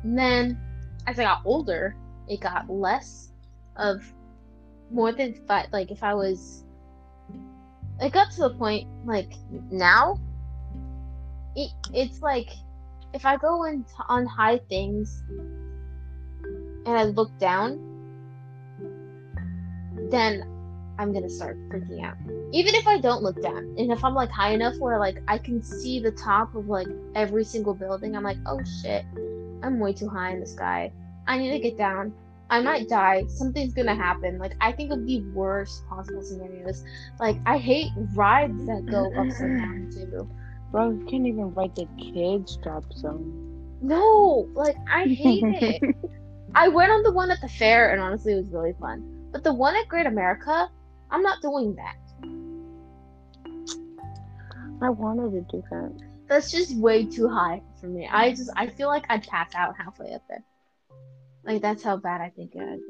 And 0.04 0.16
then 0.20 0.60
as 1.08 1.20
I 1.20 1.24
got 1.24 1.42
older, 1.46 1.96
it 2.28 2.40
got 2.40 2.70
less 2.70 3.32
of 3.76 4.04
more 4.92 5.12
than 5.12 5.34
five 5.48 5.68
like 5.74 5.92
if 5.92 6.04
I 6.04 6.14
was 6.14 6.64
it 8.00 8.14
got 8.14 8.32
to 8.32 8.42
the 8.42 8.52
point 8.52 8.88
like 9.06 9.34
now 9.72 10.20
it, 11.56 11.72
it's 11.94 12.22
like 12.22 12.50
if 13.14 13.26
I 13.26 13.38
go 13.38 13.64
in 13.66 13.86
on 14.10 14.26
high 14.26 14.60
things 14.70 15.24
and 16.86 16.90
I 16.90 17.04
look 17.06 17.38
down, 17.40 17.80
then 20.12 20.44
I'm 21.00 21.14
gonna 21.14 21.30
start 21.30 21.58
freaking 21.70 22.04
out. 22.04 22.16
Even 22.52 22.76
if 22.76 22.88
I 22.88 23.00
don't 23.00 23.24
look 23.24 23.42
down, 23.42 23.76
and 23.78 23.92
if 23.92 24.04
I'm 24.04 24.14
like 24.14 24.30
high 24.30 24.52
enough 24.52 24.78
where 24.78 25.00
like 25.00 25.22
I 25.28 25.38
can 25.38 25.64
see 25.64 26.00
the 26.00 26.12
top 26.12 26.56
of 26.56 26.68
like 26.68 26.88
every 27.16 27.44
single 27.44 27.74
building, 27.74 28.16
I'm 28.16 28.24
like, 28.24 28.38
oh 28.46 28.60
shit, 28.82 29.06
I'm 29.64 29.80
way 29.80 29.94
too 29.94 30.10
high 30.10 30.32
in 30.32 30.40
the 30.40 30.46
sky. 30.46 30.92
I 31.28 31.38
need 31.38 31.52
to 31.52 31.60
get 31.60 31.78
down. 31.78 32.14
I 32.50 32.62
might 32.62 32.88
die. 32.88 33.26
Something's 33.28 33.74
gonna 33.74 33.96
happen. 33.96 34.38
Like 34.38 34.54
I 34.62 34.72
think 34.72 34.92
of 34.92 35.06
the 35.06 35.22
worst 35.34 35.86
possible 35.88 36.22
scenarios. 36.22 36.84
Like 37.20 37.38
I 37.46 37.58
hate 37.58 37.92
rides 38.14 38.66
that 38.68 38.86
go 38.86 39.12
upside 39.18 39.58
down 39.58 39.90
too. 39.92 40.30
Bro, 40.72 40.92
you 40.92 41.06
can't 41.06 41.26
even 41.26 41.54
write 41.54 41.76
the 41.76 41.88
kids 41.98 42.58
drop 42.58 42.84
zone. 42.94 43.78
No, 43.82 44.48
like 44.54 44.76
I 44.92 45.06
hate 45.06 45.44
it. 45.44 45.96
I 46.56 46.68
went 46.68 46.92
on 46.92 47.04
the 47.04 47.12
one 47.12 47.32
at 47.32 47.42
the 47.42 47.50
fair 47.50 47.92
and 47.92 48.02
honestly 48.02 48.34
it 48.34 48.38
was 48.38 48.50
really 48.50 48.74
fun. 48.80 49.30
But 49.32 49.44
the 49.44 49.54
one 49.54 49.76
at 49.76 49.88
Great 49.88 50.06
America, 50.06 50.70
I'm 51.10 51.22
not 51.22 51.42
doing 51.42 51.76
that. 51.76 51.96
I 54.82 54.90
wanted 54.90 55.32
to 55.32 55.42
do 55.52 55.64
that. 55.72 56.15
That's 56.28 56.52
just 56.52 56.76
way 56.76 57.06
too 57.06 57.30
high 57.30 57.62
for 57.80 57.88
me. 57.88 58.08
I 58.12 58.32
just 58.32 58.50
I 58.56 58.68
feel 58.68 58.88
like 58.88 59.06
I'd 59.10 59.28
pass 59.28 59.54
out 59.54 59.76
halfway 59.78 60.14
up 60.14 60.24
there. 60.28 60.44
Like 61.44 61.62
that's 61.62 61.84
how 61.84 61.98
bad 61.98 62.22
I 62.22 62.30
think 62.30 62.56
it 62.56 62.60
is. 62.60 62.82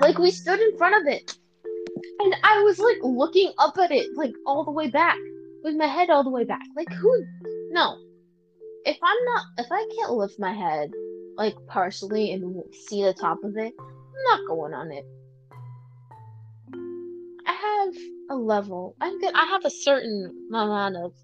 Like 0.00 0.18
we 0.18 0.30
stood 0.30 0.60
in 0.60 0.76
front 0.76 0.94
of 0.94 1.12
it. 1.12 1.36
And 2.20 2.34
I 2.44 2.62
was 2.62 2.78
like 2.78 2.98
looking 3.02 3.52
up 3.58 3.76
at 3.78 3.90
it 3.90 4.16
like 4.16 4.34
all 4.46 4.64
the 4.64 4.70
way 4.70 4.88
back. 4.88 5.16
With 5.64 5.74
my 5.74 5.86
head 5.86 6.08
all 6.08 6.22
the 6.22 6.30
way 6.30 6.44
back. 6.44 6.62
Like 6.76 6.92
who 6.92 7.24
no. 7.70 7.98
If 8.84 8.98
I'm 9.02 9.24
not 9.24 9.44
if 9.58 9.66
I 9.72 9.88
can't 9.96 10.12
lift 10.12 10.38
my 10.38 10.52
head 10.52 10.92
like 11.36 11.56
partially 11.66 12.32
and 12.32 12.62
see 12.72 13.02
the 13.02 13.12
top 13.12 13.42
of 13.42 13.56
it, 13.56 13.74
I'm 13.80 14.24
not 14.24 14.46
going 14.46 14.74
on 14.74 14.92
it. 14.92 15.04
I 17.44 17.52
have 17.52 17.94
a 18.30 18.36
level. 18.36 18.96
I'm 19.00 19.20
good. 19.20 19.34
I 19.34 19.46
have 19.46 19.64
a 19.64 19.70
certain 19.70 20.48
amount 20.50 20.96
of. 20.96 21.14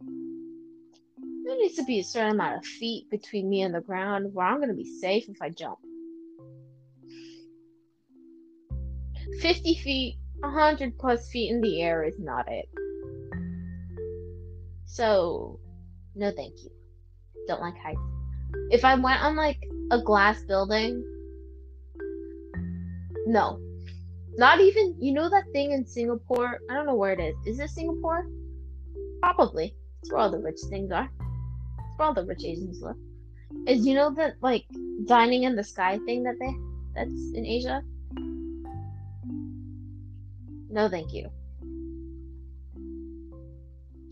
There 1.45 1.57
needs 1.59 1.77
to 1.77 1.85
be 1.85 2.01
a 2.01 2.05
certain 2.05 2.33
amount 2.33 2.57
of 2.57 2.65
feet 2.65 3.11
between 3.11 3.49
me 3.51 3.63
and 3.63 3.75
the 3.75 3.81
ground 3.81 4.33
where 4.33 4.47
I'm 4.47 4.61
gonna 4.61 4.75
be 4.75 4.99
safe 5.01 5.29
if 5.29 5.43
I 5.43 5.51
jump. 5.51 5.79
Fifty 9.41 9.75
feet, 9.75 10.17
hundred 10.43 10.99
plus 10.99 11.29
feet 11.31 11.51
in 11.51 11.61
the 11.61 11.83
air 11.83 12.05
is 12.05 12.19
not 12.19 12.47
it. 12.49 12.69
So, 14.87 15.59
no, 16.15 16.31
thank 16.31 16.55
you. 16.63 16.71
Don't 17.49 17.61
like 17.61 17.77
heights. 17.77 18.01
If 18.71 18.85
I 18.85 18.95
went 18.95 19.23
on 19.23 19.37
like 19.37 19.59
a 19.91 20.01
glass 20.01 20.41
building, 20.43 21.05
no, 23.27 23.59
not 24.39 24.61
even, 24.61 24.97
you 25.01 25.13
know 25.13 25.29
that 25.29 25.45
thing 25.53 25.73
in 25.73 25.87
Singapore? 25.87 26.59
I 26.71 26.75
don't 26.75 26.87
know 26.87 26.95
where 26.95 27.13
it 27.13 27.21
is. 27.21 27.35
Is 27.47 27.61
it 27.61 27.71
Singapore? 27.71 28.27
Probably. 29.21 29.75
It's 30.03 30.13
where 30.13 30.21
all 30.21 30.31
the 30.31 30.39
rich 30.39 30.61
things 30.69 30.91
are. 30.91 31.09
It's 31.21 31.99
where 31.99 32.09
all 32.09 32.15
the 32.15 32.25
rich 32.25 32.45
Asians 32.45 32.83
live. 32.83 32.97
Is 33.67 33.87
you 33.87 33.95
know 33.95 34.13
that 34.15 34.35
like 34.43 34.65
dining 35.07 35.45
in 35.45 35.57
the 35.57 35.65
sky 35.65 35.99
thing 36.05 36.25
that 36.25 36.35
they 36.41 36.55
that's 36.95 37.33
in 37.35 37.47
Asia? 37.47 37.83
No, 40.71 40.89
thank 40.89 41.13
you. 41.13 41.31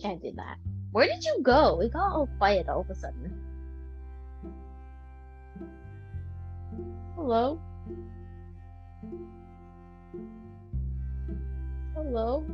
Can't 0.01 0.23
do 0.23 0.33
that. 0.37 0.57
Where 0.93 1.07
did 1.07 1.25
you 1.25 1.41
go? 1.43 1.81
It 1.81 1.93
got 1.93 2.13
all 2.13 2.29
quiet 2.39 2.69
all 2.69 2.83
of 2.83 2.91
a 2.91 2.95
sudden. 2.95 3.39
Hello? 7.17 7.61
Hello? 12.05 12.45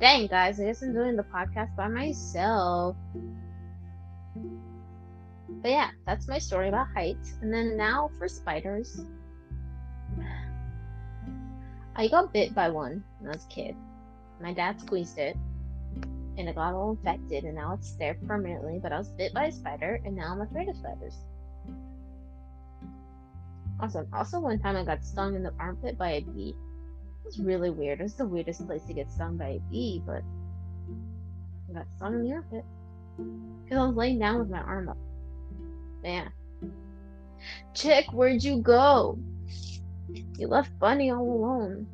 Dang, 0.00 0.26
guys, 0.26 0.58
I 0.58 0.64
guess 0.64 0.82
I'm 0.82 0.92
doing 0.92 1.14
the 1.14 1.22
podcast 1.22 1.76
by 1.76 1.86
myself. 1.86 2.96
But 5.62 5.70
yeah, 5.70 5.90
that's 6.06 6.26
my 6.26 6.38
story 6.38 6.68
about 6.68 6.88
heights. 6.92 7.34
And 7.40 7.54
then 7.54 7.76
now 7.76 8.10
for 8.18 8.26
spiders. 8.26 9.02
I 11.94 12.08
got 12.08 12.32
bit 12.32 12.52
by 12.52 12.68
one 12.68 13.04
when 13.20 13.30
I 13.30 13.34
was 13.34 13.44
a 13.44 13.48
kid. 13.48 13.76
My 14.42 14.52
dad 14.52 14.80
squeezed 14.80 15.18
it, 15.18 15.36
and 16.36 16.48
it 16.48 16.56
got 16.56 16.74
all 16.74 16.90
infected, 16.90 17.44
and 17.44 17.54
now 17.54 17.74
it's 17.74 17.92
there 17.92 18.16
permanently. 18.26 18.80
But 18.82 18.92
I 18.92 18.98
was 18.98 19.08
bit 19.10 19.32
by 19.32 19.46
a 19.46 19.52
spider, 19.52 20.00
and 20.04 20.16
now 20.16 20.32
I'm 20.32 20.40
afraid 20.40 20.68
of 20.68 20.76
spiders. 20.76 21.14
Awesome. 23.78 24.08
Also, 24.12 24.40
one 24.40 24.58
time 24.58 24.76
I 24.76 24.84
got 24.84 25.04
stung 25.04 25.36
in 25.36 25.44
the 25.44 25.54
armpit 25.60 25.96
by 25.96 26.10
a 26.10 26.20
bee. 26.22 26.56
Was 27.30 27.38
really 27.38 27.70
weird. 27.70 28.00
It 28.00 28.02
was 28.02 28.14
the 28.14 28.26
weirdest 28.26 28.66
place 28.66 28.82
to 28.88 28.92
get 28.92 29.08
stung 29.08 29.36
by 29.36 29.50
a 29.50 29.60
bee, 29.70 30.02
but 30.04 30.24
I 31.70 31.74
got 31.74 31.86
stung 31.92 32.14
in 32.14 32.24
the 32.24 32.32
armpit 32.32 32.64
because 33.62 33.78
I 33.78 33.86
was 33.86 33.94
laying 33.94 34.18
down 34.18 34.40
with 34.40 34.50
my 34.50 34.58
arm 34.58 34.88
up. 34.88 34.96
Man, 36.02 36.32
Chick, 37.72 38.06
where'd 38.12 38.42
you 38.42 38.58
go? 38.58 39.16
You 40.38 40.48
left 40.48 40.76
Bunny 40.80 41.12
all 41.12 41.22
alone 41.22 41.86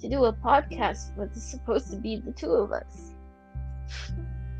to 0.00 0.08
do 0.08 0.24
a 0.24 0.32
podcast, 0.32 1.14
but 1.18 1.24
it's 1.24 1.42
supposed 1.42 1.90
to 1.90 1.98
be 1.98 2.16
the 2.16 2.32
two 2.32 2.52
of 2.52 2.72
us. 2.72 3.12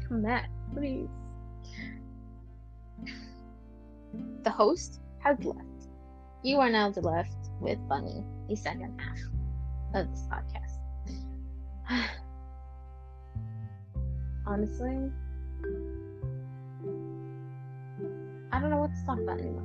Come 0.06 0.20
back, 0.20 0.50
please. 0.74 1.08
The 4.42 4.50
host 4.50 5.00
has 5.20 5.42
left. 5.42 5.88
You 6.42 6.58
are 6.58 6.68
now 6.68 6.90
the 6.90 7.00
left 7.00 7.48
with 7.62 7.78
Bunny, 7.88 8.22
the 8.46 8.56
second 8.56 9.00
half 9.00 9.39
of 9.94 10.10
this 10.10 10.26
podcast. 10.30 10.78
Honestly, 14.46 15.10
I 18.52 18.60
don't 18.60 18.70
know 18.70 18.78
what 18.78 18.94
to 18.94 19.06
talk 19.06 19.18
about 19.20 19.38
anymore. 19.38 19.64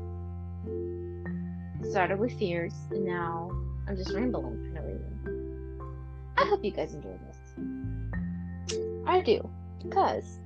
started 1.89 2.19
with 2.19 2.37
fears, 2.37 2.73
and 2.91 3.05
now 3.05 3.49
I'm 3.87 3.95
just 3.95 4.13
rambling 4.13 4.57
for 4.57 4.73
no 4.73 4.81
reason. 4.81 5.81
I 6.37 6.45
hope 6.45 6.63
you 6.63 6.71
guys 6.71 6.93
enjoyed 6.93 7.19
this. 7.27 7.37
I 9.07 9.21
do, 9.21 9.47
because 9.83 10.39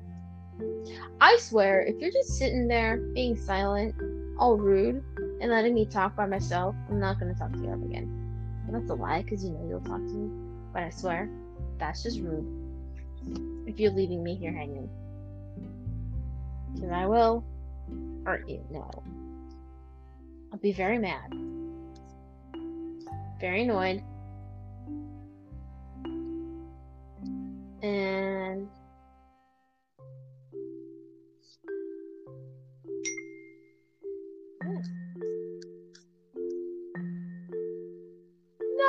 I 1.22 1.38
swear, 1.38 1.82
if 1.82 2.00
you're 2.00 2.12
just 2.12 2.38
sitting 2.38 2.68
there 2.68 2.98
being 3.14 3.36
silent, 3.38 3.96
all 4.38 4.58
rude, 4.58 5.04
and 5.42 5.52
letting 5.52 5.74
me 5.74 5.86
talk 5.86 6.16
by 6.16 6.26
myself, 6.26 6.76
I'm 6.90 7.00
not 7.00 7.20
gonna 7.20 7.36
talk 7.36 7.52
to 7.54 7.60
you 7.60 7.72
ever 7.72 7.86
again. 7.86 8.19
That's 8.72 8.90
a 8.90 8.94
lie, 8.94 9.22
because 9.22 9.44
you 9.44 9.52
know 9.52 9.66
you'll 9.68 9.82
talk 9.82 9.98
to 9.98 10.14
me. 10.14 10.30
But 10.74 10.84
I 10.84 10.90
swear, 10.90 11.30
that's 11.78 12.04
just 12.04 12.20
rude. 12.20 12.46
If 13.68 13.80
you're 13.80 13.92
leaving 13.92 14.24
me 14.24 14.36
here 14.36 14.52
hanging. 14.52 14.90
Because 16.74 16.92
I 16.92 17.06
will 17.06 17.44
hurt 18.26 18.48
you. 18.48 18.64
No. 18.70 18.90
I'll 20.52 20.60
be 20.60 20.72
very 20.72 20.98
mad. 20.98 21.34
Very 23.40 23.64
annoyed. 23.64 24.04
And 27.82 28.68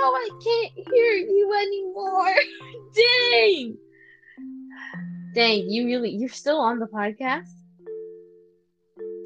I 0.02 0.28
can't 0.42 0.88
hear 0.92 1.14
you 1.14 1.52
anymore. 1.54 2.34
Dang. 2.94 3.76
Dang, 5.34 5.70
you 5.70 5.86
really 5.86 6.10
you're 6.10 6.28
still 6.28 6.58
on 6.58 6.78
the 6.78 6.86
podcast? 6.86 7.48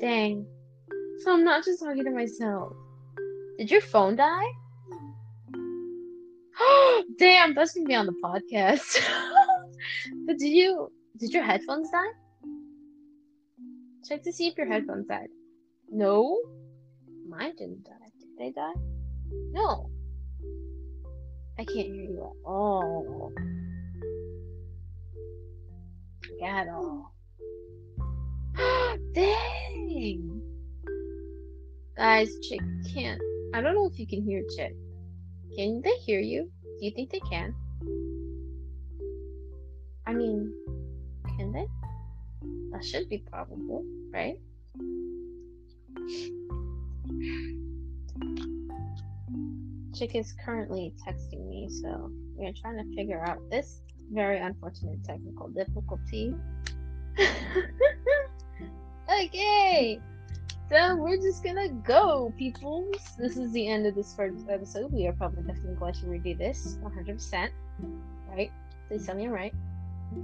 Dang. 0.00 0.46
So 1.20 1.32
I'm 1.32 1.44
not 1.44 1.64
just 1.64 1.82
talking 1.82 2.04
to 2.04 2.10
myself. 2.10 2.72
Did 3.58 3.70
your 3.70 3.80
phone 3.80 4.16
die? 4.16 4.52
Oh, 6.60 7.04
Damn, 7.18 7.54
that's 7.54 7.72
gonna 7.72 7.86
be 7.86 7.94
on 7.94 8.06
the 8.06 8.20
podcast. 8.22 9.00
but 10.26 10.38
did 10.38 10.50
you 10.50 10.90
did 11.16 11.32
your 11.32 11.44
headphones 11.44 11.90
die? 11.90 12.12
Check 14.08 14.22
to 14.24 14.32
see 14.32 14.48
if 14.48 14.58
your 14.58 14.66
headphones 14.66 15.06
died. 15.06 15.28
No? 15.90 16.38
Mine 17.26 17.54
didn't 17.56 17.84
die. 17.84 18.10
Did 18.20 18.28
they 18.38 18.52
die? 18.52 18.74
No. 19.52 19.90
I 21.56 21.64
can't 21.64 21.86
hear 21.86 22.02
you 22.02 22.24
at 22.24 22.48
all. 22.48 23.32
At 26.44 26.68
all. 26.68 27.14
Dang! 29.14 30.42
Guys, 31.96 32.28
Chick 32.42 32.60
can't. 32.92 33.20
I 33.54 33.60
don't 33.60 33.74
know 33.74 33.86
if 33.86 33.98
you 34.00 34.06
can 34.06 34.22
hear 34.22 34.42
Chick. 34.56 34.74
Can 35.56 35.80
they 35.82 35.94
hear 36.04 36.18
you? 36.18 36.50
Do 36.80 36.86
you 36.86 36.90
think 36.90 37.10
they 37.10 37.20
can? 37.20 37.54
I 40.06 40.12
mean, 40.12 40.52
can 41.36 41.52
they? 41.52 41.66
That 42.72 42.84
should 42.84 43.08
be 43.08 43.18
probable, 43.18 43.84
right? 44.12 44.38
Chick 49.94 50.16
is 50.16 50.34
currently 50.44 50.92
texting 51.06 51.46
me, 51.48 51.68
so 51.70 52.10
we're 52.36 52.52
trying 52.60 52.78
to 52.78 52.96
figure 52.96 53.24
out 53.24 53.38
this 53.50 53.80
very 54.12 54.38
unfortunate 54.38 55.04
technical 55.04 55.48
difficulty. 55.48 56.34
okay, 59.08 60.00
so 60.68 60.96
we're 60.96 61.16
just 61.16 61.44
gonna 61.44 61.68
go, 61.68 62.32
people. 62.36 62.90
This 63.18 63.36
is 63.36 63.52
the 63.52 63.68
end 63.68 63.86
of 63.86 63.94
this 63.94 64.14
first 64.14 64.48
episode. 64.48 64.92
We 64.92 65.06
are 65.06 65.12
probably 65.12 65.44
definitely 65.44 65.76
going 65.76 65.94
to 65.94 66.06
redo 66.06 66.36
this 66.36 66.76
100%. 66.82 67.50
Right? 68.28 68.50
Please 68.88 69.06
tell 69.06 69.14
me 69.14 69.26
I'm 69.26 69.30
right. 69.30 69.54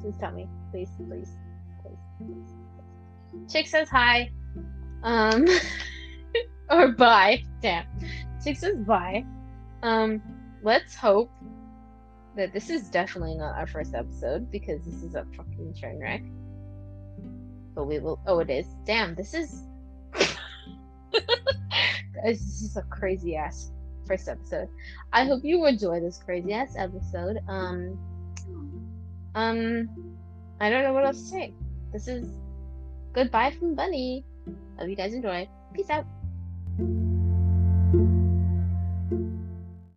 Please 0.01 0.17
tell 0.19 0.33
me. 0.33 0.49
Please, 0.73 0.89
please, 0.97 1.37
please. 1.83 1.99
please. 2.19 3.53
Chick 3.53 3.69
says 3.69 3.89
hi. 3.89 4.33
Um, 5.05 5.47
or 6.71 6.89
bye. 6.89 7.45
Damn. 7.63 7.87
Chick 8.43 8.57
says 8.57 8.77
bye. 8.79 9.25
Um, 9.83 10.23
let's 10.63 10.95
hope 10.95 11.31
that 12.37 12.53
this 12.53 12.71
is 12.71 12.89
definitely 12.89 13.35
not 13.35 13.57
our 13.57 13.67
first 13.67 13.95
episode 13.95 14.51
because 14.51 14.83
this 14.85 15.03
is 15.03 15.15
a 15.15 15.25
fucking 15.37 15.75
train 15.79 15.99
wreck. 15.99 16.23
But 17.75 17.85
we 17.85 17.99
will. 17.99 18.21
Oh, 18.27 18.41
it 18.41 18.51
is. 18.51 18.67
Damn, 18.85 19.15
this 19.15 19.35
is. 19.35 19.63
This 22.25 22.63
is 22.63 22.77
a 22.77 22.83
crazy 22.83 23.37
ass 23.37 23.71
first 24.07 24.29
episode. 24.29 24.69
I 25.13 25.25
hope 25.25 25.45
you 25.45 25.65
enjoy 25.67 26.01
this 26.01 26.19
crazy 26.23 26.53
ass 26.53 26.75
episode. 26.77 27.39
Um, 27.49 27.99
um, 29.35 29.89
I 30.61 30.71
don't 30.71 30.83
know 30.83 30.93
what 30.93 31.07
else 31.07 31.21
to 31.23 31.29
say. 31.29 31.55
This 31.93 32.09
is 32.09 32.29
goodbye 33.13 33.53
from 33.53 33.75
Bunny. 33.75 34.25
Hope 34.79 34.89
you 34.89 34.97
guys 34.97 35.15
enjoy. 35.15 35.49
Peace 35.75 35.91
out. 35.91 36.07